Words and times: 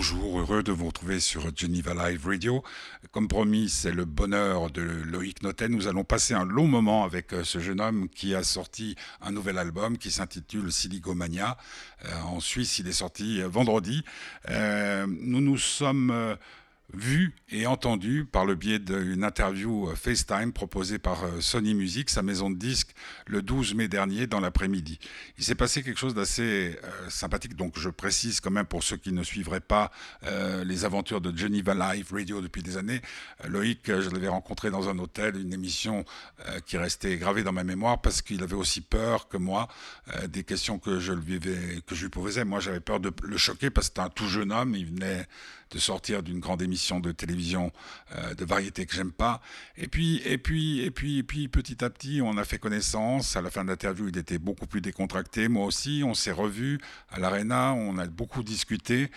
bonjour, 0.00 0.40
heureux 0.40 0.62
de 0.62 0.72
vous 0.72 0.86
retrouver 0.86 1.20
sur 1.20 1.54
Geneva 1.54 1.92
Live 1.92 2.26
Radio. 2.26 2.64
Comme 3.10 3.28
promis, 3.28 3.68
c'est 3.68 3.92
le 3.92 4.06
bonheur 4.06 4.70
de 4.70 4.80
Loïc 4.80 5.42
Notet. 5.42 5.68
Nous 5.68 5.88
allons 5.88 6.04
passer 6.04 6.32
un 6.32 6.46
long 6.46 6.66
moment 6.66 7.04
avec 7.04 7.34
euh, 7.34 7.44
ce 7.44 7.58
jeune 7.58 7.82
homme 7.82 8.08
qui 8.08 8.34
a 8.34 8.42
sorti 8.42 8.96
un 9.20 9.30
nouvel 9.30 9.58
album 9.58 9.98
qui 9.98 10.10
s'intitule 10.10 10.72
Siligomania. 10.72 11.58
Euh, 12.06 12.18
en 12.22 12.40
Suisse, 12.40 12.78
il 12.78 12.88
est 12.88 12.92
sorti 12.92 13.42
euh, 13.42 13.48
vendredi. 13.48 14.02
nous 14.48 15.42
nous 15.42 15.58
sommes 15.58 16.38
vu 16.94 17.34
et 17.50 17.66
entendu 17.66 18.24
par 18.24 18.44
le 18.44 18.54
biais 18.54 18.78
d'une 18.78 19.24
interview 19.24 19.88
euh, 19.88 19.94
FaceTime 19.94 20.52
proposée 20.52 20.98
par 20.98 21.24
euh, 21.24 21.40
Sony 21.40 21.74
Music, 21.74 22.10
sa 22.10 22.22
maison 22.22 22.50
de 22.50 22.56
disques, 22.56 22.90
le 23.26 23.42
12 23.42 23.74
mai 23.74 23.88
dernier 23.88 24.26
dans 24.26 24.40
l'après-midi. 24.40 24.98
Il 25.38 25.44
s'est 25.44 25.54
passé 25.54 25.82
quelque 25.82 25.98
chose 25.98 26.14
d'assez 26.14 26.78
euh, 26.82 27.10
sympathique, 27.10 27.56
donc 27.56 27.78
je 27.78 27.88
précise 27.88 28.40
quand 28.40 28.50
même 28.50 28.66
pour 28.66 28.82
ceux 28.82 28.96
qui 28.96 29.12
ne 29.12 29.22
suivraient 29.22 29.60
pas 29.60 29.90
les 30.64 30.84
aventures 30.84 31.20
de 31.20 31.36
Geneva 31.36 31.74
Live 31.74 32.12
Radio 32.12 32.40
depuis 32.40 32.62
des 32.62 32.76
années. 32.76 33.00
Loïc, 33.48 33.80
je 33.86 34.10
l'avais 34.10 34.28
rencontré 34.28 34.70
dans 34.70 34.88
un 34.88 34.98
hôtel, 34.98 35.36
une 35.36 35.52
émission 35.52 36.04
qui 36.66 36.76
restait 36.76 37.16
gravée 37.16 37.42
dans 37.42 37.52
ma 37.52 37.64
mémoire 37.64 38.00
parce 38.00 38.22
qu'il 38.22 38.42
avait 38.42 38.54
aussi 38.54 38.80
peur 38.80 39.28
que 39.28 39.36
moi 39.36 39.68
des 40.28 40.44
questions 40.44 40.78
que 40.78 41.00
je 41.00 41.12
lui, 41.12 41.40
que 41.40 41.94
je 41.94 42.02
lui 42.02 42.10
posais. 42.10 42.44
Moi, 42.44 42.60
j'avais 42.60 42.80
peur 42.80 43.00
de 43.00 43.12
le 43.22 43.36
choquer 43.36 43.70
parce 43.70 43.88
que 43.88 43.94
c'était 43.94 44.06
un 44.06 44.10
tout 44.10 44.28
jeune 44.28 44.52
homme, 44.52 44.74
il 44.74 44.86
venait 44.86 45.26
de 45.70 45.78
sortir 45.78 46.22
d'une 46.22 46.40
grande 46.40 46.62
émission 46.62 47.00
de 47.00 47.12
télévision 47.12 47.72
euh, 48.16 48.34
de 48.34 48.44
variété 48.44 48.86
que 48.86 48.94
j'aime 48.94 49.12
pas. 49.12 49.40
Et 49.76 49.88
puis, 49.88 50.20
et 50.24 50.38
puis, 50.38 50.80
et 50.80 50.90
puis, 50.90 51.18
et 51.18 51.22
puis, 51.22 51.48
petit 51.48 51.84
à 51.84 51.90
petit, 51.90 52.20
on 52.22 52.36
a 52.36 52.44
fait 52.44 52.58
connaissance. 52.58 53.36
À 53.36 53.42
la 53.42 53.50
fin 53.50 53.64
de 53.64 53.70
l'interview, 53.70 54.08
il 54.08 54.18
était 54.18 54.38
beaucoup 54.38 54.66
plus 54.66 54.80
décontracté. 54.80 55.48
Moi 55.48 55.64
aussi, 55.64 56.02
on 56.04 56.14
s'est 56.14 56.32
revus 56.32 56.80
à 57.10 57.20
l'Arena. 57.20 57.72
On 57.74 57.98
a 57.98 58.06
beaucoup 58.06 58.42
discuté. 58.42 59.10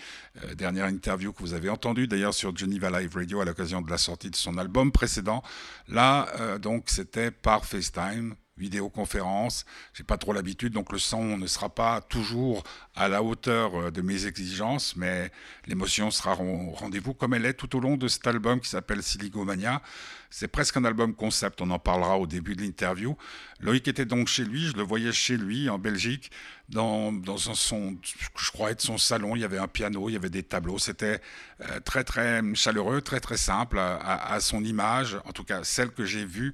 Euh, 0.44 0.54
dernière 0.54 0.86
interview 0.86 1.32
que 1.32 1.40
vous 1.40 1.54
avez 1.54 1.68
entendue 1.68 2.06
d'ailleurs 2.06 2.34
sur 2.34 2.56
Geneva 2.56 3.00
Live 3.00 3.14
Radio 3.14 3.40
à 3.40 3.44
l'occasion 3.44 3.82
de 3.82 3.90
la 3.90 3.98
sortie 3.98 4.30
de 4.30 4.36
son 4.36 4.58
album 4.58 4.92
précédent. 4.92 5.42
Là, 5.88 6.28
euh, 6.40 6.58
donc, 6.58 6.84
c'était 6.88 7.30
par 7.30 7.64
FaceTime 7.64 8.34
vidéoconférence. 8.56 9.64
J'ai 9.92 10.04
pas 10.04 10.16
trop 10.16 10.32
l'habitude, 10.32 10.72
donc 10.72 10.92
le 10.92 10.98
son 10.98 11.36
ne 11.36 11.46
sera 11.46 11.68
pas 11.68 12.00
toujours 12.00 12.62
à 12.94 13.08
la 13.08 13.22
hauteur 13.22 13.74
euh, 13.74 13.90
de 13.90 14.00
mes 14.02 14.26
exigences, 14.26 14.96
mais 14.96 15.30
l'émotion 15.66 16.10
sera 16.10 16.40
au 16.40 16.70
rendez-vous 16.70 17.14
comme 17.14 17.34
elle 17.34 17.46
est 17.46 17.54
tout 17.54 17.76
au 17.76 17.80
long 17.80 17.96
de 17.96 18.08
cet 18.08 18.26
album 18.26 18.60
qui 18.60 18.68
s'appelle 18.68 19.02
Siligomania. 19.02 19.82
C'est 20.30 20.48
presque 20.48 20.76
un 20.76 20.84
album 20.84 21.14
concept, 21.14 21.60
on 21.60 21.70
en 21.70 21.78
parlera 21.78 22.18
au 22.18 22.26
début 22.26 22.56
de 22.56 22.62
l'interview. 22.62 23.16
Loïc 23.60 23.86
était 23.86 24.04
donc 24.04 24.26
chez 24.26 24.44
lui, 24.44 24.66
je 24.66 24.72
le 24.72 24.82
voyais 24.82 25.12
chez 25.12 25.36
lui 25.36 25.68
en 25.68 25.78
Belgique, 25.78 26.30
dans, 26.68 27.12
dans 27.12 27.36
son, 27.36 27.96
je 28.02 28.50
crois 28.50 28.70
être 28.70 28.80
son 28.80 28.98
salon, 28.98 29.36
il 29.36 29.42
y 29.42 29.44
avait 29.44 29.58
un 29.58 29.68
piano, 29.68 30.08
il 30.08 30.14
y 30.14 30.16
avait 30.16 30.30
des 30.30 30.42
tableaux, 30.42 30.78
c'était 30.78 31.20
euh, 31.60 31.78
très 31.80 32.02
très 32.02 32.42
chaleureux, 32.54 33.00
très 33.00 33.20
très 33.20 33.36
simple 33.36 33.78
à, 33.78 34.32
à 34.32 34.40
son 34.40 34.64
image, 34.64 35.18
en 35.24 35.32
tout 35.32 35.44
cas 35.44 35.62
celle 35.62 35.90
que 35.90 36.04
j'ai 36.04 36.24
vue 36.24 36.52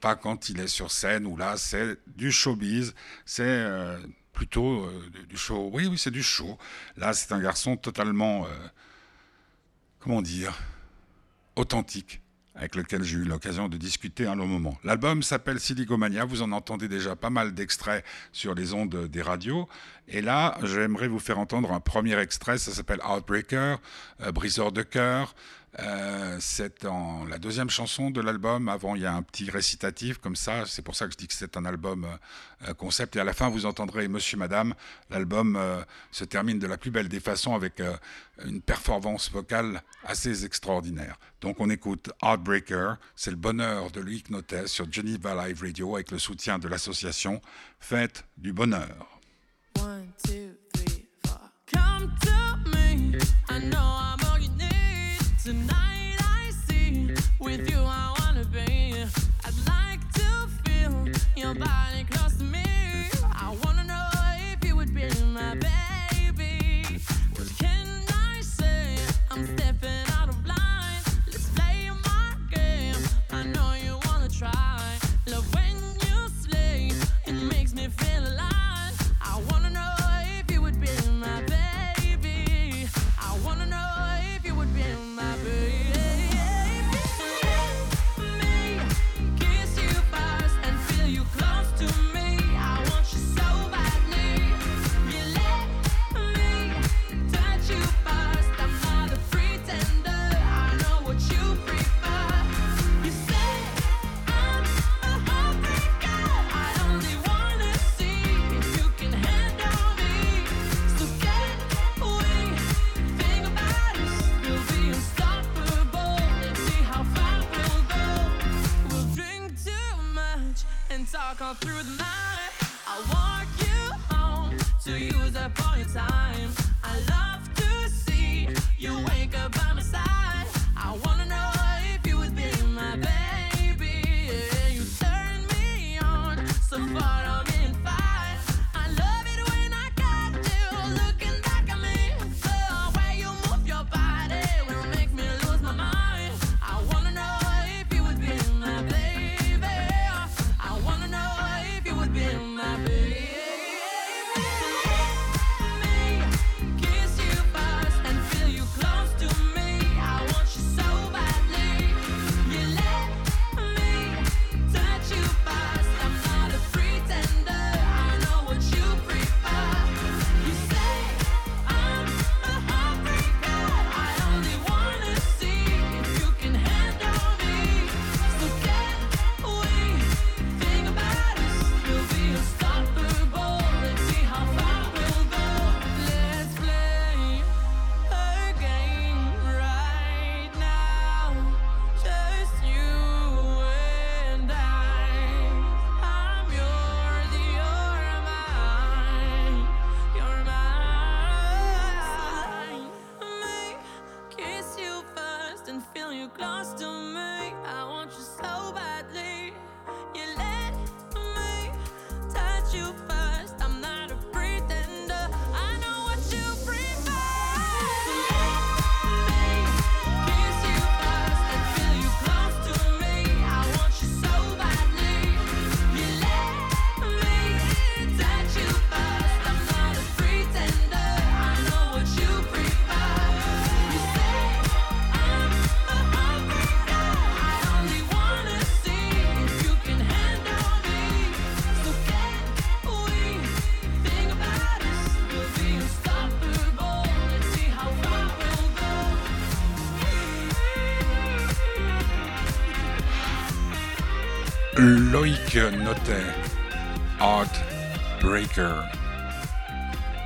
pas 0.00 0.14
quand 0.14 0.48
il 0.48 0.60
est 0.60 0.68
sur 0.68 0.90
scène 0.90 1.26
où 1.26 1.36
là 1.36 1.56
c'est 1.56 1.98
du 2.06 2.30
showbiz, 2.30 2.94
c'est 3.24 3.42
euh, 3.44 3.98
plutôt 4.32 4.84
euh, 4.84 5.10
du 5.28 5.36
show. 5.36 5.70
Oui, 5.72 5.86
oui, 5.86 5.98
c'est 5.98 6.10
du 6.10 6.22
show. 6.22 6.58
Là, 6.96 7.12
c'est 7.12 7.32
un 7.32 7.40
garçon 7.40 7.76
totalement, 7.76 8.46
comment 9.98 10.22
dire, 10.22 10.56
authentique 11.56 12.20
avec 12.54 12.74
lequel 12.74 13.02
j'ai 13.02 13.18
eu 13.18 13.24
l'occasion 13.24 13.68
de 13.68 13.76
discuter 13.76 14.26
un 14.26 14.34
long 14.34 14.46
moment. 14.46 14.78
L'album 14.82 15.22
s'appelle 15.22 15.60
Silicomania, 15.60 16.24
vous 16.24 16.40
en 16.40 16.52
entendez 16.52 16.88
déjà 16.88 17.14
pas 17.14 17.28
mal 17.28 17.52
d'extraits 17.52 18.02
sur 18.32 18.54
les 18.54 18.72
ondes 18.72 19.08
des 19.08 19.20
radios. 19.20 19.68
Et 20.08 20.22
là, 20.22 20.56
j'aimerais 20.62 21.06
vous 21.06 21.18
faire 21.18 21.38
entendre 21.38 21.72
un 21.72 21.80
premier 21.80 22.18
extrait, 22.18 22.56
ça 22.56 22.72
s'appelle 22.72 23.00
Outbreaker, 23.06 23.78
Briseur 24.32 24.72
de 24.72 24.82
cœur. 24.82 25.34
Euh, 25.78 26.36
c'est 26.40 26.84
la 26.84 27.38
deuxième 27.38 27.70
chanson 27.70 28.10
de 28.10 28.20
l'album. 28.20 28.68
Avant, 28.68 28.94
il 28.94 29.02
y 29.02 29.06
a 29.06 29.12
un 29.12 29.22
petit 29.22 29.50
récitatif 29.50 30.18
comme 30.18 30.36
ça. 30.36 30.64
C'est 30.66 30.82
pour 30.82 30.96
ça 30.96 31.06
que 31.06 31.12
je 31.12 31.18
dis 31.18 31.26
que 31.26 31.34
c'est 31.34 31.56
un 31.56 31.64
album 31.64 32.06
euh, 32.66 32.74
concept. 32.74 33.16
Et 33.16 33.20
à 33.20 33.24
la 33.24 33.32
fin, 33.32 33.48
vous 33.48 33.66
entendrez 33.66 34.08
Monsieur, 34.08 34.38
Madame. 34.38 34.74
L'album 35.10 35.56
euh, 35.56 35.82
se 36.10 36.24
termine 36.24 36.58
de 36.58 36.66
la 36.66 36.78
plus 36.78 36.90
belle 36.90 37.08
des 37.08 37.20
façons 37.20 37.54
avec 37.54 37.82
une 38.44 38.60
performance 38.60 39.30
vocale 39.30 39.82
assez 40.04 40.44
extraordinaire. 40.44 41.18
Donc, 41.40 41.56
on 41.60 41.68
écoute 41.68 42.10
Heartbreaker. 42.22 42.96
C'est 43.14 43.30
le 43.30 43.36
bonheur 43.36 43.90
de 43.90 44.00
Loïc 44.00 44.30
Notet 44.30 44.66
sur 44.66 44.90
Geneva 44.90 45.46
Live 45.46 45.60
Radio 45.62 45.96
avec 45.96 46.10
le 46.10 46.18
soutien 46.18 46.58
de 46.58 46.68
l'association 46.68 47.40
Fête 47.80 48.24
du 48.36 48.52
Bonheur. 48.52 49.16
Tonight 55.46 56.16
I 56.22 56.50
see 56.66 57.14
with 57.38 57.70
you 57.70 57.78
I 57.78 58.16
wanna 58.18 58.44
be. 58.46 59.04
I'd 59.44 59.54
like 59.68 60.12
to 60.14 60.48
feel 60.64 61.06
your 61.36 61.54
body 61.54 62.02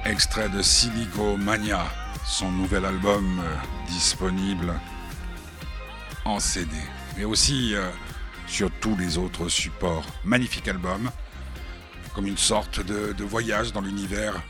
Extrait 0.04 0.48
de 0.48 0.62
Silico 0.62 1.36
Mania, 1.36 1.84
son 2.24 2.52
nouvel 2.52 2.84
album 2.84 3.40
euh, 3.40 3.54
disponible 3.88 4.72
en 6.24 6.38
CD, 6.38 6.70
mais 7.16 7.24
aussi 7.24 7.74
euh, 7.74 7.90
sur 8.46 8.70
tous 8.70 8.96
les 8.96 9.18
autres 9.18 9.48
supports. 9.48 10.06
Magnifique 10.24 10.68
album, 10.68 11.10
comme 12.14 12.26
une 12.26 12.36
sorte 12.36 12.84
de, 12.84 13.24
voyage 13.24 13.72
dans 13.72 13.80
l'univers 13.80 14.40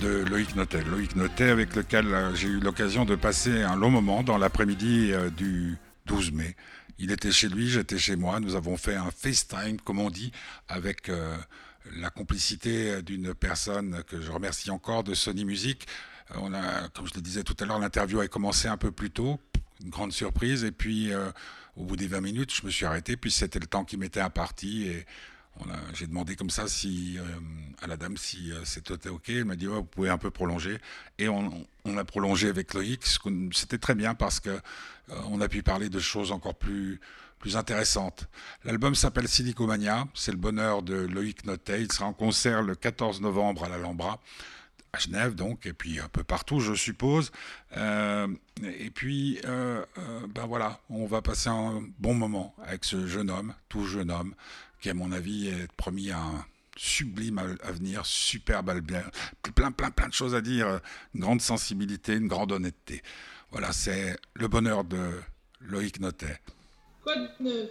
de 0.00 0.24
Loïc 0.24 0.54
Notet. 0.54 0.84
Loïc 0.84 1.16
Notet 1.16 1.48
avec 1.48 1.74
lequel 1.74 2.06
euh, 2.12 2.34
j'ai 2.34 2.48
eu 2.48 2.60
l'occasion 2.60 3.06
de 3.06 3.14
passer 3.14 3.62
un 3.62 3.76
long 3.76 3.90
moment 3.90 4.22
dans 4.22 4.36
l'après-midi 4.36 5.12
du 5.34 5.78
12 6.06 6.32
mai. 6.32 6.56
Il 6.98 7.10
était 7.10 7.32
chez 7.32 7.48
lui, 7.48 7.68
j'étais 7.68 7.98
chez 7.98 8.16
moi. 8.16 8.38
Nous 8.40 8.54
avons 8.54 8.76
fait 8.76 8.96
un 8.96 9.10
FaceTime, 9.10 9.80
comme 9.80 9.98
on 9.98 10.10
dit, 10.10 10.32
avec 10.68 11.10
la 11.94 12.10
complicité 12.10 13.02
d'une 13.02 13.34
personne 13.34 14.02
que 14.04 14.20
je 14.20 14.30
remercie 14.30 14.70
encore 14.70 15.04
de 15.04 15.14
Sony 15.14 15.44
Music. 15.44 15.86
Euh, 16.34 16.88
comme 16.94 17.06
je 17.06 17.14
le 17.14 17.20
disais 17.20 17.44
tout 17.44 17.56
à 17.60 17.64
l'heure, 17.64 17.78
l'interview 17.78 18.20
a 18.20 18.28
commencé 18.28 18.68
un 18.68 18.76
peu 18.76 18.90
plus 18.90 19.10
tôt, 19.10 19.40
une 19.82 19.90
grande 19.90 20.12
surprise. 20.12 20.64
Et 20.64 20.72
puis, 20.72 21.12
euh, 21.12 21.30
au 21.76 21.84
bout 21.84 21.96
des 21.96 22.08
20 22.08 22.20
minutes, 22.20 22.54
je 22.54 22.66
me 22.66 22.70
suis 22.70 22.84
arrêté. 22.84 23.16
Puis 23.16 23.30
c'était 23.30 23.58
le 23.58 23.66
temps 23.66 23.84
qui 23.84 23.96
m'était 23.96 24.20
imparti. 24.20 24.86
Et 24.86 25.06
j'ai 25.94 26.06
demandé 26.06 26.36
comme 26.36 26.50
ça 26.50 26.68
si, 26.68 27.18
à 27.80 27.86
la 27.86 27.96
dame 27.96 28.16
si 28.16 28.52
c'était 28.64 29.08
OK. 29.08 29.30
Elle 29.30 29.46
m'a 29.46 29.56
dit 29.56 29.66
vous 29.66 29.84
pouvez 29.84 30.10
un 30.10 30.18
peu 30.18 30.30
prolonger. 30.30 30.78
Et 31.18 31.28
on, 31.28 31.66
a 31.96 32.04
prolongé 32.04 32.48
avec 32.48 32.74
Loïc. 32.74 33.02
C'était 33.52 33.78
très 33.78 33.94
bien 33.94 34.14
parce 34.14 34.40
que 34.40 34.60
euh, 35.10 35.14
on 35.28 35.40
a 35.40 35.48
pu 35.48 35.62
parler 35.62 35.88
de 35.88 36.00
choses 36.00 36.32
encore 36.32 36.56
plus, 36.56 37.00
plus 37.46 37.56
intéressantes. 37.56 38.26
L'album 38.64 38.96
s'appelle 38.96 39.28
Silicomania, 39.28 40.08
c'est 40.14 40.32
le 40.32 40.36
bonheur 40.36 40.82
de 40.82 40.94
Loïc 40.96 41.44
Notet. 41.44 41.80
Il 41.80 41.92
sera 41.92 42.06
en 42.06 42.12
concert 42.12 42.60
le 42.60 42.74
14 42.74 43.20
novembre 43.20 43.62
à 43.62 43.68
l'Alhambra 43.68 44.18
à 44.92 44.98
Genève 44.98 45.36
donc, 45.36 45.64
et 45.64 45.72
puis 45.72 46.00
un 46.00 46.08
peu 46.08 46.24
partout, 46.24 46.58
je 46.58 46.74
suppose. 46.74 47.30
Euh, 47.76 48.26
et 48.64 48.90
puis, 48.90 49.38
euh, 49.44 49.84
ben 50.34 50.46
voilà, 50.46 50.80
on 50.90 51.06
va 51.06 51.22
passer 51.22 51.48
un 51.48 51.84
bon 52.00 52.14
moment 52.14 52.52
avec 52.64 52.84
ce 52.84 53.06
jeune 53.06 53.30
homme, 53.30 53.54
tout 53.68 53.84
jeune 53.84 54.10
homme, 54.10 54.34
qui 54.80 54.90
à 54.90 54.94
mon 54.94 55.12
avis 55.12 55.46
est 55.46 55.70
promis 55.76 56.10
à 56.10 56.18
un 56.18 56.44
sublime 56.76 57.38
avenir, 57.62 58.04
superbe 58.04 58.72
plein, 59.54 59.70
plein, 59.70 59.90
plein 59.92 60.08
de 60.08 60.12
choses 60.12 60.34
à 60.34 60.40
dire, 60.40 60.80
une 61.14 61.20
grande 61.20 61.40
sensibilité, 61.40 62.14
une 62.14 62.26
grande 62.26 62.50
honnêteté. 62.50 63.04
Voilà, 63.52 63.72
c'est 63.72 64.18
le 64.34 64.48
bonheur 64.48 64.82
de 64.82 65.12
Loïc 65.60 66.00
Notet. 66.00 66.40
Quoi 67.06 67.14
de 67.14 67.44
neuf 67.44 67.70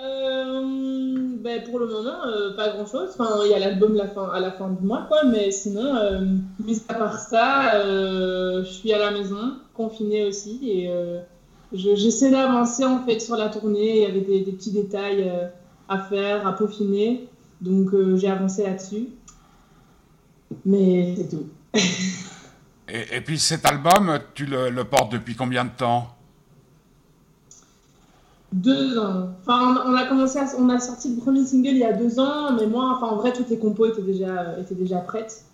euh, 0.00 1.36
ben 1.40 1.64
pour 1.64 1.80
le 1.80 1.88
moment, 1.88 2.24
euh, 2.24 2.54
pas 2.54 2.68
grand 2.68 2.86
chose. 2.86 3.10
Enfin, 3.18 3.40
il 3.44 3.50
y 3.50 3.54
a 3.54 3.58
l'album 3.58 4.00
à 4.32 4.38
la 4.38 4.52
fin 4.52 4.68
du 4.68 4.86
mois, 4.86 5.06
quoi. 5.08 5.24
Mais 5.24 5.50
sinon, 5.50 5.96
euh, 5.96 6.20
mis 6.64 6.80
à 6.88 6.94
part 6.94 7.18
ça, 7.18 7.82
je 7.82 8.64
suis 8.64 8.92
à 8.92 8.98
la 8.98 9.10
maison, 9.10 9.56
confinée 9.74 10.24
aussi, 10.24 10.60
et 10.70 10.88
j'essaie 11.72 12.30
d'avancer 12.30 12.84
en 12.84 13.04
fait 13.04 13.18
sur 13.18 13.36
la 13.36 13.48
tournée. 13.48 13.96
Il 13.96 14.02
y 14.02 14.06
avait 14.06 14.20
des, 14.20 14.42
des 14.42 14.52
petits 14.52 14.70
détails 14.70 15.28
à 15.88 15.98
faire, 15.98 16.46
à 16.46 16.52
peaufiner, 16.52 17.28
donc 17.60 17.90
j'ai 18.14 18.30
avancé 18.30 18.62
là-dessus. 18.62 19.08
Mais 20.64 21.16
c'est 21.16 21.28
tout. 21.28 21.48
Et, 22.88 23.20
puis 23.20 23.40
cet 23.40 23.66
album, 23.66 24.20
tu 24.34 24.46
le, 24.46 24.84
portes 24.84 25.10
depuis 25.10 25.34
combien 25.34 25.64
de 25.64 25.70
temps? 25.76 26.06
Deux 28.52 28.98
ans. 28.98 29.30
Enfin, 29.40 29.82
on 29.86 29.94
a 29.94 30.06
commencé, 30.06 30.38
on 30.58 30.70
a 30.70 30.80
sorti 30.80 31.14
le 31.14 31.20
premier 31.20 31.44
single 31.44 31.68
il 31.68 31.78
y 31.78 31.84
a 31.84 31.92
deux 31.92 32.18
ans, 32.18 32.52
mais 32.58 32.66
moi, 32.66 32.94
enfin, 32.96 33.08
en 33.08 33.16
vrai, 33.16 33.32
toutes 33.32 33.50
les 33.50 33.58
compos 33.58 33.86
étaient 33.86 34.02
déjà, 34.02 34.58
étaient 34.58 34.74
déjà 34.74 34.98
prêtes. 34.98 35.44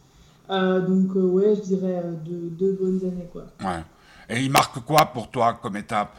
Euh, 0.50 0.80
donc, 0.80 1.16
euh, 1.16 1.22
ouais, 1.22 1.56
je 1.56 1.60
dirais 1.62 2.02
euh, 2.04 2.12
deux, 2.24 2.50
deux, 2.50 2.72
bonnes 2.72 3.00
années, 3.02 3.28
quoi. 3.32 3.46
Ouais. 3.60 3.82
Et 4.28 4.42
il 4.44 4.50
marque 4.50 4.78
quoi 4.84 5.06
pour 5.06 5.28
toi 5.30 5.58
comme 5.60 5.76
étape? 5.76 6.16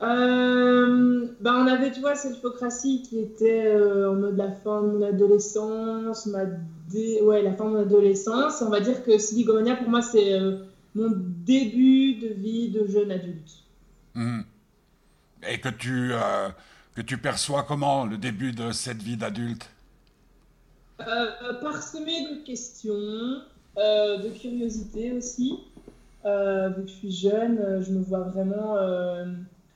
Euh, 0.00 1.26
bah 1.40 1.54
on 1.56 1.66
avait, 1.66 1.90
tu 1.90 2.00
vois, 2.00 2.14
Selfocratie 2.14 3.02
qui 3.02 3.18
était 3.18 3.76
en 3.76 4.14
mode 4.14 4.36
la 4.36 4.52
fin 4.52 4.80
de 4.82 4.86
mon 4.86 5.02
adolescence, 5.02 6.26
ma 6.26 6.44
ouais, 6.44 7.42
la 7.42 7.52
fin 7.52 7.64
de 7.64 7.70
mon 7.70 7.80
adolescence. 7.80 8.62
On 8.62 8.70
va 8.70 8.78
dire 8.78 9.02
que 9.02 9.18
Siligomania, 9.18 9.74
pour 9.74 9.88
moi, 9.88 10.00
c'est 10.00 10.38
mon 10.94 11.10
début 11.48 12.14
de 12.14 12.28
vie 12.34 12.68
de 12.68 12.86
jeune 12.86 13.10
adulte. 13.10 13.64
Mmh. 14.14 14.42
Et 15.48 15.60
que 15.60 15.68
tu, 15.68 16.12
que 16.94 17.02
tu 17.02 17.16
perçois 17.18 17.62
comment 17.62 18.04
le 18.04 18.18
début 18.18 18.52
de 18.52 18.72
cette 18.72 19.02
vie 19.02 19.16
d'adulte? 19.16 19.70
Parsemé 20.98 22.28
de 22.28 22.44
questions, 22.44 23.42
de 23.76 24.38
curiosité 24.38 25.12
aussi. 25.12 25.60
vu 26.24 26.82
que 26.82 26.88
je 26.88 26.92
suis 26.92 27.12
jeune, 27.12 27.82
je 27.82 27.92
me 27.92 28.02
vois 28.02 28.24
vraiment 28.24 28.76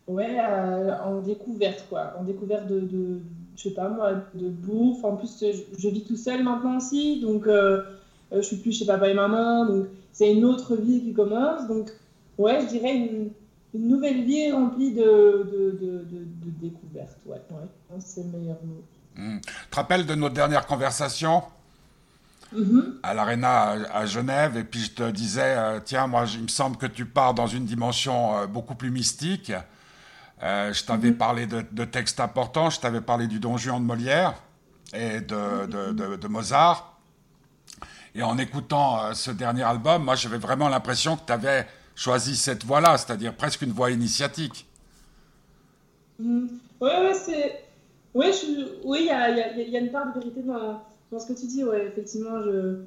Ouais, 0.09 0.37
euh, 0.39 0.95
en 1.05 1.21
découverte, 1.21 1.87
quoi. 1.89 2.15
En 2.19 2.25
découverte 2.25 2.67
de, 2.67 2.81
de, 2.81 3.21
je 3.57 3.63
sais 3.63 3.71
pas 3.71 3.89
moi, 3.89 4.15
de 4.35 4.49
bouffe. 4.49 5.05
En 5.05 5.17
plus, 5.17 5.45
je, 5.79 5.89
vis 5.89 6.05
tout 6.05 6.17
seul 6.17 6.43
maintenant 6.43 6.79
aussi, 6.79 7.21
donc 7.21 7.47
euh, 7.47 7.83
euh, 8.33 8.37
je 8.37 8.41
suis 8.43 8.57
plus 8.57 8.73
chez 8.73 8.85
papa 8.85 9.09
et 9.09 9.15
maman, 9.15 9.67
donc 9.67 9.87
c'est 10.13 10.33
une 10.33 10.45
autre 10.45 10.77
vie 10.77 11.01
qui 11.03 11.13
commence. 11.13 11.67
Donc, 11.69 11.91
ouais, 12.39 12.61
je 12.63 12.67
dirais 12.67 12.95
une, 12.95 13.31
une 13.75 13.89
nouvelle 13.89 14.23
vie 14.25 14.53
remplie 14.53 14.93
de, 14.93 15.03
de, 15.03 15.79
de, 15.81 15.99
de 16.09 16.51
découvertes. 16.61 17.19
Ouais, 17.27 17.41
ouais. 17.51 17.99
c'est 17.99 18.23
le 18.23 18.39
meilleur 18.39 18.59
mot. 18.65 18.83
Hmm. 19.17 19.41
Tu 19.41 19.71
te 19.71 19.77
rappelles 19.77 20.07
de 20.07 20.15
notre 20.15 20.35
dernière 20.35 20.67
conversation 20.67 21.43
mm-hmm. 22.55 23.01
à 23.03 23.13
l'Arena 23.13 23.73
à, 23.93 24.07
Genève, 24.07 24.57
et 24.57 24.65
puis 24.65 24.81
je 24.81 24.91
te 24.93 25.11
disais, 25.11 25.57
tiens, 25.85 26.07
moi, 26.07 26.25
il 26.35 26.43
me 26.43 26.49
semble 26.49 26.77
que 26.77 26.87
tu 26.87 27.05
pars 27.05 27.35
dans 27.35 27.47
une 27.47 27.67
dimension 27.67 28.47
beaucoup 28.47 28.75
plus 28.75 28.91
mystique. 28.91 29.53
Euh, 30.43 30.73
je 30.73 30.85
t'avais 30.85 31.11
mhm. 31.11 31.17
parlé 31.17 31.47
de, 31.47 31.85
textes 31.85 32.19
importants, 32.19 32.71
je 32.71 32.81
t'avais 32.81 33.01
parlé 33.01 33.27
du 33.27 33.39
Don 33.39 33.57
Juan 33.57 33.81
de 33.81 33.87
Molière 33.87 34.35
et 34.93 35.21
de, 35.21 36.17
de, 36.17 36.29
Mozart. 36.29 36.92
Et 38.15 38.23
en 38.23 38.37
écoutant 38.39 39.05
euh, 39.05 39.15
ce 39.15 39.31
dernier 39.31 39.63
album, 39.63 40.05
moi 40.05 40.15
j'avais 40.15 40.39
vraiment 40.39 40.69
l'impression 40.69 41.17
que 41.17 41.23
tu 41.27 41.33
avais 41.33 41.67
choisi 41.95 42.37
cette 42.37 42.65
voie-là, 42.65 42.99
c'est-à-dire 42.99 43.35
presque 43.35 43.63
une 43.63 43.73
voie 43.73 43.91
initiatique. 43.91 44.67
Oui, 46.19 46.49
ouais, 46.81 47.15
c'est. 47.15 47.65
Oui, 48.15 48.29
il 48.85 49.07
y 49.07 49.11
a, 49.11 49.79
une 49.81 49.91
part 49.91 50.13
de 50.13 50.21
vérité 50.21 50.43
dans, 50.43 50.83
ce 51.19 51.27
que 51.27 51.33
tu 51.33 51.47
dis, 51.47 51.65
ouais, 51.65 51.87
effectivement. 51.87 52.43
Je... 52.43 52.83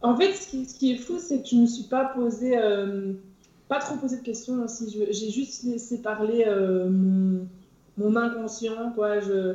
En 0.00 0.16
fait, 0.16 0.32
ce 0.34 0.78
qui, 0.78 0.92
est 0.92 0.96
fou, 0.96 1.18
c'est 1.18 1.42
que 1.42 1.48
je 1.48 1.56
ne 1.56 1.62
me 1.62 1.66
suis 1.66 1.84
pas 1.84 2.04
posé. 2.04 2.56
Euh, 2.56 3.14
pas 3.68 3.80
trop 3.80 3.96
posé 3.96 4.18
de 4.18 4.22
questions 4.22 4.62
aussi. 4.62 4.96
J'ai 5.10 5.30
juste 5.30 5.64
laissé 5.64 6.02
parler 6.02 6.44
euh, 6.46 6.88
mon, 6.88 7.48
mon, 7.98 8.16
inconscient, 8.16 8.92
quoi. 8.94 9.20
Je 9.20 9.54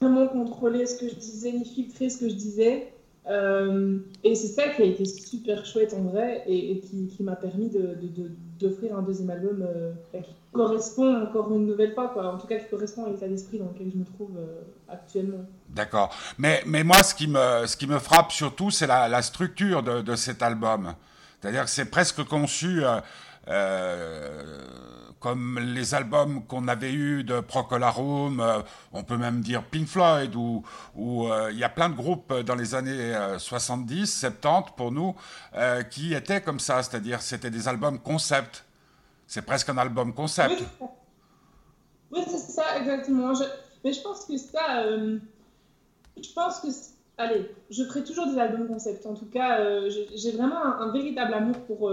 vraiment 0.00 0.26
contrôler 0.26 0.86
ce 0.86 0.98
que 0.98 1.08
je 1.08 1.14
disais, 1.14 1.52
ni 1.52 1.64
filtrer 1.64 2.10
ce 2.10 2.18
que 2.18 2.28
je 2.28 2.34
disais. 2.34 2.92
Euh, 3.28 3.98
et 4.24 4.34
c'est 4.34 4.48
ça 4.48 4.68
qui 4.68 4.82
a 4.82 4.84
été 4.86 5.04
super 5.04 5.66
chouette 5.66 5.92
en 5.92 6.02
vrai 6.02 6.44
et, 6.46 6.80
qui, 6.80 7.22
m'a 7.22 7.36
permis 7.36 7.70
d'offrir 8.58 8.96
un 8.96 9.02
deuxième 9.02 9.30
album 9.30 9.62
euh, 9.62 9.92
qui 10.12 10.24
correspond 10.52 11.22
encore 11.22 11.52
une 11.52 11.66
nouvelle 11.66 11.92
fois, 11.92 12.12
en 12.16 12.38
tout 12.38 12.46
cas 12.46 12.56
qui 12.56 12.70
correspond 12.70 13.04
à 13.04 13.10
l'état 13.10 13.28
d'esprit 13.28 13.58
dans 13.58 13.66
lequel 13.66 13.90
je 13.92 13.98
me 13.98 14.04
trouve 14.04 14.30
actuellement. 14.88 15.44
D'accord. 15.68 16.14
Mais, 16.38 16.62
mais 16.66 16.84
moi, 16.84 17.02
ce 17.02 17.14
qui 17.14 17.28
me, 17.28 17.66
ce 17.66 17.76
qui 17.76 17.86
me 17.86 17.98
frappe 17.98 18.32
surtout, 18.32 18.70
c'est 18.70 18.86
la, 18.86 19.20
structure 19.22 19.82
de, 19.82 20.16
cet 20.16 20.42
album. 20.42 20.94
C'est-à-dire 21.40 21.64
que 21.64 21.70
c'est 21.70 21.90
presque 21.90 22.24
conçu 22.24 22.82
comme 25.20 25.58
les 25.58 25.94
albums 25.94 26.44
qu'on 26.46 26.68
avait 26.68 26.92
eus 26.92 27.24
de 27.24 27.40
Procolarum, 27.40 28.40
euh, 28.40 28.60
on 28.92 29.02
peut 29.02 29.16
même 29.16 29.40
dire 29.40 29.64
Pink 29.64 29.86
Floyd, 29.86 30.34
ou 30.36 30.62
euh, 30.96 31.50
il 31.52 31.58
y 31.58 31.64
a 31.64 31.68
plein 31.68 31.88
de 31.88 31.94
groupes 31.94 32.32
dans 32.32 32.54
les 32.54 32.74
années 32.74 33.14
70, 33.38 34.24
euh, 34.24 34.26
70 34.26 34.26
pour 34.76 34.92
nous, 34.92 35.14
qui 35.90 36.14
étaient 36.14 36.40
comme 36.40 36.60
ça, 36.60 36.82
c'est-à-dire 36.82 37.20
c'était 37.20 37.50
des 37.50 37.68
albums 37.68 37.98
concept. 37.98 38.64
C'est 39.26 39.42
presque 39.42 39.68
un 39.68 39.78
album 39.78 40.14
concept. 40.14 40.62
Oui, 42.10 42.20
c'est 42.26 42.38
ça, 42.38 42.78
exactement. 42.78 43.32
Mais 43.84 43.92
je 43.92 44.00
pense 44.00 44.24
que 44.24 44.36
ça, 44.38 44.84
je 44.86 46.32
pense 46.34 46.60
que, 46.60 46.68
allez, 47.18 47.50
je 47.70 47.84
ferai 47.84 48.04
toujours 48.04 48.26
des 48.26 48.38
albums 48.38 48.66
concept. 48.66 49.04
En 49.04 49.14
tout 49.14 49.26
cas, 49.26 49.58
j'ai 49.88 50.32
vraiment 50.32 50.64
un, 50.64 50.80
un, 50.80 50.92
véritable 50.92 51.34
amour 51.34 51.58
pour, 51.66 51.92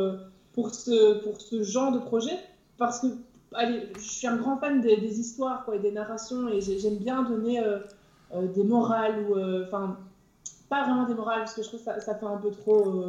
pour, 0.53 0.73
ce, 0.73 1.23
pour 1.23 1.41
ce 1.41 1.63
genre 1.63 1.91
de 1.91 1.99
projet 1.99 2.39
parce 2.77 2.99
que 2.99 3.07
allez, 3.53 3.89
je 3.95 4.01
suis 4.01 4.27
un 4.27 4.37
grand 4.37 4.57
fan 4.57 4.81
des, 4.81 5.19
histoires 5.19 5.65
quoi, 5.65 5.75
et 5.75 5.79
des 5.79 5.91
narrations 5.91 6.47
et 6.49 6.61
j'aime 6.61 6.97
bien 6.97 7.23
donner 7.23 7.59
euh, 7.59 7.79
euh, 8.33 8.47
des 8.47 8.63
morales 8.63 9.25
ou 9.27 9.35
euh, 9.35 9.65
enfin 9.67 9.97
pas 10.69 10.83
vraiment 10.83 11.05
des 11.05 11.13
morales 11.13 11.39
parce 11.39 11.53
que 11.53 11.63
je 11.63 11.67
trouve 11.67 11.79
que 11.79 11.85
ça, 11.85 11.99
ça 11.99 12.15
fait 12.15 12.25
un 12.25 12.37
peu 12.37 12.51
trop 12.51 13.05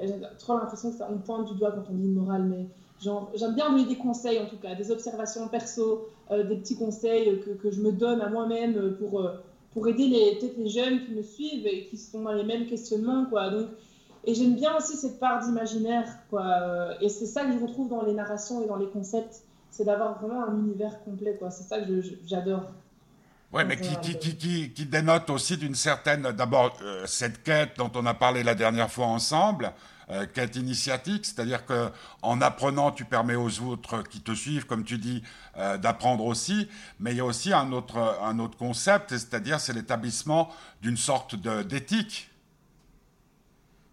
j'ai 0.00 0.14
trop 0.38 0.58
l'impression 0.58 0.92
qu'on 0.92 1.18
pointe 1.18 1.48
du 1.48 1.58
doigt 1.58 1.72
quand 1.72 1.84
on 1.90 1.94
dit 1.94 2.08
morale 2.08 2.44
mais 2.44 2.66
j'aime 3.00 3.54
bien 3.54 3.70
donner 3.70 3.84
des 3.84 3.96
conseils 3.96 4.38
en 4.38 4.46
tout 4.46 4.56
cas 4.56 4.74
des 4.74 4.90
observations 4.90 5.48
perso 5.48 6.08
des 6.30 6.56
petits 6.56 6.76
conseils 6.76 7.40
que, 7.40 7.50
que, 7.50 7.70
je 7.70 7.80
me 7.80 7.92
donne 7.92 8.20
à 8.20 8.28
moi-même 8.28 8.96
pour 8.98 9.30
pour 9.72 9.88
aider 9.88 10.06
les 10.06 10.38
peut-être 10.38 10.56
les 10.56 10.68
jeunes 10.68 11.04
qui 11.04 11.12
me 11.12 11.22
suivent 11.22 11.66
et 11.66 11.84
qui 11.84 11.98
sont 11.98 12.22
dans 12.22 12.32
les 12.32 12.44
mêmes 12.44 12.66
questionnements 12.66 13.26
quoi. 13.26 13.50
Donc 13.50 13.68
et 14.26 14.34
j'aime 14.34 14.56
bien 14.56 14.76
aussi 14.76 14.96
cette 14.96 15.20
part 15.20 15.44
d'imaginaire, 15.44 16.04
quoi. 16.30 16.44
Euh, 16.44 16.94
et 17.00 17.08
c'est 17.08 17.26
ça 17.26 17.44
que 17.44 17.52
je 17.52 17.58
retrouve 17.58 17.88
dans 17.88 18.02
les 18.02 18.12
narrations 18.12 18.62
et 18.62 18.66
dans 18.66 18.76
les 18.76 18.88
concepts, 18.88 19.42
c'est 19.70 19.84
d'avoir 19.84 20.18
vraiment 20.18 20.44
un 20.44 20.58
univers 20.58 21.02
complet, 21.04 21.36
quoi. 21.38 21.50
C'est 21.50 21.62
ça 21.62 21.80
que 21.80 22.02
j'adore. 22.26 22.64
Oui, 23.52 23.62
mais 23.64 23.76
qui, 23.76 23.96
qui, 24.00 24.36
qui, 24.36 24.72
qui, 24.72 24.86
dénote 24.86 25.30
aussi 25.30 25.56
d'une 25.56 25.76
certaine, 25.76 26.32
d'abord, 26.32 26.76
euh, 26.82 27.06
cette 27.06 27.44
quête 27.44 27.78
dont 27.78 27.90
on 27.94 28.04
a 28.04 28.14
parlé 28.14 28.42
la 28.42 28.56
dernière 28.56 28.90
fois 28.90 29.06
ensemble, 29.06 29.72
euh, 30.10 30.26
quête 30.26 30.56
initiatique, 30.56 31.24
c'est-à-dire 31.24 31.64
que 31.64 31.90
en 32.22 32.40
apprenant, 32.40 32.90
tu 32.90 33.04
permets 33.04 33.36
aux 33.36 33.60
autres 33.60 34.02
qui 34.02 34.20
te 34.20 34.34
suivent, 34.34 34.66
comme 34.66 34.82
tu 34.82 34.98
dis, 34.98 35.22
d'apprendre 35.80 36.24
aussi. 36.26 36.68
Mais 36.98 37.12
il 37.12 37.18
y 37.18 37.20
a 37.20 37.24
aussi 37.24 37.52
un 37.52 37.70
autre, 37.72 38.18
un 38.22 38.40
autre 38.40 38.58
concept, 38.58 39.10
c'est-à-dire 39.10 39.60
c'est 39.60 39.72
l'établissement 39.72 40.50
d'une 40.82 40.96
sorte 40.96 41.36
d'éthique 41.36 42.28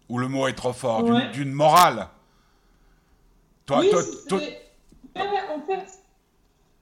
ou 0.08 0.18
le 0.18 0.28
mot 0.28 0.46
est 0.46 0.54
trop 0.54 0.72
fort, 0.72 1.02
d'une 1.32 1.52
morale. 1.52 2.08
Toi, 3.66 3.80
oui, 3.80 3.90
toi, 4.28 4.38
en 5.54 5.60
fait, 5.66 6.00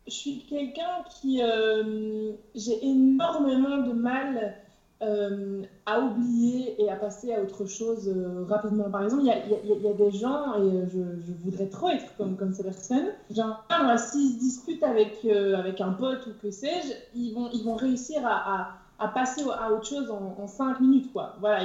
je 0.06 0.12
suis 0.12 0.44
quelqu'un 0.48 1.04
qui. 1.08 1.42
Euh, 1.42 2.32
j'ai 2.54 2.84
énormément 2.84 3.78
de 3.78 3.92
mal 3.92 4.56
euh, 5.02 5.62
à 5.86 6.00
oublier 6.00 6.82
et 6.82 6.90
à 6.90 6.96
passer 6.96 7.32
à 7.34 7.40
autre 7.40 7.66
chose 7.66 8.08
euh, 8.08 8.44
rapidement. 8.48 8.90
Par 8.90 9.04
exemple, 9.04 9.22
il 9.22 9.28
y, 9.28 9.86
a, 9.88 9.92
des 9.92 10.10
gens, 10.10 10.54
et 10.60 10.88
je, 10.92 11.32
voudrais 11.44 11.68
trop 11.68 11.90
être 11.90 12.16
comme, 12.16 12.36
comme 12.36 12.52
ces 12.52 12.64
personnes, 12.64 13.10
genre, 13.30 13.64
s'ils 13.98 14.34
se 14.34 14.38
disputent 14.38 14.82
avec, 14.82 15.24
avec 15.24 15.80
un 15.80 15.92
pote 15.92 16.26
ou 16.26 16.30
que 16.42 16.50
sais-je, 16.50 16.92
ils 17.14 17.32
vont, 17.34 17.48
ils 17.52 17.62
vont 17.62 17.76
réussir 17.76 18.22
à, 18.24 18.78
à, 18.98 19.08
passer 19.08 19.42
à 19.42 19.72
autre 19.72 19.86
chose 19.86 20.10
en, 20.10 20.36
en 20.40 20.46
cinq 20.48 20.80
minutes. 20.80 21.12
Quoi. 21.12 21.36
Voilà. 21.40 21.64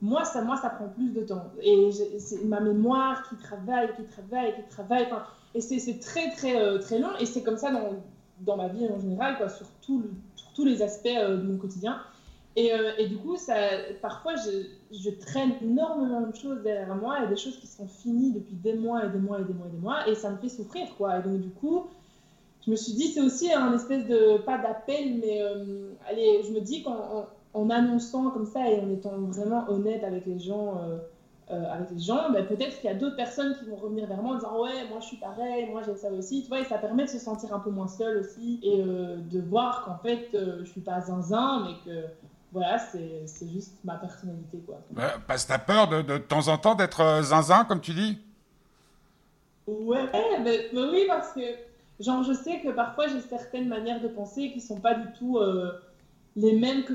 Moi 0.00 0.24
ça, 0.24 0.42
moi, 0.42 0.56
ça 0.56 0.70
prend 0.70 0.88
plus 0.88 1.10
de 1.10 1.22
temps. 1.22 1.50
Et 1.60 1.90
c'est 2.18 2.44
ma 2.44 2.60
mémoire 2.60 3.28
qui 3.28 3.36
travaille, 3.36 3.92
qui 3.96 4.04
travaille, 4.04 4.54
qui 4.54 4.62
travaille. 4.70 5.08
Et 5.54 5.60
c'est 5.60 5.98
très, 5.98 6.30
très, 6.30 6.60
euh, 6.60 6.78
très 6.78 6.98
long. 6.98 7.16
Et 7.18 7.26
c'est 7.26 7.42
comme 7.42 7.56
ça 7.56 7.72
dans, 7.72 7.90
dans, 8.40 8.56
ma 8.56 8.68
vie 8.68 8.86
en 8.88 9.00
général, 9.00 9.36
quoi, 9.36 9.48
sur, 9.48 9.66
tout 9.82 10.04
tous 10.54 10.64
les 10.64 10.82
aspects 10.82 11.06
euh, 11.06 11.36
de 11.36 11.42
mon 11.42 11.56
quotidien. 11.56 12.00
Et, 12.54 12.72
euh, 12.72 12.92
et, 12.98 13.06
du 13.06 13.16
coup, 13.16 13.36
ça, 13.36 13.54
parfois, 14.00 14.34
je, 14.36 14.66
je, 14.96 15.10
traîne 15.10 15.52
énormément 15.62 16.22
de 16.22 16.34
choses 16.34 16.62
derrière 16.62 16.94
moi 16.96 17.24
et 17.24 17.28
des 17.28 17.36
choses 17.36 17.56
qui 17.58 17.68
sont 17.68 17.86
finies 17.86 18.32
depuis 18.32 18.54
des 18.54 18.74
mois 18.74 19.04
et 19.04 19.08
des 19.08 19.18
mois 19.18 19.40
et 19.40 19.44
des 19.44 19.52
mois 19.52 19.66
et 19.66 19.70
des 19.70 19.78
mois. 19.78 20.08
Et 20.08 20.14
ça 20.14 20.30
me 20.30 20.36
fait 20.36 20.48
souffrir, 20.48 20.86
quoi. 20.96 21.18
Et 21.18 21.22
donc, 21.22 21.40
du 21.40 21.50
coup, 21.50 21.86
je 22.64 22.70
me 22.70 22.76
suis 22.76 22.92
dit, 22.92 23.08
c'est 23.08 23.20
aussi 23.20 23.52
un 23.52 23.72
espèce 23.74 24.06
de, 24.06 24.38
pas 24.38 24.58
d'appel, 24.58 25.18
mais 25.20 25.40
allez, 26.08 26.42
je 26.44 26.52
me 26.52 26.60
dis 26.60 26.82
qu'en 26.82 27.26
en 27.54 27.70
annonçant 27.70 28.30
comme 28.30 28.46
ça 28.46 28.68
et 28.68 28.80
en 28.80 28.90
étant 28.90 29.16
vraiment 29.18 29.68
honnête 29.68 30.04
avec 30.04 30.26
les 30.26 30.38
gens, 30.38 30.80
euh, 30.82 30.98
euh, 31.50 31.72
avec 31.72 31.90
les 31.90 31.98
gens, 31.98 32.30
ben, 32.30 32.46
peut-être 32.46 32.80
qu'il 32.80 32.90
y 32.90 32.92
a 32.92 32.94
d'autres 32.94 33.16
personnes 33.16 33.56
qui 33.58 33.64
vont 33.64 33.76
revenir 33.76 34.06
vers 34.06 34.22
moi 34.22 34.34
en 34.34 34.36
disant 34.36 34.62
ouais, 34.62 34.88
moi 34.88 34.98
je 35.00 35.06
suis 35.06 35.16
pareil, 35.16 35.68
moi 35.70 35.82
j'ai 35.84 35.96
ça 35.96 36.10
aussi, 36.10 36.42
tu 36.42 36.48
vois, 36.48 36.60
et 36.60 36.64
ça 36.64 36.78
permet 36.78 37.04
de 37.04 37.10
se 37.10 37.18
sentir 37.18 37.54
un 37.54 37.60
peu 37.60 37.70
moins 37.70 37.88
seul 37.88 38.18
aussi 38.18 38.60
et 38.62 38.82
euh, 38.82 39.16
de 39.30 39.40
voir 39.40 39.84
qu'en 39.84 39.96
fait 39.98 40.28
je 40.32 40.64
suis 40.64 40.80
pas 40.80 41.00
zinzin, 41.00 41.66
mais 41.66 41.90
que 41.90 42.06
voilà, 42.52 42.78
c'est 42.78 43.48
juste 43.48 43.74
ma 43.84 43.94
personnalité 43.96 44.58
quoi. 44.66 44.80
parce 45.26 45.44
que 45.44 45.48
t'as 45.48 45.58
peur 45.58 45.88
de, 45.88 46.02
de, 46.02 46.18
temps 46.18 46.48
en 46.48 46.56
temps 46.58 46.74
d'être 46.74 47.22
zinzin 47.22 47.64
comme 47.64 47.80
tu 47.80 47.92
dis? 47.92 48.18
Ouais, 49.66 50.08
mais, 50.42 50.70
oui 50.72 51.04
parce 51.06 51.32
que 51.32 51.40
genre 52.00 52.22
je 52.22 52.32
sais 52.32 52.60
que 52.60 52.70
parfois 52.70 53.06
j'ai 53.08 53.20
certaines 53.20 53.68
manières 53.68 54.00
de 54.00 54.08
penser 54.08 54.50
qui 54.52 54.60
sont 54.60 54.80
pas 54.80 54.94
du 54.94 55.12
tout 55.12 55.38
les 56.36 56.52
mêmes 56.52 56.84
que, 56.84 56.94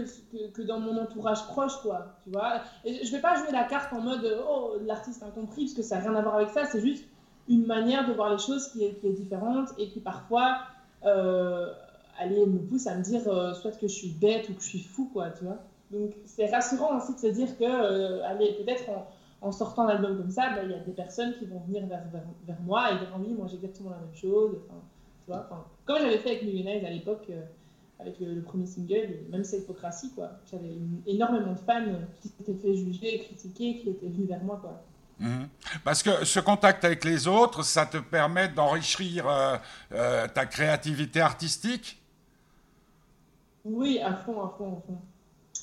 que, 0.53 0.61
dans 0.61 0.79
mon 0.79 0.97
entourage 0.97 1.45
proche, 1.47 1.75
quoi, 1.81 2.15
tu 2.23 2.29
vois. 2.29 2.61
Et 2.85 3.03
je 3.03 3.11
vais 3.11 3.21
pas 3.21 3.35
jouer 3.35 3.51
la 3.51 3.65
carte 3.65 3.91
en 3.93 4.01
mode 4.01 4.39
«Oh, 4.49 4.75
l'artiste 4.85 5.23
incompris», 5.23 5.63
parce 5.65 5.73
que 5.73 5.81
ça 5.81 5.97
n'a 5.97 6.09
rien 6.09 6.15
à 6.15 6.21
voir 6.21 6.35
avec 6.35 6.49
ça, 6.49 6.65
c'est 6.65 6.81
juste 6.81 7.05
une 7.49 7.65
manière 7.65 8.07
de 8.07 8.13
voir 8.13 8.31
les 8.31 8.37
choses 8.37 8.69
qui 8.69 8.85
est, 8.85 8.93
qui 8.99 9.07
est 9.07 9.13
différente 9.13 9.69
et 9.77 9.89
qui 9.89 9.99
parfois, 9.99 10.59
euh, 11.05 11.73
allez, 12.17 12.45
me 12.45 12.59
pousse 12.59 12.87
à 12.87 12.95
me 12.95 13.03
dire 13.03 13.27
euh, 13.27 13.53
soit 13.53 13.71
que 13.71 13.87
je 13.87 13.93
suis 13.93 14.11
bête 14.11 14.47
ou 14.49 14.53
que 14.53 14.61
je 14.61 14.67
suis 14.67 14.83
fou, 14.83 15.09
quoi, 15.11 15.29
tu 15.31 15.43
vois. 15.43 15.57
Donc 15.91 16.11
c'est 16.25 16.49
rassurant 16.49 16.97
aussi 16.97 17.13
de 17.13 17.19
se 17.19 17.27
dire 17.27 17.57
que, 17.57 17.65
euh, 17.65 18.37
peut-être 18.63 18.89
en, 19.41 19.51
sortant 19.51 19.85
l'album 19.85 20.17
comme 20.17 20.31
ça, 20.31 20.51
ben, 20.55 20.61
il 20.63 20.71
y 20.71 20.73
a 20.73 20.79
des 20.79 20.93
personnes 20.93 21.33
qui 21.33 21.45
vont 21.45 21.59
venir 21.67 21.85
vers, 21.87 22.03
vers, 22.45 22.61
moi 22.61 22.91
et 22.91 22.97
dire 22.97 23.09
«Oui, 23.19 23.33
moi 23.33 23.47
j'ai 23.49 23.55
exactement 23.55 23.89
la 23.89 23.97
même 23.97 24.15
chose», 24.15 24.57
tu 25.25 25.31
vois. 25.31 25.49
Comme 25.85 25.97
j'avais 25.99 26.17
fait 26.17 26.29
avec 26.29 26.43
Millionnaires 26.43 26.85
à 26.85 26.89
l'époque 26.89 27.29
avec 28.03 28.19
le, 28.19 28.41
premier 28.41 28.65
single, 28.65 29.19
même 29.31 29.43
cette 29.43 29.63
hypocratie, 29.63 30.11
quoi. 30.13 30.31
J'avais 30.51 30.75
énormément 31.07 31.53
de 31.53 31.59
fans 31.59 31.85
qui 32.21 32.27
s'étaient 32.27 32.53
fait 32.53 32.75
juger, 32.75 33.19
critiquer, 33.19 33.79
qui 33.79 33.89
étaient 33.89 34.07
venus 34.07 34.27
vers 34.27 34.43
moi, 34.43 34.59
quoi. 34.61 34.83
Mhm. 35.19 35.47
Parce 35.83 36.03
que 36.03 36.25
ce 36.25 36.39
contact 36.39 36.83
avec 36.83 37.05
les 37.05 37.27
autres, 37.27 37.63
ça 37.63 37.85
te 37.85 37.97
permet 37.97 38.49
d'enrichir 38.49 39.27
euh, 39.27 39.57
euh, 39.93 40.27
ta 40.27 40.45
créativité 40.45 41.21
artistique? 41.21 42.01
Oui, 43.63 43.99
à 43.99 44.13
fond, 44.13 44.43
à 44.43 44.53
fond, 44.57 44.77
à 44.77 44.81
fond. 44.85 44.97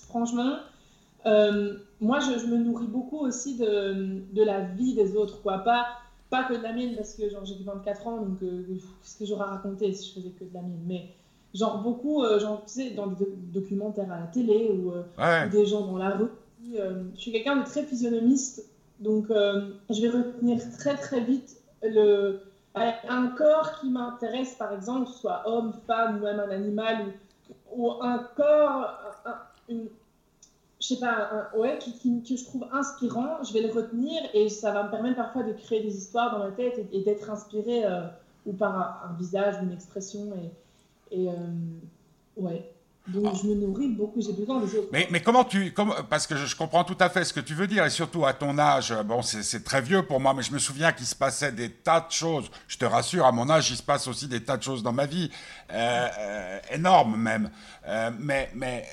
Franchement, 0.09 0.57
euh, 1.27 1.77
moi, 2.01 2.21
je, 2.21 2.47
me 2.47 2.57
nourris 2.57 2.87
beaucoup 2.87 3.19
aussi 3.19 3.59
de, 3.59 4.23
de, 4.33 4.43
la 4.43 4.61
vie 4.61 4.95
des 4.95 5.15
autres, 5.15 5.43
quoi. 5.43 5.59
Pas, 5.59 5.89
pas 6.31 6.45
que 6.45 6.55
de 6.55 6.63
la 6.63 6.73
mienne, 6.73 6.95
parce 6.97 7.15
que 7.15 7.25
j'ai 7.29 7.63
24 7.63 8.07
ans, 8.07 8.17
donc 8.23 8.41
qu'est-ce 8.41 9.19
que 9.19 9.27
j'aurais 9.27 9.51
raconté 9.51 9.93
si 9.93 10.09
je 10.09 10.15
faisais 10.15 10.31
que 10.31 10.45
de 10.45 10.55
la 10.55 10.63
mienne? 10.63 10.85
Mais 10.87 11.15
Genre 11.53 11.79
beaucoup, 11.79 12.23
euh, 12.23 12.39
genre, 12.39 12.63
tu 12.65 12.75
sais, 12.75 12.91
dans 12.91 13.09
des 13.09 13.27
documentaires 13.53 14.11
à 14.13 14.21
la 14.21 14.27
télé 14.27 14.71
ou, 14.71 14.93
euh, 14.93 15.49
des 15.49 15.67
gens 15.67 15.85
dans 15.85 15.99
la 15.99 16.11
rue. 16.11 16.31
Euh, 16.77 17.03
je 17.17 17.21
suis 17.21 17.33
quelqu'un 17.33 17.57
de 17.57 17.65
très 17.65 17.83
physionomiste, 17.83 18.65
donc 19.01 19.27
je 19.29 20.01
vais 20.01 20.11
retenir 20.11 20.59
très 20.79 20.95
très 20.95 21.21
vite 21.21 21.57
le, 21.83 22.41
un 22.75 23.27
corps 23.37 23.81
qui 23.81 23.89
m'intéresse, 23.89 24.55
par 24.55 24.73
exemple, 24.73 25.09
soit 25.09 25.43
homme, 25.47 25.73
femme 25.87 26.19
ou 26.19 26.25
même 26.25 26.39
un 26.39 26.51
animal, 26.51 27.07
ou, 27.73 27.89
ou 27.89 28.03
un 28.03 28.19
corps, 28.37 28.95
une, 29.69 29.89
je 30.81 30.87
sais 30.87 31.01
pas, 31.01 31.49
ouais, 31.57 31.79
qui, 31.79 32.23
que 32.23 32.37
je 32.37 32.45
trouve 32.45 32.67
inspirant, 32.73 33.43
je 33.43 33.53
vais 33.53 33.63
le 33.63 33.73
retenir 33.73 34.23
et 34.35 34.49
ça 34.49 34.71
va 34.71 34.85
me 34.85 34.91
permettre 34.91 35.17
parfois 35.17 35.43
de 35.43 35.53
créer 35.53 35.83
des 35.83 35.97
histoires 35.97 36.31
dans 36.31 36.45
ma 36.45 36.53
tête 36.53 36.79
et, 36.93 37.01
d'être 37.01 37.29
inspiré 37.29 37.83
ou 38.47 38.53
par 38.53 38.79
un, 38.79 39.11
un, 39.11 39.17
visage, 39.19 39.57
une 39.63 39.73
expression. 39.73 40.27
Et, 40.35 40.51
et 41.11 41.29
euh, 41.29 41.33
ouais. 42.37 42.75
Donc 43.09 43.35
je 43.43 43.49
me 43.49 43.55
nourris 43.55 43.89
beaucoup, 43.89 44.21
j'ai 44.21 44.33
besoin 44.33 44.61
des 44.61 44.77
autres. 44.77 44.89
Mais, 44.93 45.09
mais 45.11 45.21
comment 45.21 45.43
tu... 45.43 45.75
Parce 46.11 46.27
que 46.27 46.37
je, 46.37 46.55
comprends 46.55 46.85
tout 46.85 46.97
à 47.01 47.09
fait 47.09 47.25
ce 47.25 47.33
que 47.33 47.41
tu 47.41 47.55
veux 47.55 47.67
dire, 47.67 47.85
et 47.85 47.91
surtout 47.91 48.25
à 48.25 48.35
ton 48.35 48.57
âge, 48.59 48.95
bon 49.05 49.23
c'est 49.23 49.65
très 49.65 49.81
vieux 49.81 50.05
pour 50.05 50.21
moi, 50.21 50.33
mais 50.35 50.43
je 50.43 50.53
me 50.53 50.59
souviens 50.59 50.93
qu'il 50.93 51.07
se 51.07 51.17
passait 51.17 51.51
des 51.51 51.71
tas 51.71 52.01
de 52.01 52.13
choses. 52.13 52.51
Je 52.69 52.77
te 52.77 52.85
rassure, 52.85 53.27
à 53.27 53.33
mon 53.33 53.49
âge, 53.51 53.71
il 53.71 53.77
se 53.77 53.83
passe 53.83 54.07
aussi 54.07 54.29
des 54.29 54.45
tas 54.45 54.57
de 54.57 54.63
choses 54.63 54.83
dans 54.83 54.93
ma 54.93 55.07
vie, 55.07 55.31
euh, 55.73 56.09
euh, 56.19 56.59
énormes 56.71 57.17
même. 57.17 57.51
mais 58.21 58.51
mais 58.55 58.85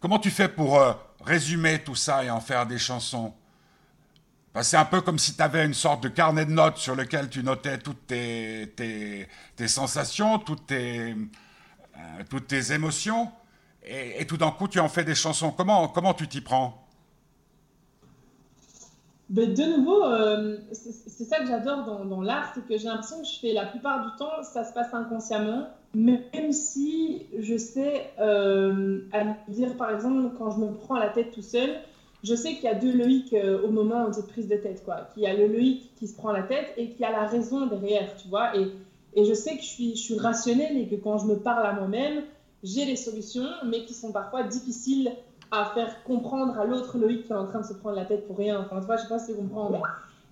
comment 0.00 0.18
tu 0.18 0.30
fais 0.30 0.48
pour 0.48 0.78
résumer 1.24 1.78
tout 1.82 1.94
ça 1.94 2.24
et 2.24 2.30
en 2.30 2.40
faire 2.40 2.66
des 2.66 2.78
chansons? 2.78 3.32
C'est 4.62 4.76
un 4.76 4.84
peu 4.84 5.00
comme 5.00 5.18
si 5.18 5.36
tu 5.36 5.42
avais 5.42 5.64
une 5.64 5.74
sorte 5.74 6.02
de 6.02 6.08
carnet 6.08 6.44
de 6.44 6.50
notes 6.50 6.78
sur 6.78 6.94
lequel 6.94 7.28
tu 7.28 7.42
notais 7.42 7.78
toutes 7.78 8.06
tes, 8.06 9.28
sensations, 9.66 10.38
toutes 10.38 10.66
tes, 10.66 11.14
euh, 11.96 12.74
émotions, 12.74 13.30
et, 13.84 14.26
tout 14.26 14.36
d'un 14.36 14.50
coup 14.50 14.68
tu 14.68 14.80
en 14.80 14.88
fais 14.88 15.04
des 15.04 15.14
chansons. 15.14 15.52
Comment, 15.52 15.88
comment 15.88 16.14
tu 16.14 16.28
t'y 16.28 16.40
prends? 16.40 16.88
Ben, 19.28 19.52
de 19.52 19.76
nouveau, 19.76 20.04
euh, 20.04 20.56
c'est 20.72 21.24
ça 21.24 21.40
que 21.40 21.46
j'adore 21.46 21.84
dans, 22.06 22.22
l'art, 22.22 22.50
c'est 22.54 22.66
que 22.66 22.78
j'ai 22.78 22.86
l'impression 22.86 23.20
que 23.20 23.26
je 23.26 23.38
fais 23.38 23.52
la 23.52 23.66
plupart 23.66 24.02
du 24.02 24.16
temps, 24.16 24.42
ça 24.42 24.64
se 24.64 24.72
passe 24.72 24.94
inconsciemment, 24.94 25.68
même 25.94 26.52
si 26.52 27.26
je 27.38 27.58
sais, 27.58 28.10
euh, 28.20 29.02
à 29.12 29.24
dire 29.48 29.76
par 29.76 29.90
exemple, 29.90 30.30
quand 30.38 30.52
je 30.52 30.60
me 30.60 30.72
prends 30.72 30.96
la 30.96 31.10
tête 31.10 31.32
tout 31.32 31.42
seul, 31.42 31.76
je 32.24 32.34
sais 32.34 32.54
qu'il 32.54 32.64
y 32.64 32.68
a 32.68 32.74
deux 32.74 32.92
Loïc 32.92 33.32
euh, 33.32 33.62
au 33.62 33.70
moment 33.70 34.08
de 34.08 34.14
cette 34.14 34.28
prise 34.28 34.48
de 34.48 34.56
tête, 34.56 34.84
quoi. 34.84 35.08
Qu'il 35.14 35.22
y 35.22 35.26
a 35.26 35.34
le 35.34 35.46
Loïc 35.46 35.94
qui 35.96 36.08
se 36.08 36.16
prend 36.16 36.32
la 36.32 36.42
tête 36.42 36.74
et 36.76 36.90
qu'il 36.90 37.00
y 37.00 37.04
a 37.04 37.12
la 37.12 37.26
raison 37.26 37.66
derrière, 37.66 38.14
tu 38.16 38.28
vois. 38.28 38.56
Et, 38.56 38.66
et 39.14 39.24
je 39.24 39.34
sais 39.34 39.56
que 39.56 39.62
je 39.62 39.68
suis, 39.68 39.90
je 39.96 40.02
suis 40.02 40.18
rationnelle 40.18 40.76
et 40.76 40.86
que 40.86 40.96
quand 40.96 41.18
je 41.18 41.26
me 41.26 41.36
parle 41.36 41.66
à 41.66 41.72
moi-même, 41.72 42.24
j'ai 42.64 42.84
les 42.84 42.96
solutions, 42.96 43.48
mais 43.64 43.84
qui 43.84 43.94
sont 43.94 44.10
parfois 44.10 44.42
difficiles 44.42 45.12
à 45.50 45.70
faire 45.74 46.02
comprendre 46.02 46.58
à 46.58 46.64
l'autre 46.64 46.98
Loïc 46.98 47.26
qui 47.26 47.32
est 47.32 47.36
en 47.36 47.46
train 47.46 47.60
de 47.60 47.66
se 47.66 47.72
prendre 47.74 47.96
la 47.96 48.04
tête 48.04 48.26
pour 48.26 48.36
rien. 48.36 48.60
Enfin, 48.60 48.80
tu 48.80 48.86
vois, 48.86 48.96
je 48.96 49.02
sais 49.02 49.08
pas 49.08 49.18
si 49.18 49.32
tu 49.32 49.38
comprends. 49.38 49.80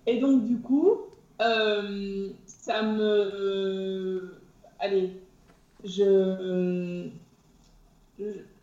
Et 0.07 0.19
donc, 0.19 0.45
du 0.45 0.59
coup, 0.59 0.99
euh, 1.41 2.29
ça 2.47 2.83
me. 2.83 4.35
allez, 4.79 5.11
je. 5.85 7.09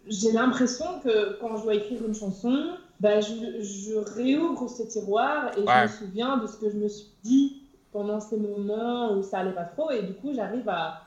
J'ai 0.07 0.31
l'impression 0.33 0.85
que 1.03 1.39
quand 1.39 1.55
je 1.57 1.63
dois 1.63 1.75
écrire 1.75 2.05
une 2.05 2.15
chanson, 2.15 2.71
bah, 3.03 3.19
je, 3.19 3.33
je, 3.61 3.97
réouvre 4.15 4.69
ce 4.69 4.83
tiroir 4.83 5.51
et 5.57 5.61
je 5.67 5.81
me 5.83 5.87
souviens 5.87 6.37
de 6.37 6.47
ce 6.47 6.55
que 6.55 6.69
je 6.69 6.77
me 6.77 6.87
suis 6.87 7.11
dit 7.21 7.61
pendant 7.91 8.21
ces 8.21 8.37
moments 8.37 9.11
où 9.11 9.23
ça 9.23 9.39
allait 9.39 9.51
pas 9.51 9.65
trop. 9.65 9.91
Et 9.91 10.03
du 10.03 10.13
coup, 10.13 10.33
j'arrive 10.33 10.69
à 10.69 11.01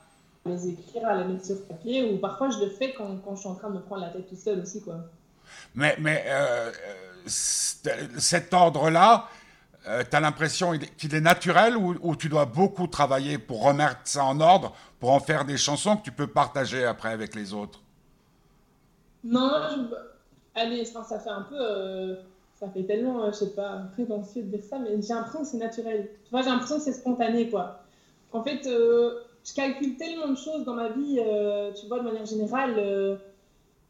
les 0.44 0.68
écrire, 0.68 1.08
à 1.08 1.16
les 1.16 1.24
mettre 1.24 1.46
sur 1.46 1.64
papier, 1.64 2.12
ou 2.12 2.18
parfois 2.18 2.50
je 2.50 2.58
le 2.58 2.68
fais 2.68 2.92
quand, 2.92 3.16
quand 3.24 3.34
je 3.34 3.40
suis 3.40 3.48
en 3.48 3.54
train 3.54 3.70
de 3.70 3.76
me 3.76 3.80
prendre 3.80 4.02
la 4.02 4.10
tête 4.10 4.28
tout 4.28 4.36
seul 4.36 4.60
aussi. 4.60 4.82
quoi. 4.82 4.96
Mais, 5.74 5.96
mais 5.98 6.22
euh, 6.26 6.70
cet 7.26 8.52
ordre-là, 8.52 9.28
euh, 9.88 10.04
tu 10.08 10.16
as 10.16 10.20
l'impression 10.20 10.78
qu'il 10.98 11.14
est 11.14 11.20
naturel 11.22 11.78
ou, 11.78 11.96
ou, 12.02 12.14
tu 12.14 12.28
dois 12.28 12.44
beaucoup 12.44 12.88
travailler 12.88 13.38
pour 13.38 13.62
remettre 13.64 14.00
ça 14.04 14.22
en 14.22 14.38
ordre, 14.40 14.74
pour 15.00 15.12
en 15.12 15.20
faire 15.20 15.46
des 15.46 15.56
chansons 15.56 15.96
que 15.96 16.02
tu 16.02 16.12
peux 16.12 16.26
partager 16.26 16.84
après 16.84 17.10
avec 17.10 17.34
les 17.34 17.54
autres? 17.54 17.80
Non, 19.24 19.50
je... 19.70 20.15
allez, 20.56 20.84
ça 20.84 21.04
fait 21.04 21.30
un 21.30 21.42
peu. 21.42 21.56
Euh, 21.58 22.16
ça 22.58 22.68
fait 22.68 22.84
tellement, 22.84 23.26
je 23.26 23.32
sais 23.32 23.50
pas, 23.50 23.82
prétentieux 23.92 24.42
de 24.42 24.48
dire 24.48 24.64
ça, 24.64 24.78
mais 24.78 25.00
j'ai 25.02 25.12
l'impression 25.12 25.40
que 25.40 25.46
c'est 25.46 25.58
naturel. 25.58 26.08
Tu 26.24 26.30
vois, 26.30 26.42
j'ai 26.42 26.48
l'impression 26.48 26.76
que 26.76 26.82
c'est 26.82 26.92
spontané, 26.92 27.50
quoi. 27.50 27.80
En 28.32 28.42
fait, 28.42 28.62
je 28.64 29.54
calcule 29.54 29.96
tellement 29.96 30.28
de 30.28 30.36
choses 30.36 30.64
dans 30.64 30.74
ma 30.74 30.88
vie, 30.88 31.20
tu 31.78 31.86
vois, 31.86 31.98
de 31.98 32.04
manière 32.04 32.24
générale 32.24 33.18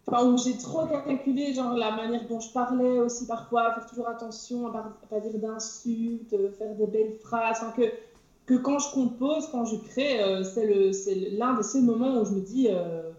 Enfin, 0.08 0.24
où 0.24 0.38
j'ai 0.38 0.56
trop 0.56 0.86
calculé, 0.86 1.52
genre 1.52 1.74
la 1.74 1.90
manière 1.90 2.26
dont 2.28 2.38
je 2.38 2.50
parlais 2.52 3.00
aussi 3.00 3.26
parfois, 3.26 3.74
faire 3.74 3.86
toujours 3.86 4.08
attention 4.08 4.68
à 4.68 4.94
ne 5.02 5.08
pas 5.08 5.18
dire 5.18 5.38
d'insultes, 5.40 6.32
euh, 6.32 6.52
faire 6.52 6.74
des 6.76 6.86
belles 6.86 7.16
phrases. 7.20 7.58
Enfin, 7.60 7.72
que, 7.72 7.90
que 8.46 8.54
quand 8.54 8.78
je 8.78 8.92
compose, 8.92 9.48
quand 9.50 9.64
je 9.64 9.76
crée, 9.76 10.22
euh, 10.22 10.44
c'est 10.44 11.14
l'un 11.32 11.54
des 11.54 11.64
seuls 11.64 11.82
moments 11.82 12.20
où 12.20 12.24
je 12.24 12.30
me 12.30 12.40
dis 12.40 12.68
euh, 12.70 13.10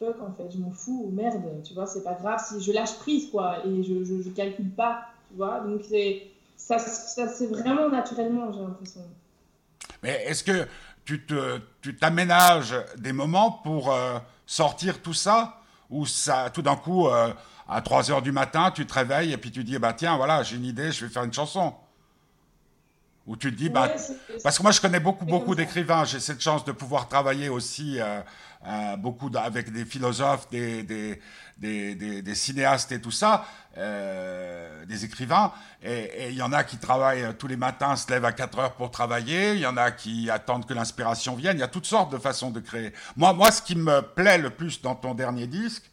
fuck 0.00 0.16
en 0.20 0.32
fait, 0.32 0.50
je 0.50 0.58
m'en 0.58 0.72
fous, 0.72 1.10
merde, 1.12 1.62
tu 1.62 1.74
vois, 1.74 1.86
c'est 1.86 2.02
pas 2.02 2.14
grave 2.14 2.42
si 2.44 2.60
je 2.60 2.72
lâche 2.72 2.98
prise 2.98 3.30
quoi, 3.30 3.64
et 3.64 3.82
je, 3.84 4.04
je, 4.04 4.28
calcule 4.30 4.70
pas, 4.70 5.06
tu 5.30 5.36
vois. 5.36 5.60
Donc 5.60 5.82
ça, 6.56 6.78
ça 6.78 7.28
c'est 7.28 7.46
vraiment 7.46 7.88
naturellement, 7.88 8.52
j'ai 8.52 8.60
l'impression. 8.60 9.02
Mais 10.02 10.24
est-ce 10.24 10.42
que 10.42 10.66
tu 11.04 11.96
t'aménages 11.96 12.74
des 12.98 13.12
moments 13.12 13.52
pour 13.52 13.94
sortir 14.50 15.00
tout 15.00 15.14
ça 15.14 15.60
Ou 15.90 16.06
ça, 16.06 16.50
tout 16.50 16.62
d'un 16.62 16.76
coup, 16.76 17.06
euh, 17.06 17.32
à 17.68 17.80
3 17.80 18.10
heures 18.10 18.22
du 18.22 18.32
matin, 18.32 18.72
tu 18.74 18.84
te 18.84 18.92
réveilles 18.92 19.32
et 19.32 19.36
puis 19.36 19.52
tu 19.52 19.62
dis, 19.62 19.78
bah 19.78 19.92
tiens, 19.92 20.16
voilà, 20.16 20.42
j'ai 20.42 20.56
une 20.56 20.64
idée, 20.64 20.90
je 20.90 21.04
vais 21.04 21.10
faire 21.10 21.22
une 21.22 21.32
chanson? 21.32 21.72
Ou 23.30 23.36
tu 23.36 23.52
te 23.52 23.56
dis, 23.56 23.68
bah, 23.68 23.88
parce 24.42 24.58
que 24.58 24.62
moi 24.64 24.72
je 24.72 24.80
connais 24.80 24.98
beaucoup, 24.98 25.24
beaucoup 25.24 25.54
d'écrivains, 25.54 26.04
j'ai 26.04 26.18
cette 26.18 26.40
chance 26.40 26.64
de 26.64 26.72
pouvoir 26.72 27.06
travailler 27.06 27.48
aussi 27.48 28.00
euh, 28.00 28.20
euh, 28.66 28.96
beaucoup 28.96 29.30
avec 29.36 29.72
des 29.72 29.84
philosophes, 29.84 30.50
des, 30.50 30.82
des, 30.82 31.20
des, 31.56 32.22
des, 32.22 32.34
cinéastes 32.34 32.90
et 32.90 33.00
tout 33.00 33.12
ça, 33.12 33.46
euh, 33.78 34.84
des 34.84 35.04
écrivains. 35.04 35.52
Et 35.80 36.30
il 36.30 36.34
y 36.34 36.42
en 36.42 36.52
a 36.52 36.64
qui 36.64 36.78
travaillent 36.78 37.32
tous 37.38 37.46
les 37.46 37.56
matins, 37.56 37.94
se 37.94 38.10
lèvent 38.10 38.24
à 38.24 38.32
4 38.32 38.58
heures 38.58 38.72
pour 38.72 38.90
travailler. 38.90 39.52
Il 39.52 39.60
y 39.60 39.66
en 39.66 39.76
a 39.76 39.92
qui 39.92 40.28
attendent 40.28 40.66
que 40.66 40.74
l'inspiration 40.74 41.36
vienne. 41.36 41.56
Il 41.56 41.60
y 41.60 41.62
a 41.62 41.68
toutes 41.68 41.86
sortes 41.86 42.10
de 42.10 42.18
façons 42.18 42.50
de 42.50 42.58
créer. 42.58 42.92
Moi, 43.14 43.32
moi, 43.32 43.52
ce 43.52 43.62
qui 43.62 43.76
me 43.76 44.00
plaît 44.00 44.38
le 44.38 44.50
plus 44.50 44.82
dans 44.82 44.96
ton 44.96 45.14
dernier 45.14 45.46
disque, 45.46 45.88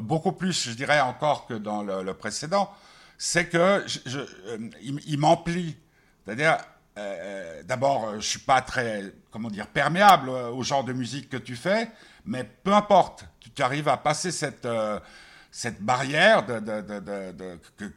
beaucoup 0.00 0.30
plus, 0.30 0.68
je 0.68 0.76
dirais 0.76 1.00
encore 1.00 1.46
que 1.48 1.54
dans 1.54 1.82
le, 1.82 2.14
précédent, 2.14 2.72
c'est 3.18 3.46
que 3.48 3.82
je, 3.88 3.98
je, 4.06 4.18
euh, 4.20 4.70
il, 4.80 5.18
m'emplit. 5.18 5.76
C'est-à-dire, 6.24 6.58
euh, 6.98 7.62
d'abord, 7.64 8.14
je 8.16 8.26
suis 8.26 8.38
pas 8.38 8.62
très, 8.62 9.12
comment 9.30 9.50
dire, 9.50 9.66
perméable 9.66 10.30
au 10.30 10.62
genre 10.62 10.84
de 10.84 10.92
musique 10.92 11.28
que 11.28 11.36
tu 11.36 11.56
fais, 11.56 11.90
mais 12.24 12.44
peu 12.44 12.72
importe, 12.72 13.26
tu 13.56 13.62
arrives 13.62 13.88
à 13.88 13.96
passer 13.96 14.30
cette, 14.30 14.66
euh, 14.66 15.00
barrière 15.80 16.44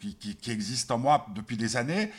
qui, 0.10 0.52
existe 0.52 0.90
en 0.92 0.98
moi 0.98 1.26
depuis 1.36 1.58
des 1.58 1.76
années, 1.76 2.12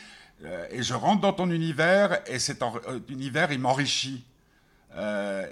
euh, 0.43 0.67
et 0.71 0.83
je 0.83 0.93
rentre 0.93 1.21
dans 1.21 1.33
ton 1.33 1.49
univers, 1.49 2.21
et 2.27 2.39
cet 2.39 2.61
euh, 2.61 2.99
univers, 3.09 3.51
il 3.51 3.59
m'enrichit. 3.59 4.23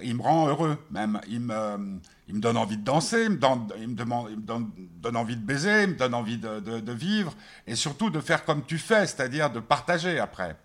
il 0.03 0.15
me 0.15 0.21
rend 0.21 0.47
heureux, 0.47 0.77
même. 0.91 1.19
Il 1.27 1.41
me, 1.41 1.99
donne 2.27 2.57
envie 2.57 2.77
de 2.77 2.83
danser, 2.83 3.23
il 3.23 3.31
me, 3.31 3.37
donne, 3.37 5.15
envie 5.15 5.35
de 5.35 5.41
baiser, 5.41 5.83
il 5.83 5.89
me 5.89 5.95
donne 5.95 6.13
envie 6.13 6.37
de, 6.37 6.91
vivre, 6.91 7.33
et 7.65 7.75
surtout 7.75 8.11
de 8.11 8.19
faire 8.19 8.45
comme 8.45 8.65
tu 8.65 8.77
fais, 8.77 9.07
c'est-à-dire 9.07 9.49
de 9.49 9.59
partager 9.59 10.19
après. 10.19 10.55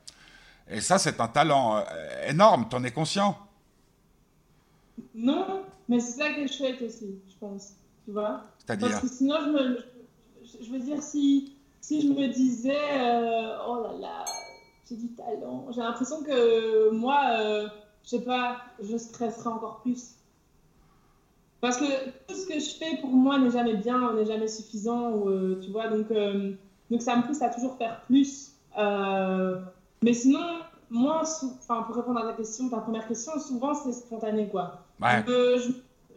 Et 0.70 0.81
ça, 0.81 0.98
c'est 0.98 1.20
un 1.20 1.29
talent 1.29 1.85
énorme, 2.27 2.68
t'en 2.68 2.83
es 2.85 2.90
conscient 2.90 3.37
Non, 5.14 5.64
mais 5.88 6.00
c'est 6.00 6.18
ça 6.18 6.33
qui 6.33 6.40
est 6.40 6.53
chouette 6.53 6.81
aussi, 6.83 7.18
je 7.29 7.35
pense. 7.38 7.74
Tu 8.05 8.12
vois 8.12 8.42
C'est-à-dire 8.59 8.88
Parce 8.88 9.00
que 9.00 9.09
sinon, 9.09 9.37
je, 9.44 9.50
me, 9.50 9.85
je, 10.62 10.70
veux 10.70 10.79
dire, 10.79 11.03
si, 11.03 11.55
si 11.81 12.03
je 12.03 12.09
me 12.09 12.29
disais, 12.29 12.77
euh, 12.92 13.57
oh 13.66 13.83
là 13.83 13.98
là, 14.00 14.24
j'ai 14.88 14.96
du 14.96 15.09
talent, 15.09 15.66
j'ai 15.70 15.81
l'impression 15.81 16.22
que 16.22 16.90
moi, 16.90 17.20
euh, 17.31 17.68
je 18.05 18.11
sais 18.11 18.20
pas, 18.20 18.59
je 18.83 18.96
stresserais 18.96 19.50
encore 19.50 19.81
plus. 19.81 20.16
Parce 21.61 21.79
que 21.79 22.11
tout 22.29 22.35
ce 22.35 22.46
que 22.46 22.61
je 22.61 22.77
fais 22.77 22.98
pour 23.00 23.11
moi 23.11 23.38
n'est 23.38 23.50
jamais 23.50 23.77
bien, 23.77 24.12
n'est 24.12 24.27
jamais 24.27 24.48
suffisant, 24.48 25.12
ou, 25.12 25.31
euh, 25.31 25.61
tu 25.62 25.70
vois, 25.70 25.88
donc, 25.88 26.09
donc 26.90 27.00
ça 27.00 27.16
me 27.16 27.22
pousse 27.27 27.40
à 27.40 27.48
toujours 27.48 27.77
faire 27.79 28.03
plus. 28.03 28.53
Mais 30.05 30.12
sinon, 30.12 30.38
moi, 30.90 31.23
pour 31.67 31.97
répondre 31.97 32.21
à 32.21 32.27
ta 32.27 32.35
question, 32.35 32.69
ta 32.69 32.77
première 32.77 33.09
question, 33.09 33.33
souvent 33.40 33.73
c'est 33.73 33.93
spontané, 33.93 34.49
quoi. 34.49 34.85
Euh, 35.03 35.59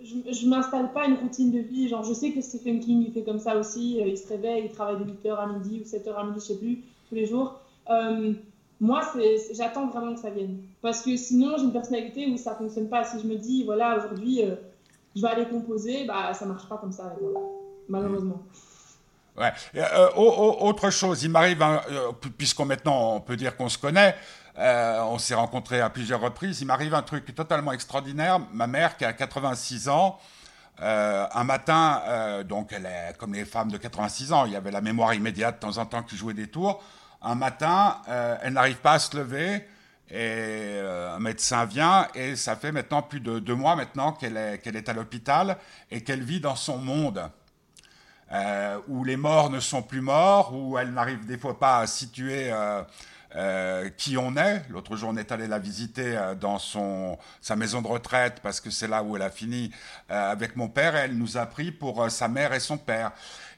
je, 0.03 0.45
ne 0.45 0.49
m'installe 0.49 0.91
pas 0.91 1.05
une 1.05 1.15
routine 1.15 1.51
de 1.51 1.59
vie. 1.59 1.87
Genre, 1.87 2.03
je 2.03 2.13
sais 2.13 2.33
que 2.33 2.41
Stephen 2.41 2.81
King, 2.81 3.05
il 3.07 3.13
fait 3.13 3.23
comme 3.23 3.39
ça 3.39 3.55
aussi. 3.57 4.01
Euh, 4.01 4.07
il 4.07 4.17
se 4.17 4.27
réveille, 4.27 4.65
il 4.65 4.71
travaille 4.71 4.97
de 4.97 5.09
8h 5.09 5.37
à 5.37 5.47
midi 5.47 5.81
ou 5.81 5.87
7h 5.87 6.13
à 6.15 6.25
midi, 6.25 6.41
je 6.41 6.45
sais 6.47 6.57
plus, 6.57 6.83
tous 7.07 7.15
les 7.15 7.25
jours. 7.25 7.61
Euh, 7.89 8.33
moi, 8.81 9.01
j'attends 9.53 9.87
vraiment 9.87 10.15
que 10.15 10.19
ça 10.19 10.31
vienne. 10.31 10.57
Parce 10.81 11.01
que 11.01 11.15
sinon, 11.15 11.55
j'ai 11.57 11.63
une 11.63 11.71
personnalité 11.71 12.27
où 12.27 12.35
ça 12.35 12.55
fonctionne 12.55 12.89
pas. 12.89 13.05
Si 13.05 13.21
je 13.21 13.25
me 13.25 13.35
dis, 13.35 13.63
voilà, 13.63 13.97
aujourd'hui, 13.97 14.41
je 15.15 15.21
vais 15.21 15.29
aller 15.29 15.45
composer, 15.45 16.03
bah, 16.03 16.33
ça 16.33 16.45
marche 16.45 16.67
pas 16.67 16.75
comme 16.75 16.91
ça 16.91 17.05
avec 17.05 17.21
moi, 17.21 17.41
malheureusement. 17.87 18.43
Ouais. 19.37 19.53
autre 20.15 20.89
chose, 20.89 21.21
il 21.21 21.29
m'arrive, 21.29 21.63
puisqu'on 22.37 22.65
maintenant 22.65 23.15
on 23.15 23.21
peut 23.21 23.35
dire 23.35 23.55
qu'on 23.55 23.69
se 23.69 23.77
connaît, 23.77 24.15
euh, 24.57 25.01
on 25.01 25.19
s'est 25.19 25.35
rencontrés 25.35 25.81
à 25.81 25.89
plusieurs 25.89 26.19
reprises. 26.19 26.61
Il 26.61 26.65
m'arrive 26.65 26.93
un 26.95 27.03
truc 27.03 27.33
totalement 27.35 27.71
extraordinaire. 27.71 28.39
Ma 28.51 28.65
mère, 28.65 28.97
qui 28.97 29.05
a 29.05 29.13
86 29.13 29.89
ans, 29.89 30.19
euh, 30.81 31.27
un 31.31 31.43
matin, 31.43 32.01
euh, 32.07 32.43
donc 32.43 32.73
elle 32.73 32.85
est 32.85 33.15
comme 33.17 33.33
les 33.33 33.45
femmes 33.45 33.71
de 33.71 33.77
86 33.77 34.33
ans, 34.33 34.45
il 34.45 34.53
y 34.53 34.55
avait 34.55 34.71
la 34.71 34.81
mémoire 34.81 35.13
immédiate 35.13 35.55
de 35.55 35.59
temps 35.59 35.77
en 35.77 35.85
temps 35.85 36.03
qui 36.03 36.17
jouait 36.17 36.33
des 36.33 36.47
tours. 36.47 36.83
Un 37.21 37.35
matin, 37.35 37.97
elle 38.43 38.53
n'arrive 38.53 38.77
pas 38.77 38.93
à 38.93 38.99
se 38.99 39.17
lever 39.17 39.67
et 40.11 40.79
un 40.79 41.19
médecin 41.19 41.65
vient 41.65 42.07
et 42.13 42.35
ça 42.35 42.55
fait 42.55 42.71
maintenant 42.71 43.01
plus 43.01 43.19
de 43.19 43.39
deux 43.39 43.55
mois 43.55 43.75
maintenant 43.75 44.11
qu'elle 44.11 44.37
est, 44.37 44.59
qu'elle 44.59 44.75
est 44.75 44.87
à 44.87 44.93
l'hôpital 44.93 45.57
et 45.89 46.03
qu'elle 46.03 46.21
vit 46.21 46.39
dans 46.39 46.55
son 46.55 46.77
monde. 46.77 47.27
Où 48.87 49.03
les 49.03 49.17
morts 49.17 49.49
ne 49.49 49.59
sont 49.59 49.81
plus 49.81 50.01
morts, 50.01 50.53
où 50.53 50.77
elle 50.77 50.91
n'arrive 50.91 51.25
des 51.25 51.37
fois 51.37 51.57
pas 51.59 51.79
à 51.79 51.87
situer 51.87 52.51
euh, 53.35 53.89
qui 53.97 54.17
on 54.17 54.37
est. 54.37 54.63
L'autre 54.69 54.95
jour, 54.95 55.09
on 55.09 55.17
est 55.17 55.33
allé 55.33 55.47
la 55.47 55.59
visiter 55.59 56.17
euh, 56.17 56.33
dans 56.33 56.59
son, 56.59 57.19
sa 57.41 57.57
maison 57.57 57.81
de 57.81 57.87
retraite 57.87 58.39
parce 58.41 58.61
que 58.61 58.69
c'est 58.69 58.87
là 58.87 59.03
où 59.03 59.17
elle 59.17 59.21
a 59.21 59.29
fini 59.29 59.69
euh, 60.09 60.31
avec 60.31 60.55
mon 60.55 60.69
père 60.69 60.95
et 60.95 60.99
elle 60.99 61.17
nous 61.17 61.35
a 61.35 61.45
pris 61.45 61.73
pour 61.73 62.09
sa 62.09 62.29
mère 62.29 62.53
et 62.53 62.61
son 62.61 62.77
père. 62.77 63.11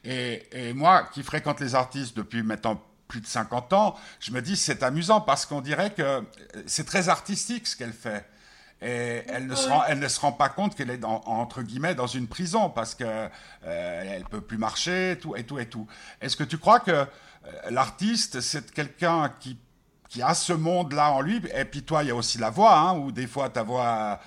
Et, 0.04 0.44
et, 0.52 0.74
moi, 0.74 1.08
qui 1.14 1.22
fréquente 1.22 1.60
les 1.60 1.76
artistes 1.76 2.18
depuis 2.18 2.42
maintenant 2.42 2.82
plus 3.08 3.22
de 3.22 3.28
50 3.28 3.72
ans, 3.74 3.96
je 4.20 4.32
me 4.32 4.42
dis 4.42 4.58
c'est 4.58 4.82
amusant 4.82 5.22
parce 5.22 5.46
qu'on 5.46 5.62
dirait 5.62 5.94
que 5.94 6.24
c'est 6.66 6.86
très 6.86 7.08
artistique 7.08 7.68
ce 7.68 7.78
qu'elle 7.78 7.94
fait. 7.94 8.26
Et 8.82 9.24
elle 9.28 9.48
ne, 9.48 9.56
se 9.56 9.68
rend, 9.68 9.84
elle 9.90 10.00
ne 10.00 10.08
se 10.08 10.20
rend 10.22 10.32
pas 10.32 10.48
compte 10.48 10.74
qu'elle 10.74 10.90
est 10.90 10.98
dans, 10.98 11.22
entre 11.26 11.64
guillemets 11.64 11.96
dans 11.96 12.08
une 12.08 12.28
prison 12.28 12.70
parce 12.70 12.96
que 12.96 13.04
euh, 13.04 13.30
elle 14.16 14.24
peut 14.24 14.40
plus 14.40 14.58
marcher, 14.58 15.18
tout 15.22 15.36
et 15.36 15.44
tout 15.44 15.60
et 15.60 15.66
tout. 15.66 15.86
Est-ce 16.22 16.38
que 16.38 16.46
tu 16.46 16.58
crois 16.58 16.80
que 16.80 17.06
l'artiste, 17.70 18.40
c'est 18.40 18.72
quelqu'un 18.72 19.34
qui, 19.42 19.58
qui 20.08 20.22
a 20.22 20.34
ce 20.34 20.54
monde-là 20.54 21.12
en 21.12 21.20
lui? 21.20 21.42
Et 21.54 21.66
puis 21.66 21.84
toi, 21.84 22.04
il 22.04 22.08
y 22.08 22.12
a 22.12 22.16
aussi 22.16 22.38
la 22.38 22.52
voix, 22.52 22.78
hein, 22.78 22.98
où 22.98 23.12
des 23.12 23.28
fois 23.28 23.50
ta 23.50 23.64
voix, 23.64 24.22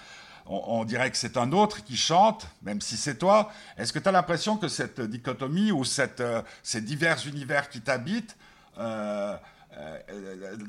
on, 0.44 0.84
dirait 0.84 1.10
que 1.10 1.16
c'est 1.16 1.38
un 1.38 1.50
autre 1.52 1.82
qui 1.82 1.96
chante, 1.96 2.46
même 2.62 2.82
si 2.82 2.98
c'est 2.98 3.16
toi. 3.16 3.50
Est-ce 3.78 3.92
que 3.92 3.98
tu 3.98 4.08
as 4.08 4.12
l'impression 4.12 4.58
que 4.58 4.68
cette 4.68 5.00
dichotomie 5.00 5.72
ou 5.72 5.84
cette, 5.84 6.22
ces 6.62 6.82
divers 6.82 7.26
univers 7.26 7.70
qui 7.70 7.80
t'habitent, 7.80 8.36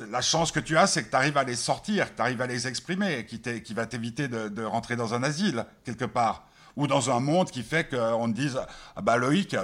la 0.10 0.22
chance 0.22 0.52
que 0.52 0.60
tu 0.60 0.78
as, 0.78 0.88
c'est 0.88 1.04
que 1.04 1.10
tu 1.10 1.16
arrives 1.16 1.38
à 1.38 1.44
les 1.44 1.56
sortir, 1.56 2.12
que 2.12 2.16
tu 2.16 2.22
arrives 2.22 2.42
à 2.42 2.48
les 2.48 2.68
exprimer, 2.68 3.26
qui, 3.26 3.74
va 3.74 3.86
t'éviter 3.86 4.28
de, 4.28 4.64
rentrer 4.64 4.96
dans 4.96 5.14
un 5.14 5.24
asile, 5.24 5.66
quelque 5.84 6.06
part, 6.06 6.48
ou 6.76 6.88
dans 6.88 7.10
un 7.10 7.20
monde 7.20 7.50
qui 7.52 7.64
fait 7.64 7.90
qu'on 7.90 8.32
te 8.32 8.36
dise 8.36 8.60
Ah 8.96 9.02
bah 9.02 9.18
Loïc, 9.18 9.56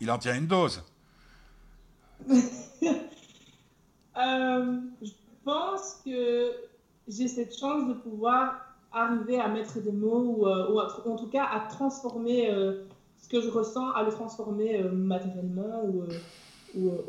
il 0.00 0.10
en 0.10 0.18
tient 0.18 0.34
une 0.34 0.46
dose. 0.46 0.82
Euh, 4.18 4.80
je 5.00 5.12
pense 5.44 6.00
que 6.04 6.50
j'ai 7.06 7.28
cette 7.28 7.56
chance 7.56 7.86
de 7.88 7.94
pouvoir 7.94 8.54
arriver 8.92 9.38
à 9.38 9.48
mettre 9.48 9.78
des 9.80 9.92
mots 9.92 10.34
ou, 10.38 10.46
euh, 10.48 10.88
en 11.06 11.16
tout 11.16 11.28
cas 11.28 11.44
à 11.44 11.60
transformer 11.68 12.50
euh, 12.50 12.84
ce 13.22 13.28
que 13.28 13.40
je 13.40 13.48
ressens, 13.48 13.92
à 13.92 14.02
le 14.02 14.10
transformer 14.10 14.82
matériellement 14.82 15.84
ou, 15.84 16.02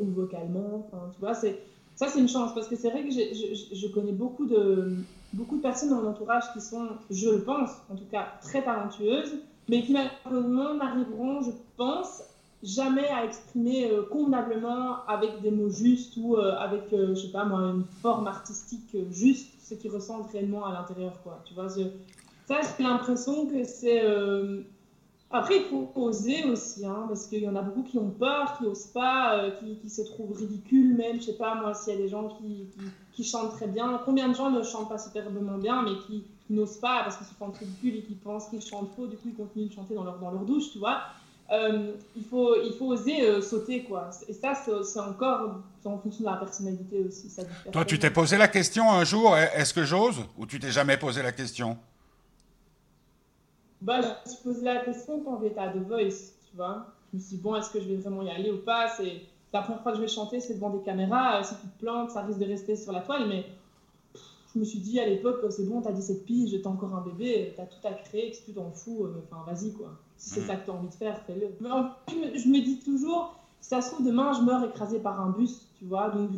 vocalement. 0.00 0.88
Tu 1.12 1.20
vois, 1.20 1.34
c'est 1.34 1.58
ça, 2.00 2.08
c'est 2.08 2.18
une 2.18 2.30
chance 2.30 2.54
parce 2.54 2.66
que 2.66 2.76
c'est 2.76 2.88
vrai 2.88 3.04
que 3.04 3.10
je, 3.10 3.86
connais 3.88 4.12
beaucoup 4.12 4.46
de, 4.46 4.94
beaucoup 5.34 5.58
de 5.58 5.60
personnes 5.60 5.90
dans 5.90 5.96
mon 5.96 6.08
entourage 6.08 6.50
qui 6.54 6.60
sont, 6.62 6.88
je 7.10 7.28
le 7.28 7.42
pense, 7.42 7.72
en 7.90 7.94
tout 7.94 8.06
cas 8.10 8.26
très 8.40 8.64
talentueuses, 8.64 9.34
mais 9.68 9.82
qui 9.82 9.92
malheureusement 9.92 10.72
n'arriveront, 10.72 11.42
je 11.42 11.50
pense, 11.76 12.22
jamais 12.62 13.06
à 13.08 13.26
exprimer 13.26 13.90
euh, 13.90 14.04
convenablement 14.04 15.04
avec 15.08 15.42
des 15.42 15.50
mots 15.50 15.68
justes 15.68 16.16
ou 16.16 16.36
euh, 16.36 16.54
avec, 16.56 16.90
euh, 16.94 17.14
je 17.14 17.20
sais 17.20 17.32
pas 17.32 17.44
moi, 17.44 17.58
une 17.58 17.84
forme 18.00 18.26
artistique 18.28 18.96
juste 19.10 19.50
ce 19.62 19.74
qu'ils 19.74 19.90
ressentent 19.90 20.30
réellement 20.32 20.64
à 20.64 20.72
l'intérieur, 20.72 21.12
quoi. 21.22 21.42
Tu 21.44 21.52
vois, 21.52 21.68
ça, 21.68 21.82
j'ai 22.78 22.82
l'impression 22.82 23.44
que 23.46 23.62
c'est... 23.64 24.02
Après, 25.32 25.58
il 25.58 25.64
faut 25.66 25.88
oser 25.94 26.44
aussi, 26.44 26.84
hein, 26.84 27.04
parce 27.06 27.26
qu'il 27.26 27.42
y 27.42 27.48
en 27.48 27.54
a 27.54 27.62
beaucoup 27.62 27.84
qui 27.84 27.98
ont 27.98 28.10
peur, 28.10 28.58
qui 28.58 28.64
n'osent 28.64 28.88
pas, 28.88 29.50
qui, 29.60 29.76
qui, 29.76 29.88
se 29.88 30.02
trouvent 30.02 30.36
ridicules 30.36 30.96
même. 30.96 31.20
Je 31.20 31.26
sais 31.26 31.36
pas, 31.36 31.54
moi, 31.54 31.72
s'il 31.72 31.94
y 31.94 31.96
a 31.96 32.00
des 32.00 32.08
gens 32.08 32.28
qui, 32.28 32.66
qui, 33.12 33.22
chantent 33.22 33.52
très 33.52 33.68
bien. 33.68 34.00
Combien 34.04 34.28
de 34.28 34.34
gens 34.34 34.50
ne 34.50 34.62
chantent 34.64 34.88
pas 34.88 34.98
superbement 34.98 35.58
bien, 35.58 35.82
mais 35.82 35.92
qui, 36.06 36.24
n'osent 36.50 36.78
pas 36.78 37.04
parce 37.04 37.16
qu'ils 37.16 37.28
se 37.28 37.34
sentent 37.36 37.58
ridicules 37.58 37.96
et 37.96 38.02
qui 38.02 38.14
pensent 38.14 38.48
qu'ils 38.48 38.60
chantent 38.60 38.90
faux, 38.96 39.06
du 39.06 39.16
coup, 39.16 39.28
ils 39.28 39.34
continuent 39.34 39.68
de 39.68 39.72
chanter 39.72 39.94
dans 39.94 40.02
leur, 40.02 40.18
dans 40.18 40.32
leur 40.32 40.42
douche, 40.42 40.72
tu 40.72 40.78
vois 40.78 41.00
euh, 41.52 41.92
il, 42.16 42.24
faut, 42.24 42.54
il 42.62 42.72
faut 42.78 42.86
oser 42.86 43.22
euh, 43.22 43.40
sauter, 43.40 43.82
quoi. 43.82 44.10
Et 44.28 44.32
ça, 44.32 44.54
c'est 44.54 45.00
encore 45.00 45.60
en 45.84 45.98
fonction 45.98 46.20
de 46.20 46.30
la 46.30 46.36
personnalité 46.36 47.04
aussi. 47.08 47.28
Ça 47.28 47.42
Toi, 47.72 47.84
tu 47.84 47.98
t'es 47.98 48.10
posé 48.10 48.36
la 48.38 48.46
question 48.46 48.90
un 48.90 49.04
jour, 49.04 49.36
est-ce 49.36 49.74
que 49.74 49.84
j'ose 49.84 50.20
Ou 50.38 50.46
tu 50.46 50.60
t'es 50.60 50.70
jamais 50.70 50.96
posé 50.96 51.22
la 51.22 51.32
question? 51.32 51.76
Bah, 53.80 54.00
Je 54.00 54.08
me 54.08 54.34
suis 54.34 54.42
posé 54.42 54.64
la 54.64 54.84
question 54.84 55.20
quand 55.24 55.40
j'étais 55.40 55.60
à 55.60 55.68
The 55.68 55.78
Voice, 55.78 56.32
tu 56.50 56.56
vois. 56.56 56.86
Je 57.12 57.18
me 57.18 57.22
suis 57.22 57.36
dit, 57.36 57.42
bon, 57.42 57.56
est-ce 57.56 57.70
que 57.70 57.80
je 57.80 57.88
vais 57.88 57.96
vraiment 57.96 58.22
y 58.22 58.30
aller 58.30 58.50
ou 58.50 58.58
pas? 58.58 58.88
C'est 58.88 59.22
la 59.52 59.62
première 59.62 59.82
fois 59.82 59.92
que 59.92 59.98
je 59.98 60.02
vais 60.02 60.08
chanter, 60.08 60.40
c'est 60.40 60.54
devant 60.54 60.70
des 60.70 60.82
caméras. 60.82 61.42
Si 61.42 61.54
tu 61.56 61.66
te 61.66 61.80
plantes, 61.80 62.10
ça 62.10 62.22
risque 62.22 62.38
de 62.38 62.46
rester 62.46 62.76
sur 62.76 62.92
la 62.92 63.00
toile, 63.00 63.28
mais 63.28 63.46
je 64.54 64.58
me 64.58 64.64
suis 64.64 64.78
dit 64.78 64.98
à 64.98 65.06
l'époque, 65.06 65.44
c'est 65.50 65.68
bon, 65.68 65.80
t'as 65.80 65.92
17 65.92 66.24
piges, 66.24 66.60
t'as 66.62 66.70
encore 66.70 66.94
un 66.94 67.02
bébé, 67.02 67.54
t'as 67.56 67.66
tout 67.66 67.86
à 67.86 67.92
créer, 67.92 68.32
si 68.32 68.44
tu 68.44 68.52
t'en 68.52 68.70
fous, 68.70 69.04
euh, 69.04 69.22
enfin 69.30 69.44
vas-y 69.46 69.72
quoi. 69.72 69.90
Si 70.16 70.30
c'est 70.30 70.40
mm. 70.40 70.46
ça 70.46 70.56
que 70.56 70.66
t'as 70.66 70.72
envie 70.72 70.88
de 70.88 70.94
faire, 70.94 71.20
fais-le. 71.26 71.48
Mais 71.60 72.38
je 72.38 72.48
me 72.48 72.60
dis 72.60 72.78
toujours, 72.78 73.34
si 73.60 73.68
ça 73.68 73.80
se 73.80 73.92
trouve, 73.92 74.06
demain 74.06 74.32
je 74.32 74.42
meurs 74.42 74.64
écrasé 74.64 74.98
par 74.98 75.20
un 75.20 75.30
bus, 75.30 75.66
tu 75.78 75.84
vois. 75.84 76.10
Donc, 76.10 76.30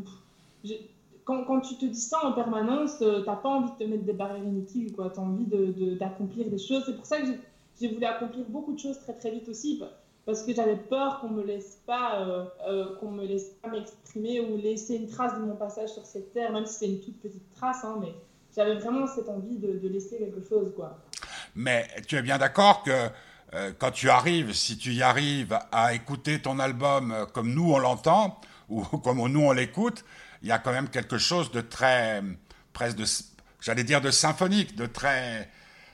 quand, 1.24 1.60
tu 1.60 1.76
te 1.76 1.84
dis 1.84 2.00
ça 2.00 2.24
en 2.24 2.32
permanence, 2.32 3.00
euh, 3.02 3.22
t'as 3.24 3.36
pas 3.36 3.48
envie 3.48 3.70
de 3.70 3.76
te 3.76 3.84
mettre 3.84 4.04
des 4.04 4.12
barrières 4.12 4.44
inutiles, 4.44 4.92
quoi. 4.92 5.10
T'as 5.10 5.22
envie 5.22 5.46
d'accomplir 5.96 6.46
de, 6.46 6.50
des 6.50 6.58
choses. 6.58 6.82
C'est 6.86 6.96
pour 6.96 7.06
ça 7.06 7.20
que 7.20 7.28
j'ai 7.80 7.88
voulu 7.88 8.04
accomplir 8.04 8.44
beaucoup 8.48 8.74
de 8.74 8.78
choses 8.78 8.98
très 9.00 9.14
très 9.14 9.30
vite 9.30 9.48
aussi 9.48 9.82
parce 10.24 10.42
que 10.42 10.54
j'avais 10.54 10.76
peur 10.76 11.20
qu'on 11.20 11.30
me 11.30 11.42
laisse 11.42 11.80
pas 11.86 12.20
euh, 12.20 12.44
euh, 12.68 12.96
qu'on 13.00 13.10
me 13.10 13.26
laisse 13.26 13.56
pas 13.62 13.68
m'exprimer 13.70 14.40
ou 14.40 14.56
laisser 14.56 14.96
une 14.96 15.08
trace 15.08 15.34
de 15.34 15.40
mon 15.40 15.56
passage 15.56 15.88
sur 15.88 16.04
cette 16.04 16.32
terre 16.32 16.52
même 16.52 16.66
si 16.66 16.74
c'est 16.74 16.86
une 16.86 17.00
toute 17.00 17.20
petite 17.20 17.50
trace 17.56 17.82
hein, 17.82 17.98
mais 18.00 18.14
j'avais 18.54 18.76
vraiment 18.76 19.06
cette 19.08 19.28
envie 19.28 19.56
de, 19.56 19.78
de, 19.78 19.88
laisser 19.88 20.18
quelque 20.18 20.46
chose 20.48 20.72
quoi 20.76 20.98
mais 21.56 21.88
tu 22.06 22.16
es 22.16 22.22
bien 22.22 22.38
d'accord 22.38 22.84
que 22.84 23.08
quand 23.78 23.90
tu 23.90 24.10
arrives 24.10 24.52
si 24.52 24.78
tu 24.78 24.92
y 24.92 25.02
arrives 25.02 25.58
à 25.72 25.92
écouter 25.92 26.40
ton 26.40 26.60
album 26.60 27.26
comme 27.32 27.52
nous 27.52 27.72
on 27.72 27.78
l'entend 27.78 28.38
ou 28.68 28.82
comme 29.02 29.26
nous 29.26 29.40
on 29.40 29.52
l'écoute 29.52 30.04
il 30.42 30.48
y 30.48 30.52
a 30.52 30.58
quand 30.58 30.72
même 30.72 30.88
quelque 30.88 31.18
chose 31.18 31.50
de 31.52 31.60
très 31.60 32.22
presque 32.72 32.96
de 32.96 33.04
j'allais 33.60 33.84
dire 33.84 34.00
de 34.00 34.10
symphonique 34.10 34.76
de 34.76 34.86
très 34.86 35.48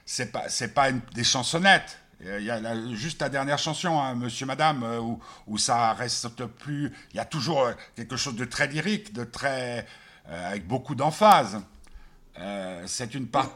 c'est 0.04 0.32
pas 0.32 0.48
c'est 0.48 0.74
pas 0.74 0.90
des 0.92 1.24
chansonnettes 1.24 1.98
il 2.20 2.42
y 2.42 2.50
a 2.50 2.94
juste 2.94 3.20
la 3.20 3.28
dernière 3.28 3.58
chanson, 3.58 4.00
hein, 4.00 4.14
Monsieur 4.16 4.44
Madame, 4.44 4.82
euh, 4.82 4.98
où, 4.98 5.20
où, 5.46 5.56
ça 5.56 5.92
reste 5.92 6.28
plus. 6.46 6.92
Il 7.12 7.16
y 7.16 7.20
a 7.20 7.24
toujours 7.24 7.62
euh, 7.62 7.72
quelque 7.94 8.16
chose 8.16 8.34
de 8.34 8.44
très 8.44 8.66
lyrique, 8.66 9.12
de 9.12 9.22
très 9.22 9.86
euh, 10.28 10.48
avec 10.48 10.66
beaucoup 10.66 10.96
d'emphase. 10.96 11.60
c'est 12.86 13.14
une 13.14 13.28
part. 13.28 13.50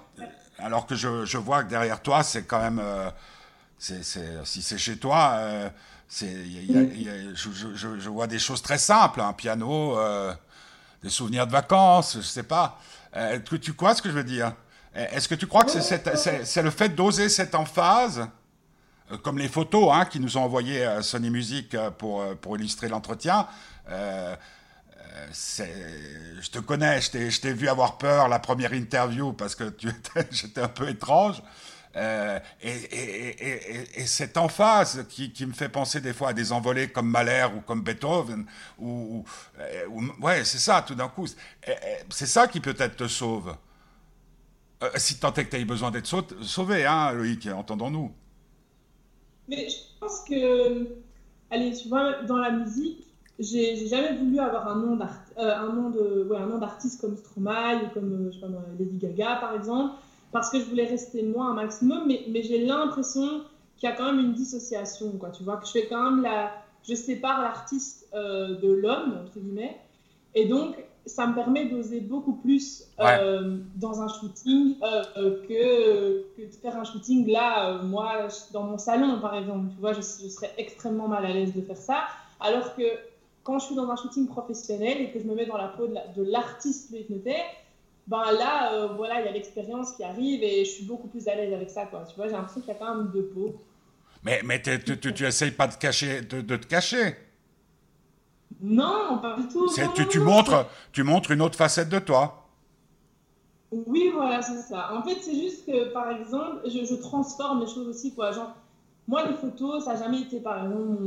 Alors 0.58 0.86
que 0.86 0.94
je, 0.94 1.24
je, 1.24 1.38
vois 1.38 1.64
que 1.64 1.70
derrière 1.70 2.00
toi, 2.00 2.22
c'est 2.22 2.44
quand 2.44 2.60
même. 2.60 2.80
c'est, 3.78 4.04
si 4.44 4.62
c'est 4.62 4.78
chez 4.78 4.96
toi, 4.96 5.40
c'est, 6.06 6.44
je, 7.34 8.08
vois 8.08 8.28
des 8.28 8.38
choses 8.38 8.62
très 8.62 8.78
simples, 8.78 9.20
un 9.20 9.32
piano, 9.32 9.96
des 11.02 11.10
souvenirs 11.10 11.46
de 11.46 11.52
vacances, 11.52 12.16
je 12.16 12.26
sais 12.26 12.42
pas. 12.42 12.78
tu, 13.44 13.60
tu 13.60 13.72
crois 13.74 13.94
ce 13.94 14.02
que 14.02 14.08
je 14.08 14.14
veux 14.14 14.24
dire? 14.24 14.52
Est-ce 14.94 15.26
que 15.28 15.34
tu 15.34 15.46
crois 15.46 15.64
que 15.64 15.70
c'est, 15.70 16.62
le 16.62 16.70
fait 16.70 16.90
d'oser 16.90 17.28
cette 17.28 17.54
emphase? 17.54 18.28
Euh, 19.10 19.16
comme 19.18 19.38
les 19.38 19.48
photos 19.48 19.90
hein, 19.92 20.04
qui 20.04 20.20
nous 20.20 20.36
ont 20.36 20.42
envoyé 20.42 20.84
euh, 20.84 21.02
Sony 21.02 21.30
Music 21.30 21.74
euh, 21.74 21.90
pour, 21.90 22.24
pour 22.36 22.56
illustrer 22.56 22.88
l'entretien. 22.88 23.46
je 23.88 24.36
te 26.50 26.58
connais, 26.58 27.00
je 27.00 27.40
t'ai 27.40 27.52
vu 27.52 27.68
avoir 27.68 27.98
peur 27.98 28.28
la 28.28 28.38
première 28.38 28.72
interview 28.74 29.32
parce 29.32 29.54
que 29.54 29.64
j'étais 30.30 30.60
un 30.60 30.68
peu 30.68 30.88
étrange. 30.88 31.42
Et, 31.94 32.38
et, 32.62 34.00
et, 34.00 34.06
cette 34.06 34.36
emphase 34.36 35.06
qui, 35.08 35.32
me 35.46 35.52
fait 35.52 35.68
penser 35.68 36.00
des 36.00 36.12
fois 36.12 36.30
à 36.30 36.32
des 36.32 36.52
envolées 36.52 36.88
comme 36.88 37.08
Mahler 37.08 37.46
ou 37.56 37.60
comme 37.60 37.82
Beethoven, 37.82 38.46
ou, 38.78 39.24
ouais, 40.20 40.44
c'est 40.44 40.58
ça, 40.58 40.82
tout 40.86 40.94
d'un 40.94 41.08
coup. 41.08 41.26
C'est 42.08 42.26
ça 42.26 42.46
qui 42.48 42.60
peut-être 42.60 42.96
te 42.96 43.08
sauve. 43.08 43.54
si 44.96 45.18
tant 45.18 45.34
est 45.34 45.44
que 45.44 45.50
tu 45.50 45.56
aies 45.60 45.64
besoin 45.64 45.90
d'être 45.90 46.06
sauvé, 46.42 46.86
hein, 46.86 47.12
Loïc, 47.12 47.46
entendons-nous. 47.46 48.12
Mais 49.48 49.68
je 49.68 49.76
pense 50.00 50.20
que, 50.28 50.88
allez, 51.50 51.74
tu 51.74 51.88
vois, 51.88 52.22
dans 52.22 52.38
la 52.38 52.50
musique, 52.50 53.06
j'ai 53.38 53.86
jamais 53.86 54.16
voulu 54.16 54.38
avoir 54.38 54.68
un 54.68 54.76
nom 54.76 54.96
d'artiste 54.96 55.34
euh, 55.38 56.28
ouais, 56.28 56.98
comme 57.00 57.16
Stromae 57.16 57.84
ou 57.84 57.88
comme 57.94 58.30
je 58.30 58.38
sais 58.38 58.40
pas, 58.40 58.48
Lady 58.78 58.98
Gaga 58.98 59.36
par 59.36 59.54
exemple 59.54 59.94
parce 60.32 60.50
que 60.50 60.58
je 60.58 60.64
voulais 60.64 60.86
rester 60.86 61.22
moi 61.22 61.46
un 61.46 61.54
maximum 61.54 62.04
mais, 62.06 62.24
mais 62.28 62.42
j'ai 62.42 62.64
l'impression 62.64 63.42
qu'il 63.76 63.88
y 63.88 63.92
a 63.92 63.94
quand 63.94 64.12
même 64.12 64.20
une 64.20 64.32
dissociation 64.32 65.12
quoi 65.18 65.30
tu 65.30 65.42
vois 65.42 65.56
que 65.58 65.66
je 65.66 65.72
fais 65.72 65.86
quand 65.86 66.10
même 66.10 66.22
la 66.22 66.52
je 66.88 66.94
sépare 66.94 67.42
l'artiste 67.42 68.08
euh, 68.14 68.58
de 68.60 68.72
l'homme 68.72 69.18
entre 69.22 69.38
guillemets 69.38 69.76
et 70.34 70.46
donc 70.46 70.76
ça 71.06 71.26
me 71.26 71.34
permet 71.34 71.66
d'oser 71.66 72.00
beaucoup 72.00 72.34
plus 72.34 72.84
euh, 73.00 73.58
dans 73.76 74.02
un 74.02 74.08
shooting 74.08 74.76
euh, 74.82 75.02
euh, 75.16 75.42
que, 75.42 76.36
que, 76.36 76.46
de 76.46 76.56
faire 76.60 76.76
un 76.76 76.84
shooting 76.84 77.28
là, 77.30 77.82
moi, 77.82 78.28
dans 78.52 78.64
mon 78.64 78.78
salon, 78.78 79.20
par 79.20 79.34
exemple. 79.34 79.70
Tu 79.74 79.80
vois, 79.80 79.92
je, 79.92 80.00
serais 80.00 80.52
extrêmement 80.58 81.08
mal 81.08 81.24
à 81.24 81.32
l'aise 81.32 81.54
de 81.54 81.60
faire 81.60 81.76
ça. 81.76 82.04
Alors 82.40 82.76
que 82.76 82.82
quand 83.42 83.58
je 83.58 83.66
suis 83.66 83.74
dans 83.74 83.90
un 83.90 83.96
shooting 83.96 84.28
professionnel 84.28 85.00
et 85.00 85.10
que 85.10 85.18
je 85.18 85.24
me 85.24 85.34
mets 85.34 85.46
dans 85.46 85.56
la 85.56 85.68
peau 85.68 85.88
de 85.88 86.22
l'artiste 86.22 86.92
le 86.92 87.00
hypnotaire, 87.00 87.44
ben 88.06 88.32
là, 88.32 88.88
voilà, 88.96 89.20
il 89.20 89.26
y 89.26 89.28
a 89.28 89.32
l'expérience 89.32 89.92
qui 89.92 90.04
arrive 90.04 90.42
et 90.42 90.64
je 90.64 90.70
suis 90.70 90.84
beaucoup 90.84 91.08
plus 91.08 91.28
à 91.28 91.34
l'aise 91.34 91.52
avec 91.52 91.70
ça, 91.70 91.86
quoi. 91.86 92.04
Tu 92.08 92.16
vois, 92.16 92.26
j'ai 92.26 92.32
l'impression 92.32 92.60
qu'il 92.60 92.72
y 92.72 92.76
a 92.76 92.78
quand 92.78 92.94
même 92.94 93.10
deux 93.12 93.26
peaux. 93.26 93.54
Mais, 94.24 94.40
mais 94.44 94.60
tu, 94.62 94.98
tu, 94.98 95.14
tu 95.14 95.24
essayes 95.24 95.50
pas 95.50 95.66
de, 95.66 95.74
cacher, 95.74 96.22
de, 96.22 96.40
de 96.40 96.56
te 96.56 96.66
cacher? 96.66 97.16
Non, 98.60 99.18
pas 99.20 99.36
du 99.36 99.48
tout. 99.48 99.68
tu, 99.94 100.08
tu, 100.08 100.20
montres, 100.20 100.66
tu 100.92 101.02
montres 101.02 101.32
une 101.32 101.42
autre 101.42 101.56
facette 101.56 101.88
de 101.88 101.98
toi. 101.98 102.42
Oui, 103.72 104.10
voilà, 104.14 104.42
c'est 104.42 104.60
ça. 104.60 104.94
En 104.94 105.02
fait, 105.02 105.16
c'est 105.20 105.34
juste 105.34 105.66
que, 105.66 105.92
par 105.92 106.10
exemple, 106.10 106.60
je, 106.66 106.94
transforme 106.94 107.60
les 107.60 107.66
choses 107.66 107.88
aussi, 107.88 108.14
quoi. 108.14 108.30
Genre, 108.30 108.54
moi, 109.08 109.26
les 109.26 109.34
photos, 109.34 109.84
ça 109.84 109.94
n'a 109.94 110.00
jamais 110.04 110.20
été, 110.20 110.40
par 110.40 110.64
exemple, 110.64 111.02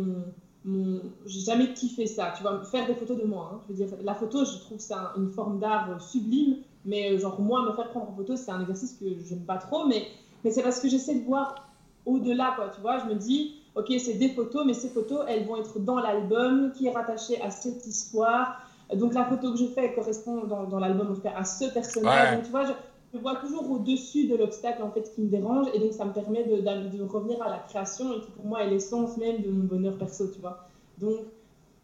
mon... 0.65 1.01
j'ai 1.25 1.41
jamais 1.41 1.73
kiffé 1.73 2.07
ça. 2.07 2.33
Tu 2.35 2.41
vois, 2.41 2.63
faire 2.65 2.87
des 2.87 2.95
photos 2.95 3.17
de 3.17 3.25
moi. 3.25 3.51
Hein. 3.53 3.61
Je 3.69 3.73
veux 3.73 3.85
dire, 3.85 3.97
la 4.03 4.15
photo, 4.15 4.43
je 4.43 4.57
trouve 4.59 4.79
c'est 4.79 4.95
une 5.15 5.29
forme 5.31 5.59
d'art 5.59 6.01
sublime, 6.01 6.57
mais 6.85 7.17
genre, 7.17 7.39
moi, 7.39 7.63
me 7.63 7.71
faire 7.73 7.89
prendre 7.89 8.09
en 8.09 8.15
photo, 8.15 8.35
c'est 8.35 8.51
un 8.51 8.61
exercice 8.61 8.93
que 8.93 9.05
je 9.05 9.33
n'aime 9.33 9.45
pas 9.45 9.57
trop, 9.57 9.85
mais, 9.87 10.07
mais 10.43 10.51
c'est 10.51 10.63
parce 10.63 10.79
que 10.79 10.87
j'essaie 10.87 11.15
de 11.15 11.25
voir 11.25 11.67
au-delà, 12.05 12.53
quoi. 12.55 12.69
Tu 12.73 12.81
vois, 12.81 12.99
je 12.99 13.05
me 13.05 13.15
dis, 13.15 13.55
ok, 13.75 13.91
c'est 13.99 14.13
des 14.13 14.29
photos, 14.29 14.65
mais 14.65 14.73
ces 14.73 14.89
photos, 14.89 15.25
elles 15.27 15.45
vont 15.45 15.57
être 15.57 15.79
dans 15.79 15.99
l'album 15.99 16.71
qui 16.73 16.87
est 16.87 16.91
rattaché 16.91 17.41
à 17.41 17.51
cette 17.51 17.85
histoire. 17.85 18.61
Donc 18.93 19.13
la 19.15 19.25
photo 19.25 19.51
que 19.51 19.57
je 19.57 19.65
fais 19.65 19.93
correspond 19.93 20.43
dans, 20.45 20.65
dans 20.65 20.79
l'album, 20.79 21.11
en 21.11 21.15
tout 21.15 21.21
cas, 21.21 21.33
à 21.35 21.43
ce 21.43 21.65
personnage. 21.73 22.35
Donc 22.35 22.43
tu 22.43 22.51
vois, 22.51 22.65
je, 22.65 22.73
je 23.15 23.19
vois 23.21 23.35
toujours 23.35 23.69
au-dessus 23.71 24.27
de 24.27 24.35
l'obstacle 24.35 24.83
en 24.83 24.91
fait 24.91 25.09
qui 25.13 25.21
me 25.21 25.29
dérange 25.29 25.67
et 25.73 25.79
donc 25.79 25.93
ça 25.93 26.03
me 26.05 26.11
permet 26.11 26.43
de, 26.43 26.57
de, 26.57 27.03
revenir 27.03 27.41
à 27.41 27.49
la 27.49 27.59
création 27.59 28.13
et 28.13 28.21
qui 28.21 28.31
pour 28.31 28.45
moi 28.45 28.63
est 28.63 28.69
l'essence 28.69 29.17
même 29.17 29.41
de 29.41 29.49
mon 29.49 29.63
bonheur 29.63 29.97
perso, 29.97 30.27
tu 30.27 30.41
vois. 30.41 30.67
Donc 30.97 31.19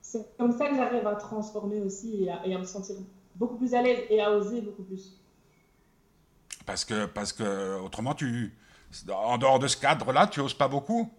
c'est 0.01 0.37
comme 0.37 0.51
ça 0.51 0.67
que 0.67 0.75
j'arrive 0.75 1.07
à 1.07 1.15
transformer 1.15 1.79
aussi 1.79 2.23
et 2.23 2.29
à, 2.29 2.45
et 2.45 2.53
à, 2.53 2.59
me 2.59 2.65
sentir 2.65 2.97
beaucoup 3.41 3.57
plus 3.57 3.73
à 3.73 3.81
l'aise 3.81 4.05
et 4.09 4.21
à 4.21 4.31
oser 4.31 4.61
beaucoup 4.61 4.83
plus. 4.83 5.19
Parce 6.65 6.85
que, 6.85 7.07
parce 7.07 7.33
que 7.33 7.79
autrement, 7.79 8.13
tu, 8.13 8.55
en 9.11 9.39
dehors 9.39 9.57
de 9.57 9.67
ce 9.67 9.77
cadre-là, 9.77 10.27
tu 10.27 10.39
oses 10.41 10.53
pas 10.53 10.67
beaucoup? 10.67 11.11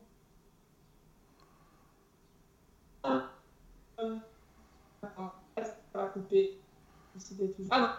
Ah. 3.02 3.24
Ah 7.70 7.80
non. 7.80 7.90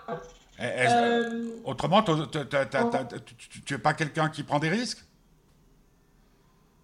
Euh, 0.59 1.59
autrement, 1.65 2.01
tu 2.01 2.11
n'es 3.71 3.77
pas 3.79 3.93
quelqu'un 3.93 4.29
qui 4.29 4.43
prend 4.43 4.59
des 4.59 4.69
risques? 4.69 5.03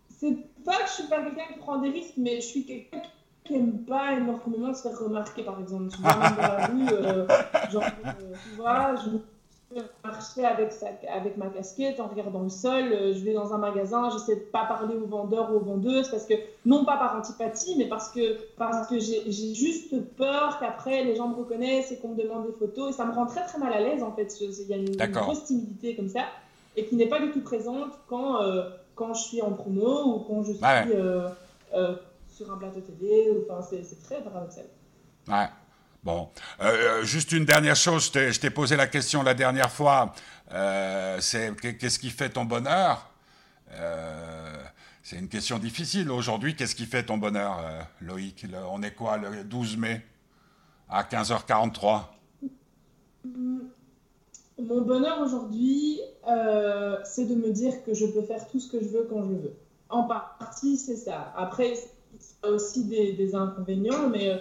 C'est 0.09 0.35
pas 0.65 0.83
que 0.83 0.87
je 0.87 0.93
suis 0.93 1.07
pas 1.07 1.23
quelqu'un 1.23 1.53
qui 1.53 1.59
prend 1.59 1.77
des 1.77 1.89
risques, 1.89 2.17
mais 2.17 2.41
je 2.41 2.47
suis 2.47 2.65
quelqu'un 2.65 2.99
qui 2.99 3.11
n'aime 3.49 3.79
pas 3.79 4.13
énormément 4.13 4.73
se 4.73 4.87
faire 4.87 4.99
remarquer, 4.99 5.43
par 5.43 5.59
exemple. 5.59 5.89
Tu 5.89 5.97
vois, 6.01 6.13
dans 6.13 6.41
la 6.41 6.65
rue, 6.67 6.87
euh, 6.91 7.27
genre, 7.71 7.83
euh, 7.83 8.33
tu 8.43 8.55
vois, 8.55 8.95
je 8.95 9.09
marcher 10.03 10.45
avec, 10.45 10.71
sa, 10.71 10.87
avec 11.13 11.37
ma 11.37 11.47
casquette 11.47 11.99
en 11.99 12.07
regardant 12.07 12.41
le 12.41 12.49
sol. 12.49 12.91
Euh, 12.91 13.13
je 13.13 13.19
vais 13.23 13.33
dans 13.33 13.53
un 13.53 13.57
magasin, 13.57 14.09
j'essaie 14.09 14.35
de 14.35 14.41
pas 14.41 14.65
parler 14.65 14.95
aux 14.95 15.05
vendeurs 15.05 15.51
ou 15.51 15.57
aux 15.57 15.59
vendeuses 15.59 16.09
parce 16.09 16.25
que, 16.25 16.33
non 16.65 16.85
pas 16.85 16.97
par 16.97 17.15
antipathie, 17.15 17.75
mais 17.77 17.85
parce 17.85 18.09
que, 18.09 18.37
parce 18.57 18.87
que 18.87 18.99
j'ai 18.99 19.53
juste 19.53 19.95
peur 20.15 20.57
qu'après 20.59 21.03
les 21.03 21.15
gens 21.15 21.27
me 21.27 21.35
reconnaissent 21.35 21.91
et 21.91 21.97
qu'on 21.97 22.09
me 22.09 22.21
demande 22.21 22.47
des 22.47 22.53
photos. 22.53 22.89
Et 22.89 22.93
ça 22.93 23.05
me 23.05 23.13
rend 23.13 23.25
très 23.25 23.45
très 23.45 23.59
mal 23.59 23.73
à 23.73 23.79
l'aise 23.79 24.03
en 24.03 24.11
fait. 24.11 24.33
Il 24.41 24.67
y 24.67 24.73
a 24.73 24.77
une, 24.77 24.95
grosse 25.11 25.45
timidité 25.45 25.95
comme 25.95 26.09
ça 26.09 26.21
et 26.75 26.85
qui 26.85 26.95
n'est 26.95 27.07
pas 27.07 27.19
du 27.19 27.31
tout 27.31 27.41
présente 27.41 27.91
quand, 28.07 28.41
euh, 28.41 28.63
quand 28.95 29.13
je 29.13 29.21
suis 29.21 29.41
en 29.41 29.51
promo 29.51 30.03
ou 30.05 30.19
quand 30.19 30.43
je 30.43 30.53
suis 30.53 30.63
euh, 30.93 31.29
sur 32.39 32.53
un 32.53 32.57
plateau 32.57 32.79
télé. 32.79 33.29
Enfin, 33.49 33.61
c'est 33.61 34.03
très 34.03 34.23
paradoxal. 34.23 34.65
Ouais. 35.27 35.49
Bon, 36.01 36.29
euh, 36.61 37.03
juste 37.03 37.33
une 37.33 37.43
dernière 37.43 37.75
chose, 37.75 38.09
je 38.13 38.39
t'ai 38.39 38.49
posé 38.49 38.77
la 38.77 38.87
question 38.87 39.21
la 39.21 39.33
dernière 39.33 39.69
fois, 39.69 40.13
euh, 40.53 41.17
c'est 41.19 41.53
qu'est-ce 41.77 41.99
qui 41.99 42.09
fait 42.09 42.29
ton 42.29 42.45
bonheur? 42.45 43.11
Euh, 43.73 44.55
C'est 45.03 45.17
une 45.17 45.27
question 45.27 45.59
difficile. 45.59 46.09
Aujourd'hui, 46.09 46.55
qu'est-ce 46.55 46.75
qui 46.75 46.85
fait 46.85 47.03
ton 47.03 47.17
bonheur, 47.17 47.59
Loïc? 47.99 48.45
On 48.71 48.81
est 48.83 48.93
quoi, 48.93 49.17
le 49.17 49.43
12 49.43 49.75
mai, 49.77 50.05
à 50.87 51.03
15h43 51.03 52.03
Mon 53.25 54.81
bonheur 54.81 55.19
aujourd'hui, 55.19 55.99
c'est 57.03 57.25
de 57.25 57.35
me 57.35 57.51
dire 57.51 57.83
que 57.83 57.93
je 57.93 58.05
peux 58.05 58.21
faire 58.21 58.47
tout 58.47 58.59
ce 58.59 58.71
que 58.71 58.79
je 58.81 58.87
veux 58.87 59.07
quand 59.09 59.23
je 59.23 59.33
veux. 59.33 59.55
En 59.89 60.03
partie, 60.03 60.77
c'est 60.77 60.95
ça. 60.95 61.33
Après, 61.35 61.73
aussi 62.43 62.85
des, 62.85 63.13
des 63.13 63.35
inconvénients, 63.35 64.09
mais 64.09 64.39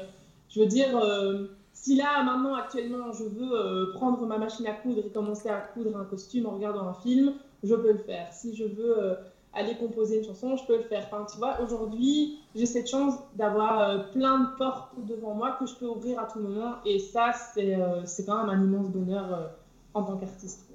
je 0.49 0.61
veux 0.61 0.67
dire, 0.67 0.97
euh, 0.97 1.47
si 1.73 1.97
là, 1.97 2.23
maintenant, 2.25 2.55
actuellement, 2.55 3.13
je 3.13 3.25
veux 3.25 3.53
euh, 3.53 3.93
prendre 3.95 4.25
ma 4.27 4.39
machine 4.39 4.67
à 4.67 4.73
coudre 4.73 5.03
et 5.07 5.11
commencer 5.11 5.49
à 5.49 5.61
coudre 5.61 5.97
un 5.97 6.05
costume 6.05 6.47
en 6.47 6.51
regardant 6.53 6.89
un 6.89 6.95
film, 6.95 7.35
je 7.63 7.75
peux 7.75 7.93
le 7.93 7.99
faire. 7.99 8.33
Si 8.33 8.57
je 8.57 8.65
veux 8.65 8.99
euh, 8.99 9.15
aller 9.53 9.77
composer 9.77 10.19
une 10.19 10.25
chanson, 10.25 10.57
je 10.57 10.65
peux 10.67 10.77
le 10.77 10.85
faire. 10.85 11.09
Tu 11.31 11.39
vois, 11.39 11.61
aujourd'hui, 11.61 12.39
j'ai 12.55 12.67
cette 12.67 12.89
chance 12.89 13.15
d'avoir 13.35 14.11
plein 14.11 14.41
de 14.41 14.57
portes 14.57 14.93
devant 15.07 15.35
moi 15.35 15.57
que 15.59 15.67
je 15.67 15.75
peux 15.75 15.87
ouvrir 15.87 16.19
à 16.19 16.25
tout 16.25 16.41
moment. 16.41 16.77
Et 16.85 16.99
ça, 16.99 17.33
c'est 17.55 18.27
quand 18.27 18.45
même 18.45 18.51
un 18.51 18.63
immense 18.63 18.89
bonheur 18.89 19.51
en 19.95 20.03
tant 20.03 20.17
qu'artiste. 20.17 20.67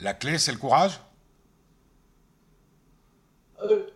La 0.00 0.14
clé, 0.14 0.38
c'est 0.38 0.52
le 0.52 0.58
courage? 0.58 1.00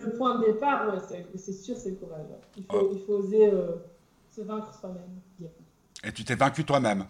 Le 0.01 0.17
point 0.17 0.39
de 0.39 0.47
départ, 0.47 0.93
c'est 1.37 1.53
sûr, 1.53 1.77
c'est 1.77 1.91
le 1.91 1.97
courage. 1.97 2.27
Il 2.57 2.65
faut, 2.65 2.79
oh. 2.81 2.91
il 2.93 3.01
faut 3.01 3.15
oser 3.15 3.51
vaincre 4.45 4.73
soi-même. 4.75 5.51
Et 6.05 6.13
tu 6.13 6.25
t'es 6.25 6.35
vaincu 6.35 6.65
toi-même? 6.65 7.05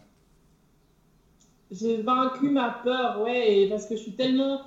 J'ai 1.71 2.03
vaincu 2.03 2.49
ma 2.49 2.71
peur, 2.71 3.21
ouais, 3.23 3.67
parce 3.69 3.87
que 3.87 3.97
je 3.97 4.03
suis 4.03 4.13
tellement. 4.13 4.63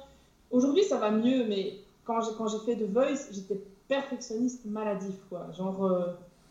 Aujourd'hui, 0.51 0.83
ça 0.83 0.97
va 0.97 1.09
mieux, 1.09 1.45
mais 1.47 1.77
quand 2.05 2.21
j'ai, 2.21 2.31
quand 2.37 2.47
j'ai 2.47 2.59
fait 2.59 2.75
The 2.75 2.91
Voice, 2.91 3.31
j'étais 3.31 3.59
perfectionniste 3.87 4.65
maladif, 4.65 5.15
quoi. 5.29 5.47
Genre, 5.57 5.83
euh, 5.83 6.05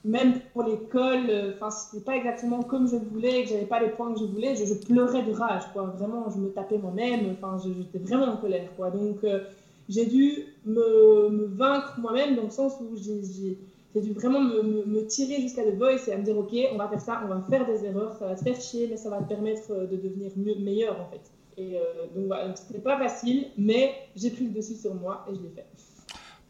même 0.04 0.40
pour 0.52 0.64
l'école, 0.64 1.26
euh, 1.28 1.52
enfin, 1.54 1.70
c'était 1.70 2.04
pas 2.04 2.16
exactement 2.16 2.62
comme 2.62 2.88
je 2.88 2.96
voulais, 2.96 3.44
que 3.44 3.50
j'avais 3.50 3.66
pas 3.66 3.80
les 3.80 3.90
points 3.90 4.12
que 4.12 4.18
je 4.18 4.24
voulais, 4.24 4.56
je, 4.56 4.74
pleurais 4.74 5.22
de 5.22 5.32
rage, 5.32 5.64
quoi. 5.72 5.84
Vraiment, 5.84 6.28
je 6.30 6.38
me 6.38 6.48
tapais 6.48 6.78
moi-même, 6.78 7.32
enfin, 7.32 7.58
j'étais 7.62 7.98
vraiment 7.98 8.32
en 8.32 8.36
colère, 8.38 8.74
quoi. 8.76 8.90
Donc, 8.90 9.22
euh, 9.22 9.44
j'ai 9.90 10.06
dû 10.06 10.46
me, 10.64 11.28
me, 11.30 11.46
vaincre 11.46 11.98
moi-même 11.98 12.36
dans 12.36 12.44
le 12.44 12.50
sens 12.50 12.74
où 12.80 12.96
j'ai 12.96 14.00
dû 14.00 14.12
vraiment 14.12 14.40
me, 14.40 14.86
me, 14.86 15.06
tirer 15.06 15.40
jusqu'à 15.40 15.64
The 15.64 15.74
Voice 15.76 16.06
et 16.06 16.12
à 16.12 16.16
me 16.16 16.22
dire 16.22 16.38
ok 16.38 16.52
on 16.72 16.76
va 16.76 16.88
faire 16.88 17.00
ça 17.00 17.20
on 17.24 17.28
va 17.28 17.44
faire 17.50 17.66
des 17.66 17.84
erreurs 17.84 18.16
ça 18.16 18.28
va 18.28 18.36
te 18.36 18.44
faire 18.44 18.58
chier 18.60 18.86
mais 18.88 18.96
ça 18.96 19.10
va 19.10 19.18
te 19.18 19.28
permettre 19.28 19.72
euh, 19.72 19.86
de 19.86 19.96
devenir 19.96 20.30
mieux, 20.36 20.54
meilleur 20.54 21.00
en 21.00 21.10
fait. 21.10 21.20
Et 21.56 21.76
euh, 21.76 22.06
donc 22.14 22.26
voilà 22.28 22.54
c'était 22.54 22.78
pas 22.78 22.98
facile 22.98 23.48
mais 23.58 24.08
j'ai 24.14 24.30
pris 24.30 24.44
le 24.44 24.52
dessus 24.52 24.76
sur 24.76 24.94
moi 24.94 25.26
et 25.28 25.34
je 25.34 25.42
l'ai 25.42 25.50
fait. 25.50 25.66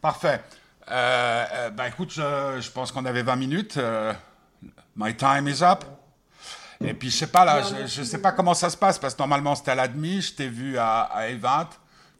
Parfait. 0.02 0.40
Euh, 0.90 1.70
bah 1.70 1.88
écoute 1.88 2.10
je, 2.10 2.60
je 2.60 2.70
pense 2.70 2.92
qu'on 2.92 3.06
avait 3.06 3.22
20 3.22 3.36
minutes. 3.36 3.78
My 4.96 5.16
time 5.16 5.48
is 5.48 5.62
up. 5.62 5.84
Et 6.82 6.92
puis 6.92 7.08
je 7.10 7.16
sais 7.16 7.26
pas 7.26 7.46
là 7.46 7.62
je, 7.62 7.86
je 7.86 8.02
sais 8.02 8.20
pas 8.20 8.32
comment 8.32 8.54
ça 8.54 8.68
se 8.68 8.76
passe 8.76 8.98
parce 8.98 9.14
que 9.14 9.22
normalement 9.22 9.54
c'était 9.54 9.70
à 9.70 9.76
la 9.76 9.88
demi 9.88 10.20
je 10.20 10.34
t'ai 10.34 10.48
vu 10.48 10.76
à, 10.76 11.02
à 11.04 11.30
E20 11.30 11.68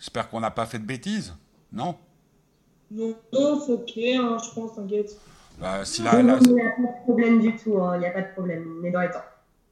j'espère 0.01 0.29
qu'on 0.29 0.41
n'a 0.41 0.51
pas 0.51 0.67
fait 0.67 0.81
de 0.81 0.85
bêtises 0.85 1.33
non? 1.73 1.97
Non, 2.91 3.15
c'est 3.33 3.73
ok, 3.73 3.93
hein, 3.97 4.37
je 4.43 4.55
pense, 4.55 4.75
t'inquiète. 4.75 5.17
Bah, 5.61 5.85
si 5.85 6.03
là, 6.03 6.19
il 6.19 6.25
n'y 6.25 6.31
a 6.31 6.35
pas 6.35 6.41
de 6.41 7.03
problème 7.05 7.41
du 7.41 7.55
tout, 7.57 7.81
hein, 7.81 7.93
il 7.97 8.01
n'y 8.01 8.07
a 8.07 8.11
pas 8.11 8.23
de 8.23 8.33
problème, 8.33 8.79
on 8.81 8.85
est 8.85 8.91
dans 8.91 9.01
les 9.01 9.11
temps. 9.11 9.25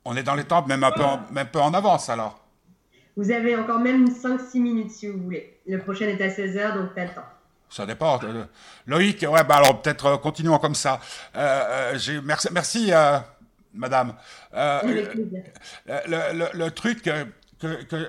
On 0.05 0.17
est 0.17 0.23
dans 0.23 0.35
les 0.35 0.45
temps, 0.45 0.65
même 0.67 0.85
un, 0.85 0.93
peu, 0.93 1.03
en, 1.03 1.21
même 1.33 1.49
peu 1.49 1.61
en 1.61 1.75
avance 1.75 2.09
alors. 2.09 2.39
Vous 3.17 3.31
avez 3.33 3.57
encore 3.57 3.81
même 3.81 4.07
5-6 4.07 4.61
minutes 4.61 4.91
si 4.93 5.09
vous 5.09 5.19
voulez. 5.19 5.59
Le 5.67 5.79
prochain 5.79 6.07
est 6.07 6.23
à 6.23 6.29
16h, 6.29 6.75
donc 6.75 6.91
t'as 6.95 7.07
le 7.07 7.15
temps. 7.15 7.27
Ça 7.69 7.85
dépend. 7.85 8.21
Euh, 8.23 8.45
Loïc, 8.87 9.27
ouais, 9.29 9.45
bah 9.45 9.57
alors 9.57 9.83
peut-être 9.83 10.07
euh, 10.07 10.17
continuons 10.17 10.59
comme 10.59 10.77
ça. 10.77 11.01
Euh, 11.37 11.95
euh 11.95 12.21
merci, 12.25 12.49
merci 12.53 12.93
madame. 13.75 14.15
Le, 14.53 15.13
le, 16.07 16.47
le, 16.55 16.71
truc 16.71 17.11
que, 17.59 17.83
que 17.85 18.09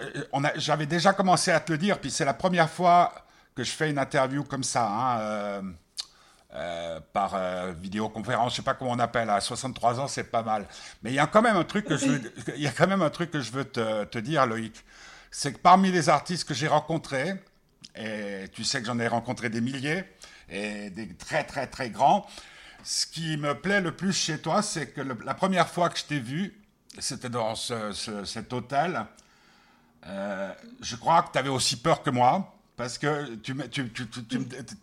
j'avais 0.55 0.85
déjà 0.85 1.13
commencé 1.13 1.51
à 1.51 1.59
te 1.59 1.71
le 1.71 1.77
dire, 1.77 1.99
puis 1.99 2.11
c'est 2.11 2.25
la 2.25 2.33
première 2.33 2.69
fois 2.69 3.13
que 3.55 3.63
je 3.63 3.71
fais 3.71 3.89
une 3.89 3.97
interview 3.97 4.43
comme 4.43 4.63
ça, 4.63 4.87
hein, 4.87 5.19
euh, 5.19 5.61
euh, 6.53 6.99
par 7.13 7.35
euh, 7.35 7.73
vidéoconférence, 7.79 8.53
je 8.53 8.57
sais 8.57 8.61
pas 8.61 8.73
comment 8.73 8.91
on 8.91 8.99
appelle, 8.99 9.29
à 9.29 9.41
63 9.41 9.99
ans, 9.99 10.07
c'est 10.07 10.23
pas 10.23 10.43
mal. 10.43 10.67
Mais 11.03 11.11
il 11.11 11.15
y 11.15 11.19
a 11.19 11.27
quand 11.27 11.41
même 11.41 11.57
un 11.57 11.63
truc 11.63 11.85
que 11.85 11.97
je 11.97 12.05
veux, 12.05 12.33
il 12.55 12.61
y 12.61 12.67
a 12.67 12.71
quand 12.71 12.87
même 12.87 13.01
un 13.01 13.09
truc 13.09 13.31
que 13.31 13.41
je 13.41 13.51
veux 13.51 13.65
te, 13.65 14.05
te 14.05 14.17
dire, 14.17 14.45
Loïc, 14.45 14.83
c'est 15.31 15.53
que 15.53 15.59
parmi 15.59 15.91
les 15.91 16.09
artistes 16.09 16.47
que 16.47 16.53
j'ai 16.53 16.67
rencontrés, 16.67 17.33
et 17.95 18.45
tu 18.53 18.63
sais 18.63 18.79
que 18.79 18.87
j'en 18.87 18.99
ai 18.99 19.07
rencontré 19.07 19.49
des 19.49 19.61
milliers 19.61 20.03
et 20.47 20.89
des 20.89 21.13
très 21.15 21.43
très 21.43 21.67
très 21.67 21.89
grands, 21.89 22.25
ce 22.83 23.05
qui 23.05 23.37
me 23.37 23.53
plaît 23.53 23.81
le 23.81 23.95
plus 23.95 24.13
chez 24.13 24.39
toi, 24.39 24.61
c'est 24.61 24.87
que 24.87 25.01
la 25.01 25.33
première 25.33 25.67
fois 25.67 25.89
que 25.89 25.99
je 25.99 26.05
t'ai 26.05 26.19
vu, 26.19 26.59
c'était 26.97 27.29
dans 27.29 27.55
ce, 27.55 27.93
cet 28.25 28.53
hôtel. 28.53 29.05
Je 30.03 30.95
crois 30.95 31.23
que 31.23 31.31
tu 31.33 31.37
avais 31.37 31.49
aussi 31.49 31.77
peur 31.77 32.03
que 32.03 32.09
moi 32.09 32.59
parce 32.79 32.97
que 32.97 33.35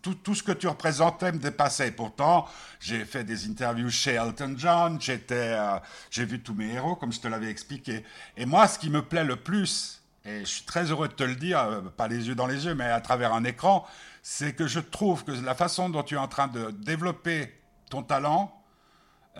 tout, 0.03 0.35
ce 0.35 0.43
que 0.43 0.51
tu 0.51 0.67
représentais 0.67 1.31
me 1.31 1.39
dépassait. 1.39 1.89
Pourtant, 1.89 2.47
j'ai 2.79 3.03
fait 3.05 3.23
des 3.23 3.49
interviews 3.49 3.89
chez 3.89 4.13
Elton 4.13 4.53
John, 4.55 4.99
euh, 5.31 5.79
j'ai 6.11 6.25
vu 6.25 6.39
tous 6.39 6.53
mes 6.53 6.73
héros, 6.73 6.95
comme 6.95 7.11
je 7.11 7.19
te 7.19 7.27
l'avais 7.27 7.49
expliqué. 7.49 8.05
Et 8.37 8.45
moi, 8.45 8.67
ce 8.67 8.77
qui 8.77 8.91
me 8.91 9.01
plaît 9.01 9.23
le 9.23 9.35
plus, 9.35 10.03
et 10.25 10.41
je 10.41 10.45
suis 10.45 10.63
très 10.63 10.91
heureux 10.91 11.07
de 11.07 11.13
te 11.13 11.23
le 11.23 11.33
dire, 11.33 11.59
euh, 11.59 11.81
pas 11.81 12.07
les 12.07 12.27
yeux 12.27 12.35
dans 12.35 12.45
les 12.45 12.67
yeux, 12.67 12.75
mais 12.75 12.85
à 12.85 13.01
travers 13.01 13.33
un 13.33 13.43
écran, 13.43 13.83
c'est 14.21 14.53
que 14.53 14.67
je 14.67 14.79
trouve 14.79 15.23
que 15.23 15.31
la 15.31 15.55
façon 15.55 15.89
dont 15.89 16.03
tu 16.03 16.13
es 16.13 16.19
en 16.19 16.27
train 16.27 16.49
de 16.49 16.69
développer 16.69 17.51
ton 17.89 18.03
talent 18.03 18.55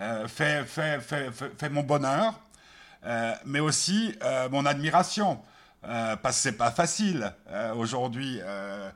euh, 0.00 0.26
fait, 0.26 1.70
mon 1.70 1.84
bonheur, 1.84 2.34
mais 3.44 3.60
aussi 3.60 4.16
mon 4.50 4.66
admiration. 4.66 5.40
Euh, 5.88 6.16
parce 6.16 6.36
que 6.36 6.42
c'est 6.42 6.56
pas 6.58 6.70
facile 6.70 7.32
euh, 7.48 7.74
aujourd'hui 7.74 8.40
euh, 8.42 8.90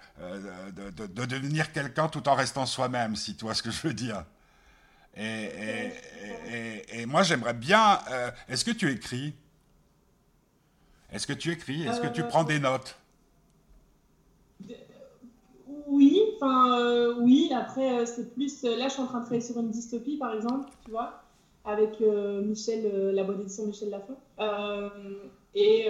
de, 0.76 1.24
devenir 1.24 1.72
quelqu'un 1.72 2.06
tout 2.08 2.28
en 2.28 2.34
restant 2.34 2.66
soi-même, 2.66 3.16
si 3.16 3.34
tu 3.34 3.46
vois 3.46 3.54
ce 3.54 3.62
que 3.62 3.70
je 3.70 3.86
veux 3.86 3.94
dire. 3.94 4.24
Et, 5.16 5.92
et, 6.90 7.06
moi, 7.06 7.22
j'aimerais 7.22 7.54
bien. 7.54 7.98
Est-ce 8.48 8.64
que 8.64 8.70
tu 8.70 8.90
écris? 8.90 9.34
Est-ce 11.10 11.26
que 11.26 11.34
tu 11.34 11.50
écris? 11.50 11.82
Est-ce 11.86 12.00
que 12.00 12.06
tu 12.08 12.24
prends 12.24 12.44
des 12.44 12.58
notes? 12.58 12.96
Oui, 15.86 16.18
enfin, 16.36 17.14
oui, 17.20 17.52
après, 17.54 18.06
c'est 18.06 18.32
plus. 18.32 18.62
Là, 18.62 18.88
je 18.88 18.94
suis 18.94 19.02
en 19.02 19.06
train 19.06 19.18
de 19.18 19.24
travailler 19.24 19.46
sur 19.46 19.58
une 19.60 19.70
dystopie, 19.70 20.16
par 20.16 20.34
exemple, 20.34 20.70
tu 20.84 20.90
vois, 20.90 21.22
avec 21.66 22.00
Michel, 22.00 23.12
la 23.14 23.24
bonne 23.24 23.42
édition 23.42 23.66
Michel 23.66 23.90
Lafont. 23.90 24.16
Et 25.54 25.86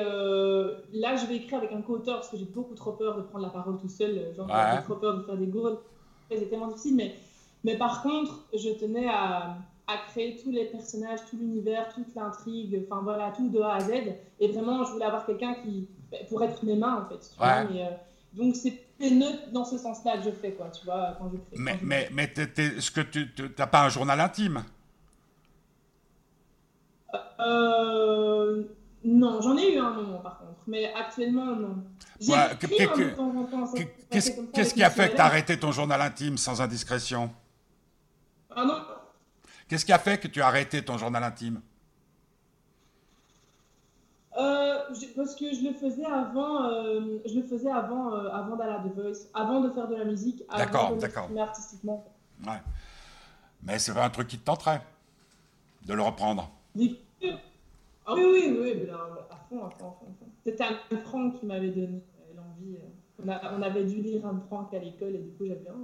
là, 0.93 1.17
je 1.17 1.27
vais 1.27 1.37
écrire 1.37 1.59
avec 1.59 1.73
un 1.73 1.83
co-auteur 1.83 2.17
parce 2.17 2.29
que 2.29 2.37
j'ai 2.37 2.45
beaucoup 2.45 2.75
trop 2.75 2.93
peur 2.93 3.17
de 3.17 3.23
prendre 3.23 3.45
la 3.45 3.51
parole 3.51 3.79
tout 3.79 3.89
seul. 3.89 4.35
Genre, 4.37 4.49
j'ai 4.49 4.83
trop 4.83 4.97
peur 4.97 5.19
de 5.19 5.23
faire 5.23 5.37
des 5.37 5.47
gourdes. 5.47 5.79
C'est 6.31 6.49
tellement 6.49 6.69
difficile, 6.69 6.97
mais, 6.97 7.15
mais 7.63 7.77
par 7.77 8.03
contre, 8.03 8.47
je 8.55 8.71
tenais 8.71 9.09
à 9.09 9.57
à 9.87 9.97
créer 10.09 10.37
tous 10.43 10.51
les 10.51 10.67
personnages, 10.67 11.21
tout 11.29 11.37
l'univers, 11.37 11.93
toute 11.95 12.15
l'intrigue, 12.15 12.85
enfin 12.87 13.03
voilà, 13.03 13.33
tout 13.37 13.49
de 13.49 13.61
A 13.61 13.75
à 13.75 13.81
Z. 13.81 13.91
Et 14.41 14.49
vraiment, 14.49 14.85
je 14.85 14.93
voulais 14.93 15.05
avoir 15.05 15.27
quelqu'un 15.27 15.55
qui, 15.55 15.89
pour 16.29 16.43
être 16.43 16.65
mes 16.65 16.77
mains 16.77 17.05
en 17.05 17.09
fait. 17.09 17.19
Tu 17.31 17.37
vois, 17.37 17.65
mais, 17.65 17.83
euh, 17.83 17.91
donc 18.35 18.57
c'est 18.57 18.81
neutre 19.01 19.51
dans 19.53 19.65
ce 19.65 19.79
sens-là 19.79 20.19
que 20.19 20.25
je 20.25 20.31
fais, 20.31 20.53
quoi, 20.53 20.71
tu 20.71 20.85
vois, 20.85 21.17
quand 21.19 21.31
je 21.31 21.37
crée. 21.37 21.57
Mais, 21.59 21.79
mais, 21.83 22.09
mais 22.13 22.33
est-ce 22.57 22.91
que 22.91 23.01
tu 23.01 23.29
n'as 23.59 23.67
pas 23.67 23.85
un 23.85 23.89
journal 23.89 24.21
intime? 24.21 24.65
Euh, 27.41 28.63
Non, 29.05 29.41
j'en 29.41 29.57
ai 29.57 29.75
eu 29.75 29.79
un 29.79 29.91
moment 29.91 30.19
par 30.19 30.39
contre, 30.39 30.61
mais 30.67 30.93
actuellement 30.95 31.57
non. 31.57 31.85
Qu'est-ce 34.11 34.75
qui 34.75 34.83
a 34.83 34.91
fait 34.91 35.11
que 35.11 35.15
tu 35.17 35.21
as 35.21 35.25
arrêté 35.25 35.59
ton 35.59 35.73
journal 35.73 36.01
intime 36.01 36.39
sans 36.39 36.61
indiscrétion? 36.61 37.31
Ah 38.55 38.65
non, 38.65 38.83
Qu'est-ce 39.69 39.87
qui 39.87 39.93
a 39.93 39.99
fait 39.99 40.19
que 40.19 40.29
tu 40.29 40.43
as 40.43 40.47
arrêté 40.47 40.85
ton 40.85 40.99
journal 40.99 41.25
intime? 41.25 41.63
Euh, 44.37 44.79
parce 45.17 45.35
que 45.35 45.47
je 45.55 45.63
le 45.67 45.73
faisais 45.75 46.05
avant, 46.05 46.65
euh, 46.65 47.19
je 47.27 47.41
le 47.41 47.43
faisais 47.43 47.71
avant, 47.71 48.15
euh, 48.15 48.29
avant 48.31 48.57
d'aller 48.57 48.73
à 48.73 48.81
The 48.81 48.95
Voice, 48.95 49.29
avant 49.35 49.61
de 49.61 49.71
faire 49.71 49.89
de 49.89 49.97
la 49.97 50.05
musique, 50.05 50.43
avant 50.51 50.97
de 50.97 51.39
artistiquement. 51.39 52.05
Ouais. 52.47 52.61
Mais 53.63 53.79
c'est 53.79 53.95
pas 53.95 54.05
un 54.05 54.11
truc 54.11 54.29
qui 54.29 54.39
te 54.39 54.45
tenterait 54.45 54.83
de 55.87 55.95
le 55.95 56.03
reprendre? 56.03 56.51
Ah 58.07 58.15
oui, 58.15 58.23
oui, 58.27 58.59
oui, 58.61 58.91
à 58.91 59.37
fond, 59.49 59.65
à 59.65 59.71
fond, 59.71 59.89
à 59.89 59.93
fond. 59.99 60.17
C'était 60.45 60.65
un 60.65 60.97
Franck 60.99 61.39
qui 61.39 61.47
m'avait 61.47 61.69
donné 61.69 62.03
l'envie. 62.35 62.79
On, 63.25 63.63
avait 63.63 63.85
dû 63.85 64.03
lire 64.03 64.27
un 64.27 64.41
Franck 64.49 64.75
à 64.75 64.79
l'école 64.79 65.15
et 65.15 65.19
du 65.19 65.31
coup 65.31 65.47
j'avais 65.47 65.61
bien. 65.61 65.75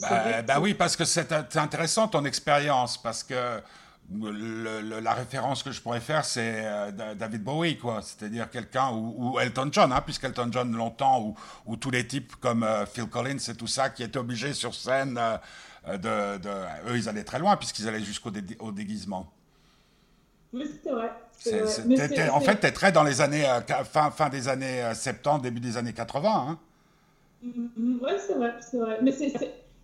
Bah, 0.00 0.42
bah, 0.42 0.60
oui, 0.60 0.74
parce 0.74 0.96
que 0.96 1.04
c'est 1.04 1.32
intéressant 1.56 2.08
ton 2.08 2.24
expérience, 2.24 3.00
parce 3.00 3.24
que 3.24 3.60
la 4.10 5.14
référence 5.14 5.62
que 5.62 5.72
je 5.72 5.80
pourrais 5.80 6.00
faire, 6.00 6.24
c'est 6.24 6.62
euh, 6.64 7.14
David 7.14 7.42
Bowie, 7.42 7.78
quoi. 7.78 8.02
C'est-à-dire 8.02 8.50
quelqu'un, 8.50 8.90
ou, 8.92 9.38
Elton 9.38 9.68
John, 9.72 9.92
hein, 9.92 10.00
puisqu'Elton 10.04 10.50
John, 10.50 10.72
longtemps, 10.72 11.34
ou, 11.66 11.76
tous 11.76 11.90
les 11.90 12.06
types 12.06 12.36
comme 12.36 12.62
euh, 12.62 12.86
Phil 12.86 13.06
Collins 13.06 13.38
et 13.48 13.54
tout 13.54 13.66
ça, 13.66 13.90
qui 13.90 14.02
étaient 14.02 14.18
obligés 14.18 14.52
sur 14.52 14.74
scène 14.74 15.18
euh, 15.88 16.38
de, 16.38 16.90
Eux, 16.90 16.96
ils 16.96 17.08
allaient 17.08 17.24
très 17.24 17.38
loin, 17.38 17.56
puisqu'ils 17.56 17.88
allaient 17.88 18.02
jusqu'au 18.02 18.30
au 18.60 18.72
déguisement. 18.72 19.32
Oui, 20.52 20.64
c'est 20.82 20.90
vrai. 20.90 22.30
en 22.30 22.40
fait, 22.40 22.60
tu 22.60 22.66
es 22.66 22.72
très 22.72 22.92
dans 22.92 23.02
les 23.02 23.20
années, 23.20 23.44
fin, 23.84 24.10
fin 24.10 24.28
des 24.28 24.48
années 24.48 24.82
70, 24.94 25.42
début 25.42 25.60
des 25.60 25.76
années 25.76 25.92
80. 25.92 26.28
Hein. 26.30 26.58
Mm-hmm. 27.44 27.98
Oui, 28.02 28.10
c'est 28.26 28.34
vrai, 28.34 28.54
c'est 28.60 28.78
vrai. 28.78 28.98
Mais 29.02 29.12
c'est 29.12 29.32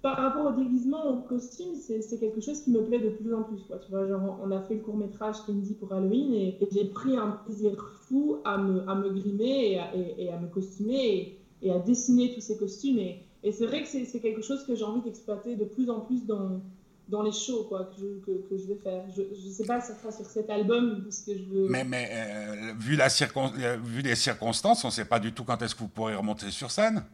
par 0.03 0.17
rapport 0.17 0.47
au 0.47 0.53
déguisement, 0.53 1.07
au 1.11 1.17
costume, 1.23 1.75
c'est 1.75 2.21
quelque 2.21 2.41
chose 2.41 2.63
qui 2.63 2.71
me 2.71 2.83
plaît 2.83 3.01
de 3.01 3.11
plus 3.11 3.35
en 3.35 3.43
plus. 3.43 3.59
Quoi. 3.67 3.79
Tu 3.79 3.91
vois, 3.91 4.07
genre, 4.07 4.39
on 4.45 4.51
a 4.53 4.61
fait 4.63 4.75
le 4.75 4.81
court 4.81 4.97
métrage 4.97 5.37
Candy 5.45 5.75
pour 5.75 5.93
Halloween 5.93 6.35
et, 6.35 6.59
j'ai 6.73 6.85
pris 6.85 7.17
un 7.17 7.41
plaisir 7.45 7.73
fou 8.03 8.39
à 8.45 8.59
me, 8.59 8.89
à 8.89 8.95
me 8.95 9.11
grimer 9.11 9.73
et 9.73 9.79
à, 9.79 9.91
et, 9.95 10.31
à 10.31 10.39
me 10.39 10.47
costumer 10.47 11.37
et, 11.63 11.73
à 11.73 11.79
dessiner 11.81 12.33
tous 12.33 12.41
ces 12.41 12.57
costumes. 12.57 12.99
Et, 12.99 13.25
c'est 13.53 13.67
vrai 13.67 13.83
que 13.83 13.89
c'est 13.89 14.21
quelque 14.21 14.43
chose 14.43 14.65
que 14.65 14.75
j'ai 14.75 14.85
envie 14.85 15.01
d'exploiter 15.01 15.57
de 15.57 15.65
plus 15.65 15.91
en 15.91 16.01
plus 16.01 16.27
dans, 16.27 16.61
dans 17.09 17.23
les 17.23 17.33
shows 17.33 17.65
quoi, 17.69 17.85
que, 17.85 18.01
je, 18.01 18.21
que, 18.25 18.49
que 18.49 18.59
je 18.59 18.67
vais 18.67 18.77
faire. 18.77 19.03
Je 19.17 19.23
ne 19.23 19.53
sais 19.53 19.65
pas 19.65 19.81
si 19.81 19.89
ça 19.89 19.99
sera 19.99 20.13
sur 20.13 20.27
cet 20.27 20.51
album 20.51 21.03
parce 21.03 21.21
que 21.21 21.33
je 21.37 21.43
veux... 21.45 21.69
Mais, 21.69 21.85
mais 21.85 22.09
euh, 22.13 22.75
vu, 22.79 22.97
la 22.97 23.07
euh, 23.07 23.77
vu 23.83 24.03
les 24.03 24.15
circonstances, 24.15 24.85
on 24.85 24.89
ne 24.89 24.93
sait 24.93 25.07
pas 25.07 25.19
du 25.19 25.33
tout 25.33 25.45
quand 25.45 25.61
est-ce 25.63 25.75
que 25.75 25.81
vous 25.81 25.89
pourrez 25.89 26.15
remonter 26.15 26.51
sur 26.51 26.71
scène 26.71 27.05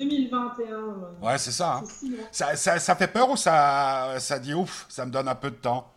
2021. 0.00 1.26
Ouais, 1.26 1.38
c'est 1.38 1.50
ça, 1.50 1.82
hein. 1.82 1.84
ça, 2.30 2.54
ça, 2.54 2.78
ça. 2.78 2.94
fait 2.94 3.08
peur 3.08 3.30
ou 3.30 3.36
ça, 3.36 4.14
ça 4.20 4.38
dit 4.38 4.54
ouf, 4.54 4.86
ça 4.88 5.04
me 5.04 5.10
donne 5.10 5.26
un 5.26 5.34
peu 5.34 5.50
de 5.50 5.56
temps? 5.56 5.92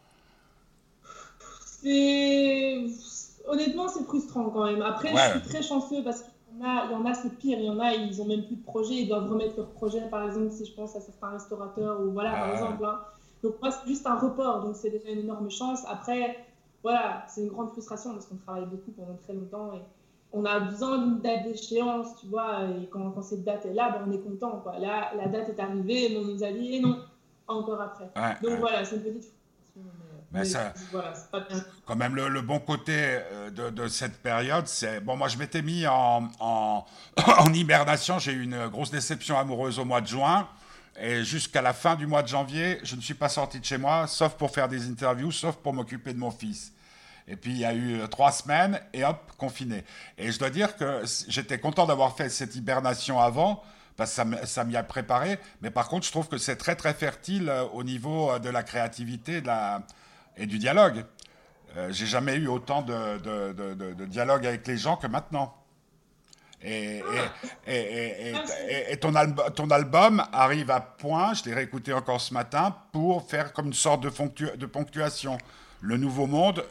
Honnêtement, 3.47 3.87
c'est 3.89 4.03
frustrant 4.03 4.49
quand 4.49 4.65
même. 4.65 4.81
Après, 4.81 5.13
je 5.15 5.39
suis 5.39 5.49
très 5.49 5.61
chanceux 5.61 6.03
parce 6.03 6.23
qu'il 6.51 6.59
y 6.59 6.63
en 6.63 6.69
a, 6.69 6.85
il 6.85 6.91
y 6.91 6.95
en 6.95 7.05
a 7.05 7.13
c'est 7.13 7.37
pire. 7.37 7.57
Il 7.59 7.65
y 7.65 7.69
en 7.69 7.79
a, 7.79 7.93
ils 7.93 8.21
ont 8.21 8.25
même 8.25 8.45
plus 8.45 8.55
de 8.55 8.63
projet, 8.63 8.95
ils 8.95 9.07
doivent 9.07 9.29
remettre 9.29 9.57
leur 9.57 9.69
projet, 9.69 10.01
par 10.09 10.25
exemple, 10.25 10.51
si 10.51 10.65
je 10.65 10.73
pense 10.73 10.95
à 10.95 11.01
certains 11.01 11.29
restaurateurs 11.29 12.01
ou 12.01 12.11
voilà, 12.11 12.31
par 12.31 12.51
exemple. 12.51 12.85
Hein. 12.85 12.99
Donc, 13.43 13.55
moi, 13.61 13.71
c'est 13.71 13.87
juste 13.87 14.05
un 14.05 14.17
report, 14.17 14.61
donc 14.61 14.75
c'est 14.75 14.91
déjà 14.91 15.09
une 15.09 15.19
énorme 15.19 15.49
chance. 15.49 15.83
Après, 15.87 16.45
voilà, 16.83 17.25
c'est 17.27 17.41
une 17.41 17.49
grande 17.49 17.71
frustration 17.71 18.13
parce 18.13 18.25
qu'on 18.25 18.35
travaille 18.35 18.65
beaucoup 18.65 18.91
pendant 18.91 19.15
très 19.23 19.33
longtemps 19.33 19.73
et 19.73 19.81
on 20.33 20.45
a 20.45 20.59
besoin 20.59 20.97
d'une 20.99 21.19
date 21.19 21.43
d'échéance, 21.43 22.15
tu 22.19 22.27
vois, 22.27 22.63
et 22.63 22.87
quand, 22.89 23.11
quand 23.11 23.21
cette 23.21 23.43
date 23.43 23.65
est 23.65 23.73
là, 23.73 23.89
ben, 23.89 24.05
on 24.07 24.11
est 24.11 24.19
content, 24.19 24.61
quoi. 24.63 24.79
Là, 24.79 25.11
la 25.17 25.27
date 25.27 25.49
est 25.49 25.59
arrivée, 25.59 26.09
mais 26.11 26.17
on 26.17 26.33
nous 26.33 26.43
a 26.43 26.51
dit, 26.51 26.75
et 26.75 26.79
non, 26.79 26.97
encore 27.47 27.81
après. 27.81 28.09
Donc 28.41 28.59
voilà, 28.59 28.85
c'est 28.85 28.95
une 28.95 29.03
petite 29.03 29.33
mais, 29.75 29.83
ça, 30.43 30.73
voilà, 30.91 31.13
pas 31.31 31.41
bien. 31.41 31.63
Quand 31.85 31.95
même, 31.95 32.15
le, 32.15 32.41
bon 32.41 32.59
côté 32.59 32.93
euh, 32.95 33.49
de, 33.49 33.69
de 33.69 33.87
cette 33.87 34.21
période, 34.21 34.67
c'est. 34.67 35.01
Bon, 35.01 35.15
moi, 35.17 35.27
je 35.27 35.37
m'étais 35.37 35.61
mis 35.61 35.85
en, 35.87 36.29
en, 36.39 36.85
en 37.27 37.53
hibernation. 37.53 38.19
J'ai 38.19 38.31
eu 38.31 38.43
une 38.43 38.67
grosse 38.67 38.91
déception 38.91 39.37
amoureuse 39.37 39.79
au 39.79 39.85
mois 39.85 40.01
de 40.01 40.07
juin. 40.07 40.47
Et 40.99 41.23
jusqu'à 41.23 41.61
la 41.61 41.73
fin 41.73 41.95
du 41.95 42.05
mois 42.05 42.21
de 42.21 42.27
janvier, 42.27 42.79
je 42.83 42.95
ne 42.95 43.01
suis 43.01 43.13
pas 43.13 43.29
sorti 43.29 43.59
de 43.59 43.65
chez 43.65 43.77
moi, 43.77 44.07
sauf 44.07 44.33
pour 44.33 44.51
faire 44.51 44.67
des 44.67 44.87
interviews, 44.89 45.31
sauf 45.31 45.55
pour 45.55 45.73
m'occuper 45.73 46.13
de 46.13 46.19
mon 46.19 46.31
fils. 46.31 46.73
Et 47.27 47.35
puis 47.35 47.51
il 47.51 47.59
y 47.59 47.65
a 47.65 47.73
eu 47.73 47.99
euh, 47.99 48.07
trois 48.07 48.31
semaines 48.31 48.79
et 48.93 49.05
hop, 49.05 49.31
confiné. 49.37 49.85
Et 50.17 50.31
je 50.31 50.39
dois 50.39 50.49
dire 50.49 50.75
que 50.75 51.03
j'étais 51.27 51.59
content 51.59 51.85
d'avoir 51.85 52.15
fait 52.15 52.29
cette 52.29 52.55
hibernation 52.55 53.19
avant 53.19 53.63
parce 53.95 54.15
que 54.15 54.45
ça 54.45 54.63
m'y 54.63 54.75
a 54.75 54.83
préparé. 54.83 55.39
Mais 55.61 55.71
par 55.71 55.87
contre, 55.87 56.05
je 56.05 56.11
trouve 56.11 56.27
que 56.27 56.37
c'est 56.37 56.55
très 56.55 56.75
très 56.75 56.93
fertile 56.93 57.49
euh, 57.49 57.63
au 57.73 57.83
niveau 57.83 58.37
de 58.39 58.49
la 58.49 58.63
créativité 58.63 59.41
de 59.41 59.47
la, 59.47 59.83
et 60.37 60.45
du 60.45 60.57
dialogue. 60.57 61.05
J'ai 61.89 62.05
jamais 62.05 62.35
eu 62.35 62.47
autant 62.47 62.81
de, 62.81 63.17
de, 63.19 63.93
de, 63.93 64.05
dialogue 64.05 64.45
avec 64.45 64.67
les 64.67 64.77
gens 64.77 64.97
que 64.97 65.07
maintenant. 65.07 65.55
Et, 66.63 67.01
et, 67.65 68.33
et, 68.89 68.97
ton, 68.97 69.13
ton, 69.55 69.69
album 69.71 70.21
arrive 70.33 70.69
à 70.69 70.81
point, 70.81 71.33
je 71.33 71.45
l'ai 71.45 71.55
réécouté 71.55 71.93
encore 71.93 72.19
ce 72.19 72.33
matin, 72.33 72.75
pour 72.91 73.27
faire 73.27 73.53
comme 73.53 73.67
une 73.67 73.73
sorte 73.73 74.03
de, 74.03 74.65
ponctuation. 74.65 75.37
Le 75.79 75.97
Nouveau 75.97 76.27
Monde 76.27 76.63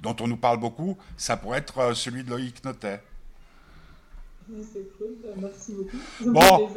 dont 0.00 0.16
on 0.20 0.28
nous 0.28 0.36
parle 0.36 0.58
beaucoup, 0.58 0.96
ça 1.16 1.36
pourrait 1.36 1.58
être 1.58 1.78
euh, 1.78 1.94
celui 1.94 2.22
de 2.22 2.30
Loïc 2.30 2.64
Notet. 2.64 3.02
C'est 4.48 4.96
cool, 4.96 5.16
merci 5.36 5.74
beaucoup. 5.74 6.32
Bon, 6.32 6.70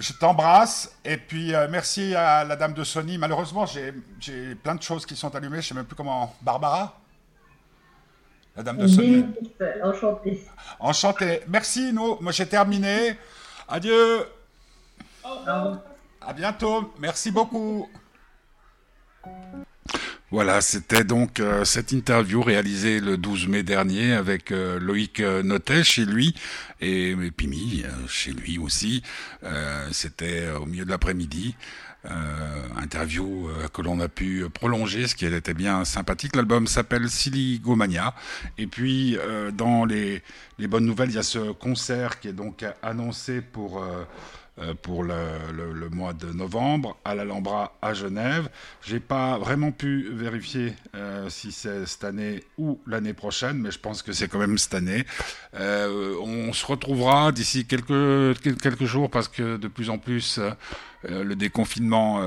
je 0.00 0.14
t'embrasse 0.14 0.96
et 1.04 1.18
puis 1.18 1.54
euh, 1.54 1.68
merci 1.70 2.14
à 2.14 2.42
la 2.42 2.56
dame 2.56 2.72
de 2.72 2.82
Sony. 2.82 3.18
Malheureusement, 3.18 3.66
j'ai 3.66 4.54
plein 4.56 4.74
de 4.74 4.82
choses 4.82 5.04
qui 5.04 5.14
sont 5.14 5.34
allumées, 5.36 5.56
je 5.56 5.66
ne 5.66 5.68
sais 5.68 5.74
même 5.74 5.84
plus 5.84 5.94
comment. 5.94 6.34
Barbara? 6.40 6.98
La 8.56 8.62
dame 8.62 8.78
de 8.78 8.86
Sony. 8.86 9.26
Enchantée. 9.82 10.46
Enchantée. 10.80 11.40
Merci, 11.48 11.92
nous. 11.92 12.16
Moi, 12.20 12.32
j'ai 12.32 12.46
terminé. 12.46 13.16
Adieu. 13.68 14.26
Au 15.22 15.34
revoir. 15.34 15.78
À 16.20 16.32
bientôt. 16.32 16.92
Merci 16.98 17.30
beaucoup. 17.30 17.88
Voilà, 20.32 20.60
c'était 20.60 21.02
donc 21.02 21.40
euh, 21.40 21.64
cette 21.64 21.90
interview 21.90 22.40
réalisée 22.40 23.00
le 23.00 23.16
12 23.16 23.48
mai 23.48 23.64
dernier 23.64 24.12
avec 24.12 24.52
euh, 24.52 24.78
Loïc 24.78 25.18
euh, 25.18 25.42
Notet 25.42 25.82
chez 25.82 26.04
lui 26.04 26.36
et, 26.80 27.16
Pimi 27.36 27.82
chez 28.06 28.30
lui 28.30 28.56
aussi. 28.58 29.02
c'était 29.90 30.48
au 30.50 30.66
milieu 30.66 30.84
de 30.84 30.90
l'après-midi. 30.90 31.56
interview 32.76 33.48
que 33.74 33.82
l'on 33.82 34.00
a 34.00 34.08
pu 34.08 34.46
prolonger, 34.48 35.06
ce 35.06 35.14
qui 35.14 35.26
était 35.26 35.52
bien 35.52 35.84
sympathique. 35.84 36.36
L'album 36.36 36.66
s'appelle 36.66 37.10
Siligomania. 37.10 38.14
Et 38.56 38.66
puis, 38.66 39.18
dans 39.52 39.84
les, 39.84 40.22
les 40.58 40.68
bonnes 40.68 40.86
nouvelles, 40.86 41.10
il 41.10 41.16
y 41.16 41.18
a 41.18 41.22
ce 41.22 41.52
concert 41.52 42.18
qui 42.20 42.28
est 42.28 42.32
donc 42.32 42.64
annoncé 42.82 43.42
pour 43.42 43.84
pour 44.82 45.04
le, 45.04 45.88
mois 45.90 46.12
de 46.12 46.32
novembre 46.32 46.96
à 47.04 47.14
l'Alhambra 47.14 47.76
à 47.82 47.94
Genève. 47.94 48.48
J'ai 48.82 49.00
pas 49.00 49.38
vraiment 49.38 49.72
pu 49.72 50.08
vérifier 50.12 50.74
euh, 50.94 51.28
si 51.28 51.52
c'est 51.52 51.86
cette 51.86 52.04
année 52.04 52.44
ou 52.58 52.80
l'année 52.86 53.14
prochaine, 53.14 53.58
mais 53.58 53.70
je 53.70 53.78
pense 53.78 54.02
que 54.02 54.12
c'est 54.12 54.28
quand 54.28 54.38
même 54.38 54.58
cette 54.58 54.74
année. 54.74 55.04
Euh, 55.54 56.14
on 56.22 56.52
se 56.52 56.64
retrouvera 56.66 57.32
d'ici 57.32 57.66
quelques 57.66 58.84
jours 58.84 59.10
parce 59.10 59.28
que 59.28 59.56
de 59.56 59.68
plus 59.68 59.90
en 59.90 59.98
plus 59.98 60.38
le 61.02 61.34
déconfinement 61.34 62.20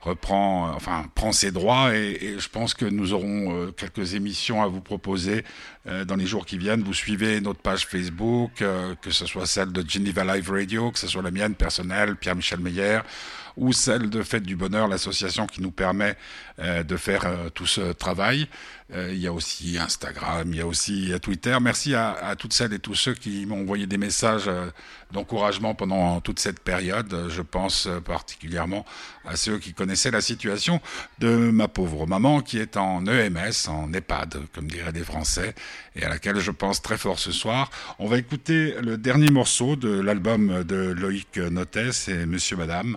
reprend, 0.00 0.70
enfin, 0.74 1.06
prend 1.14 1.32
ses 1.32 1.50
droits 1.50 1.94
et, 1.94 2.36
je 2.38 2.48
pense 2.48 2.74
que 2.74 2.84
nous 2.84 3.12
aurons 3.12 3.72
quelques 3.72 4.14
émissions 4.14 4.62
à 4.62 4.66
vous 4.66 4.80
proposer 4.80 5.44
dans 6.06 6.16
les 6.16 6.26
jours 6.26 6.46
qui 6.46 6.56
viennent. 6.58 6.82
Vous 6.82 6.94
suivez 6.94 7.40
notre 7.40 7.60
page 7.60 7.86
Facebook, 7.86 8.62
que 9.02 9.10
ce 9.10 9.26
soit 9.26 9.46
celle 9.46 9.72
de 9.72 9.88
Geneva 9.88 10.24
Live 10.36 10.50
Radio, 10.50 10.90
que 10.92 10.98
ce 10.98 11.08
soit 11.08 11.22
la 11.22 11.30
mienne 11.30 11.54
personnelle, 11.54 12.16
Pierre-Michel 12.16 12.60
Meyer 12.60 13.00
ou 13.58 13.72
celle 13.72 14.08
de 14.08 14.22
Fête 14.22 14.44
du 14.44 14.56
Bonheur, 14.56 14.88
l'association 14.88 15.46
qui 15.46 15.60
nous 15.60 15.72
permet 15.72 16.16
euh, 16.60 16.82
de 16.82 16.96
faire 16.96 17.26
euh, 17.26 17.50
tout 17.50 17.66
ce 17.66 17.92
travail. 17.92 18.48
Euh, 18.94 19.10
il 19.12 19.18
y 19.18 19.26
a 19.26 19.32
aussi 19.34 19.76
Instagram, 19.78 20.48
il 20.50 20.56
y 20.56 20.60
a 20.62 20.66
aussi 20.66 21.12
Twitter. 21.20 21.56
Merci 21.60 21.94
à, 21.94 22.34
toutes 22.38 22.54
celles 22.54 22.72
et 22.72 22.78
tous 22.78 22.94
ceux 22.94 23.12
qui 23.12 23.44
m'ont 23.44 23.60
envoyé 23.60 23.86
des 23.86 23.98
messages 23.98 24.50
d'encouragement 25.12 25.74
pendant 25.74 26.20
toute 26.22 26.38
cette 26.38 26.60
période. 26.60 27.28
Je 27.28 27.42
pense 27.42 27.86
particulièrement 28.06 28.86
à 29.26 29.36
ceux 29.36 29.58
qui 29.58 29.74
connaissaient 29.74 30.10
la 30.10 30.22
situation 30.22 30.80
de 31.18 31.28
ma 31.28 31.68
pauvre 31.68 32.06
maman 32.06 32.40
qui 32.40 32.58
est 32.58 32.78
en 32.78 33.06
EMS, 33.06 33.68
en 33.68 33.92
EHPAD, 33.92 34.40
comme 34.54 34.68
diraient 34.68 34.92
les 34.92 35.04
Français, 35.04 35.54
et 35.94 36.04
à 36.04 36.08
laquelle 36.08 36.38
je 36.38 36.50
pense 36.50 36.80
très 36.80 36.96
fort 36.96 37.18
ce 37.18 37.32
soir. 37.32 37.70
On 37.98 38.06
va 38.06 38.16
écouter 38.16 38.74
le 38.80 38.96
dernier 38.96 39.30
morceau 39.30 39.76
de 39.76 40.00
l'album 40.00 40.64
de 40.64 40.76
Loïc 40.76 41.36
Notet, 41.36 41.92
c'est 41.92 42.24
Monsieur 42.24 42.56
Madame. 42.56 42.96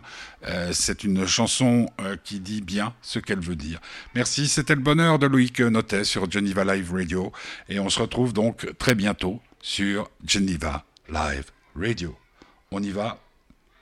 c'est 0.71 1.03
une 1.03 1.25
chanson 1.27 1.89
qui 2.23 2.39
dit 2.39 2.61
bien 2.61 2.93
ce 3.01 3.19
qu'elle 3.19 3.41
veut 3.41 3.55
dire. 3.55 3.79
Merci, 4.15 4.47
c'était 4.47 4.75
le 4.75 4.81
bonheur 4.81 5.19
de 5.19 5.27
Loïc 5.27 5.59
Notet 5.59 5.80
sur 6.03 6.29
Geneva 6.29 6.63
Live 6.63 6.93
Radio. 6.93 7.31
Et 7.67 7.79
on 7.79 7.89
se 7.89 7.99
retrouve 7.99 8.33
donc 8.33 8.77
très 8.77 8.95
bientôt 8.95 9.41
sur 9.61 10.09
Geneva 10.25 10.85
Live 11.09 11.45
Radio. 11.75 12.15
On 12.71 12.81
y 12.81 12.91
va. 12.91 13.19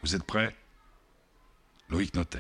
Vous 0.02 0.16
êtes 0.16 0.24
prêts? 0.24 0.56
Loïc 1.90 2.14
Notet. 2.16 2.40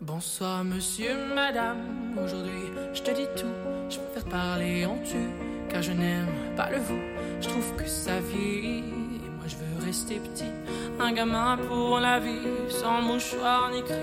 Bonsoir 0.00 0.64
monsieur, 0.64 1.14
madame, 1.34 2.18
aujourd'hui 2.22 2.70
je 2.92 3.02
te 3.02 3.10
dis 3.12 3.28
tout, 3.36 3.46
je 3.90 3.98
préfère 3.98 4.24
parler 4.30 4.86
en 4.86 4.98
tu, 5.04 5.16
car 5.68 5.82
je 5.82 5.92
n'aime 5.92 6.28
pas 6.56 6.70
le 6.70 6.78
vous, 6.78 7.00
je 7.40 7.48
trouve 7.48 7.74
que 7.76 7.86
ça 7.88 8.20
vieillit, 8.20 8.84
et 9.24 9.30
moi 9.36 9.46
je 9.48 9.56
veux 9.56 9.84
rester 9.84 10.20
petit, 10.20 10.52
un 11.00 11.12
gamin 11.12 11.58
pour 11.68 11.98
la 11.98 12.20
vie, 12.20 12.46
sans 12.68 13.02
mouchoir 13.02 13.70
ni 13.72 13.82
cri, 13.82 13.96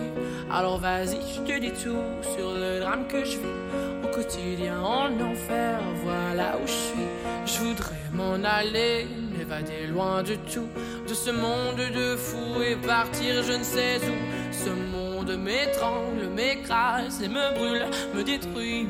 alors 0.51 0.77
vas-y 0.79 1.19
je 1.35 1.41
te 1.41 1.59
dis 1.59 1.71
tout 1.71 2.03
sur 2.35 2.51
le 2.53 2.79
drame 2.81 3.07
que 3.07 3.23
je 3.23 3.38
vis, 3.38 4.03
au 4.03 4.07
quotidien 4.07 4.81
en 4.81 5.05
enfer, 5.21 5.79
voilà 6.03 6.57
où 6.57 6.67
je 6.67 6.71
suis, 6.71 7.07
je 7.45 7.59
voudrais 7.59 7.95
m'en 8.13 8.43
aller, 8.43 9.07
m'évader 9.38 9.88
loin 9.88 10.21
de 10.21 10.35
tout, 10.35 10.67
de 11.07 11.13
ce 11.13 11.31
monde 11.31 11.77
de 11.77 12.17
fous 12.17 12.61
et 12.61 12.75
partir 12.75 13.41
je 13.43 13.53
ne 13.53 13.63
sais 13.63 13.99
où, 13.99 14.51
ce 14.51 14.69
monde 14.69 15.38
m'étrangle, 15.38 16.27
m'écrase 16.35 17.21
et 17.21 17.29
me 17.29 17.53
brûle, 17.53 17.85
me 18.13 18.23
détruit, 18.23 18.85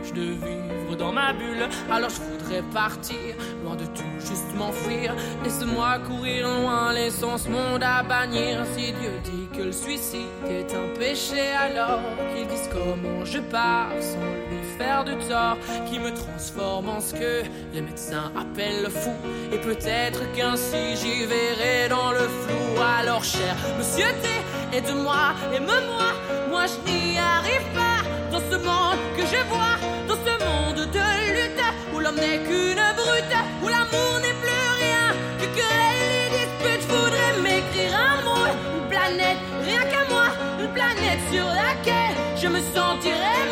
m'empêche 0.00 0.12
de 0.12 0.22
vivre 0.22 0.96
dans 0.98 1.12
ma 1.12 1.32
bulle. 1.32 1.68
Alors 1.90 2.10
je 2.10 2.20
voudrais 2.20 2.62
partir, 2.72 3.16
loin 3.64 3.76
de 3.76 3.84
tout, 3.86 4.02
juste 4.18 4.54
m'enfuir. 4.56 5.14
Laisse-moi 5.44 5.98
courir 6.06 6.48
loin, 6.48 6.92
laissons 6.92 7.38
ce 7.38 7.48
monde 7.48 7.82
à 7.82 8.02
bannir. 8.02 8.64
Si 8.74 8.92
Dieu 8.92 9.12
dit 9.24 9.48
que 9.56 9.62
le 9.62 9.72
suicide 9.72 10.20
est 10.48 10.74
un 10.74 10.98
péché, 10.98 11.52
alors 11.58 12.00
qu'il 12.34 12.46
dise 12.46 12.68
comment 12.72 13.24
je 13.24 13.38
pars 13.38 13.90
sans 14.00 14.18
lui 14.50 14.78
faire 14.78 15.04
de 15.04 15.12
tort, 15.28 15.58
qui 15.90 15.98
me 15.98 16.12
transforme 16.12 16.88
en 16.88 17.00
ce 17.00 17.14
que 17.14 17.42
les 17.72 17.82
médecins 17.82 18.32
appellent 18.38 18.82
le 18.82 18.90
fou. 18.90 19.12
Et 19.52 19.58
peut-être 19.58 20.20
qu'ainsi 20.34 20.96
j'y 20.96 21.24
verrai 21.26 21.88
dans 21.88 22.12
le 22.12 22.28
flou. 22.28 22.82
Alors 22.98 23.24
cher 23.24 23.56
monsieur 23.78 24.06
T 24.22 24.76
aide-moi, 24.76 25.34
aime-moi, 25.54 26.12
moi 26.48 26.64
je 26.66 26.90
n'y 26.90 27.18
arrive 27.18 27.66
pas 27.74 28.02
dans 28.30 28.38
ce 28.38 28.56
monde 28.56 28.89
je 29.30 29.40
vois, 29.48 29.76
dans 30.08 30.20
ce 30.26 30.34
monde 30.44 30.86
de 30.96 31.06
lutte 31.36 31.64
où 31.94 32.00
l'homme 32.00 32.16
n'est 32.16 32.42
qu'une 32.46 32.82
brute, 33.00 33.36
où 33.62 33.68
l'amour 33.68 34.14
n'est 34.22 34.38
plus 34.44 34.66
rien 34.82 35.06
que 35.38 35.46
querelle 35.56 36.12
et 36.18 36.30
dispute. 36.38 36.82
Je 36.82 36.94
voudrais 36.94 37.32
m'écrire 37.44 37.92
un 37.94 38.22
mot, 38.26 38.46
une 38.76 38.88
planète, 38.88 39.40
rien 39.64 39.82
qu'à 39.90 40.04
moi, 40.12 40.26
une 40.60 40.72
planète 40.72 41.22
sur 41.32 41.46
laquelle 41.46 42.16
je 42.36 42.48
me 42.48 42.60
sentirais 42.74 43.44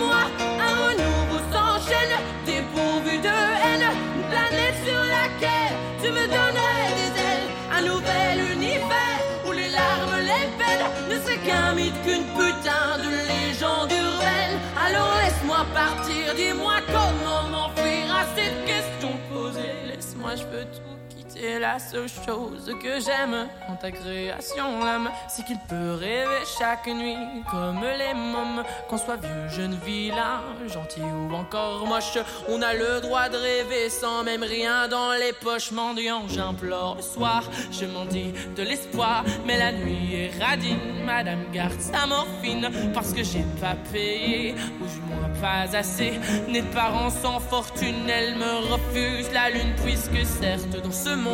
c'est 21.39 21.59
la 21.59 21.78
seule 21.78 22.09
chose 22.09 22.72
que 22.82 23.01
j'aime 23.01 23.49
en 23.68 23.76
ta 23.76 23.91
création. 23.91 24.84
L'âme, 24.84 25.11
c'est 25.28 25.45
qu'il 25.45 25.59
peut 25.68 25.95
rêver 25.95 26.45
chaque 26.59 26.86
nuit 26.86 27.16
comme 27.51 27.82
les 27.82 28.14
mômes. 28.14 28.62
Qu'on 28.89 28.99
soit 28.99 29.16
vieux, 29.16 29.49
jeune, 29.49 29.78
vilain, 29.84 30.41
gentil 30.66 31.01
ou 31.01 31.34
encore 31.34 31.86
moche, 31.86 32.18
on 32.49 32.61
a 32.62 32.74
le 32.74 33.01
droit 33.01 33.28
de 33.28 33.36
rêver 33.36 33.91
sans 33.91 34.24
même 34.24 34.43
rien 34.43 34.89
dans 34.89 35.12
les 35.12 35.32
poches. 35.32 35.70
Mendiant, 35.70 36.22
j'implore 36.28 36.97
le 36.97 37.03
soir, 37.03 37.43
je 37.70 37.84
m'en 37.86 38.05
dis 38.05 38.32
de 38.57 38.62
l'espoir. 38.62 39.24
Mais 39.47 39.59
la 39.59 39.72
nuit 39.72 40.14
est 40.14 40.43
radine, 40.43 41.05
madame 41.05 41.45
garde 41.53 41.80
sa 41.80 42.07
morphine 42.07 42.68
parce 42.95 43.12
que 43.12 43.22
j'ai 43.22 43.45
pas 43.61 43.76
payé, 43.93 44.55
ou 44.80 44.86
du 44.86 45.01
moins 45.09 45.28
pas 45.41 45.76
assez. 45.76 46.18
Nés 46.49 46.62
de 46.62 46.74
parents 46.74 47.11
sans 47.11 47.41
fortune, 47.41 48.09
elle 48.09 48.36
me 48.36 48.72
refuse 48.72 49.30
la 49.32 49.51
lune, 49.51 49.74
puisque 49.84 50.24
certes 50.26 50.82
dans 50.82 50.93
ce 50.93 51.11
monde 51.11 51.27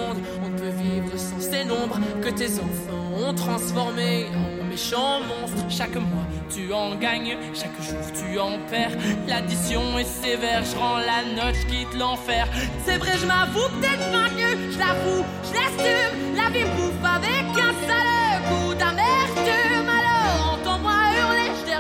on 0.45 0.49
ne 0.49 0.59
peut 0.59 0.75
vivre 0.83 1.17
sans 1.17 1.41
ces 1.41 1.65
nombres 1.65 1.99
que 2.23 2.31
tes 2.31 2.59
enfants 2.59 3.29
ont 3.29 3.35
transformés 3.35 4.27
en 4.35 4.65
méchants 4.65 5.21
monstres. 5.21 5.65
Chaque 5.69 5.95
mois, 5.95 6.27
tu 6.53 6.73
en 6.73 6.95
gagnes, 6.97 7.37
chaque 7.55 7.81
jour, 7.81 8.05
tu 8.13 8.39
en 8.39 8.59
perds. 8.71 8.97
L'addition 9.29 9.99
est 9.99 10.05
sévère, 10.05 10.63
je 10.65 10.77
rends 10.77 10.99
la 10.99 11.23
note, 11.37 11.55
je 11.55 11.67
quitte 11.67 11.95
l'enfer. 11.99 12.49
C'est 12.85 12.99
vrai, 12.99 13.13
je 13.21 13.27
m'avoue 13.27 13.69
peut-être 13.77 14.11
vaincu, 14.11 14.51
je 14.73 14.79
l'avoue, 14.79 15.25
je 15.49 15.55
l'assume. 15.55 16.37
La 16.37 16.51
vie 16.51 16.69
bouffe 16.77 17.05
avec 17.05 17.47
un 17.69 17.75
sale 17.87 18.43
coup 18.49 18.75
d'amertume. 18.75 19.89
Alors, 19.99 20.55
entends-moi 20.55 20.99
hurler, 21.17 21.51
je 21.61 21.75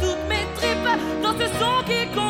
toutes 0.00 0.28
mes 0.28 0.46
tripes 0.56 1.22
dans 1.22 1.32
ce 1.32 1.46
son 1.58 1.84
qui 1.86 2.06
compte 2.14 2.29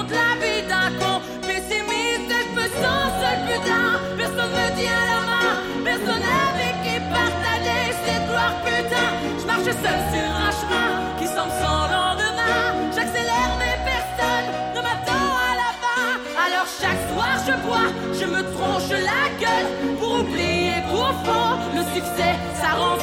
seul 9.83 10.01
sur 10.13 10.31
un 10.47 10.53
chemin 10.61 10.91
qui 11.19 11.27
semble 11.27 11.55
sans 11.63 11.83
lendemain. 11.97 12.61
J'accélère, 12.95 13.53
mais 13.61 13.77
personne 13.93 14.49
ne 14.75 14.81
m'attend 14.87 15.29
à 15.49 15.53
la 15.63 15.71
fin. 15.83 16.07
Alors 16.47 16.67
chaque 16.81 17.03
soir, 17.11 17.35
je 17.47 17.55
bois, 17.67 17.89
je 18.19 18.27
me 18.35 18.41
tronche 18.55 18.91
la 19.11 19.23
gueule 19.43 19.71
pour 19.99 20.21
oublier 20.21 20.79
profond 20.89 21.49
le 21.77 21.83
succès, 21.95 22.35
ça 22.61 22.71
rend 22.81 22.97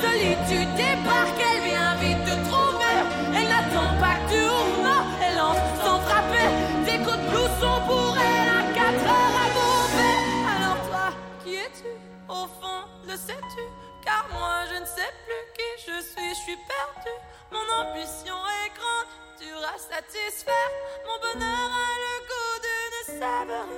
solitude 0.00 0.74
débarque, 0.74 1.40
elle 1.40 1.62
vient 1.62 1.94
vite 1.96 2.24
te 2.24 2.34
trouver. 2.48 2.98
Elle 3.34 3.48
n'attend 3.48 3.90
pas 4.00 4.16
que 4.20 4.32
tu 4.32 4.40
ouvres, 4.42 5.04
elle 5.22 5.36
lance 5.36 5.62
sans 5.84 6.00
frapper. 6.00 6.48
Des 6.84 6.98
coups 7.04 7.16
de 7.16 7.26
blouson 7.30 7.76
pour 7.86 8.16
elle 8.16 8.48
à 8.48 8.62
4 8.74 9.04
heures 9.04 9.36
à 9.44 9.48
bomber. 9.56 10.18
Alors 10.54 10.78
toi, 10.88 11.06
qui 11.44 11.54
es-tu? 11.56 11.90
Au 12.28 12.46
fond, 12.60 12.80
le 13.04 13.16
sais-tu? 13.16 13.64
Car 14.04 14.26
moi, 14.32 14.64
je 14.72 14.80
ne 14.80 14.86
sais 14.86 15.12
plus 15.24 15.42
qui 15.56 15.70
je 15.86 15.96
suis, 16.02 16.30
je 16.30 16.40
suis 16.46 16.56
perdu. 16.56 17.12
Mon 17.52 17.66
ambition 17.80 18.36
est 18.62 18.70
grande, 18.78 19.10
Tu 19.38 19.48
à 19.52 19.76
satisfaire. 19.78 20.70
Mon 21.06 21.16
bonheur 21.24 21.70
a 21.86 21.90
le 22.04 22.14
goût 22.28 22.56
d'une 22.64 23.20
saveur. 23.20 23.68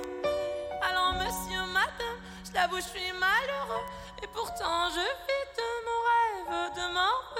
Alors, 0.87 1.13
monsieur, 1.13 1.63
madame, 1.71 2.17
je 2.45 2.51
t'avoue, 2.51 2.77
je 2.77 2.89
suis 2.95 3.11
malheureux. 3.13 3.85
Et 4.23 4.27
pourtant, 4.27 4.89
je 4.89 5.01
fais 5.25 5.45
de 5.57 5.67
mon 5.85 5.99
rêve 6.09 6.73
de 6.75 6.93
mort. 6.93 7.35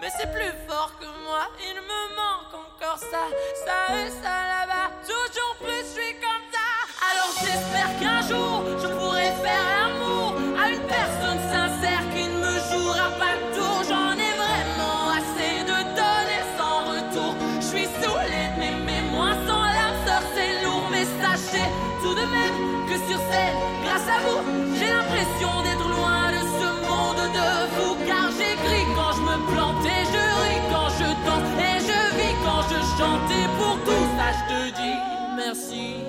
Mais 0.00 0.08
c'est 0.16 0.30
plus 0.32 0.52
fort 0.68 0.92
que 1.00 1.06
moi. 1.24 1.48
Il 1.58 1.74
me 1.74 2.14
manque 2.14 2.54
encore 2.54 2.96
ça, 2.98 3.26
ça 3.66 3.96
et 3.96 4.10
ça 4.10 4.36
là-bas. 4.54 4.90
Toujours 5.02 5.56
plus, 5.56 5.82
je 5.82 6.00
suis 6.00 6.14
comme 6.20 6.46
ça. 6.52 6.68
Alors 7.10 7.32
j'espère 7.40 7.90
qu'un 7.98 8.22
jour, 8.22 8.62
je 8.80 8.86
pourrai 8.86 9.32
faire 9.42 9.64
l'amour. 9.80 10.27
assim. 35.48 36.07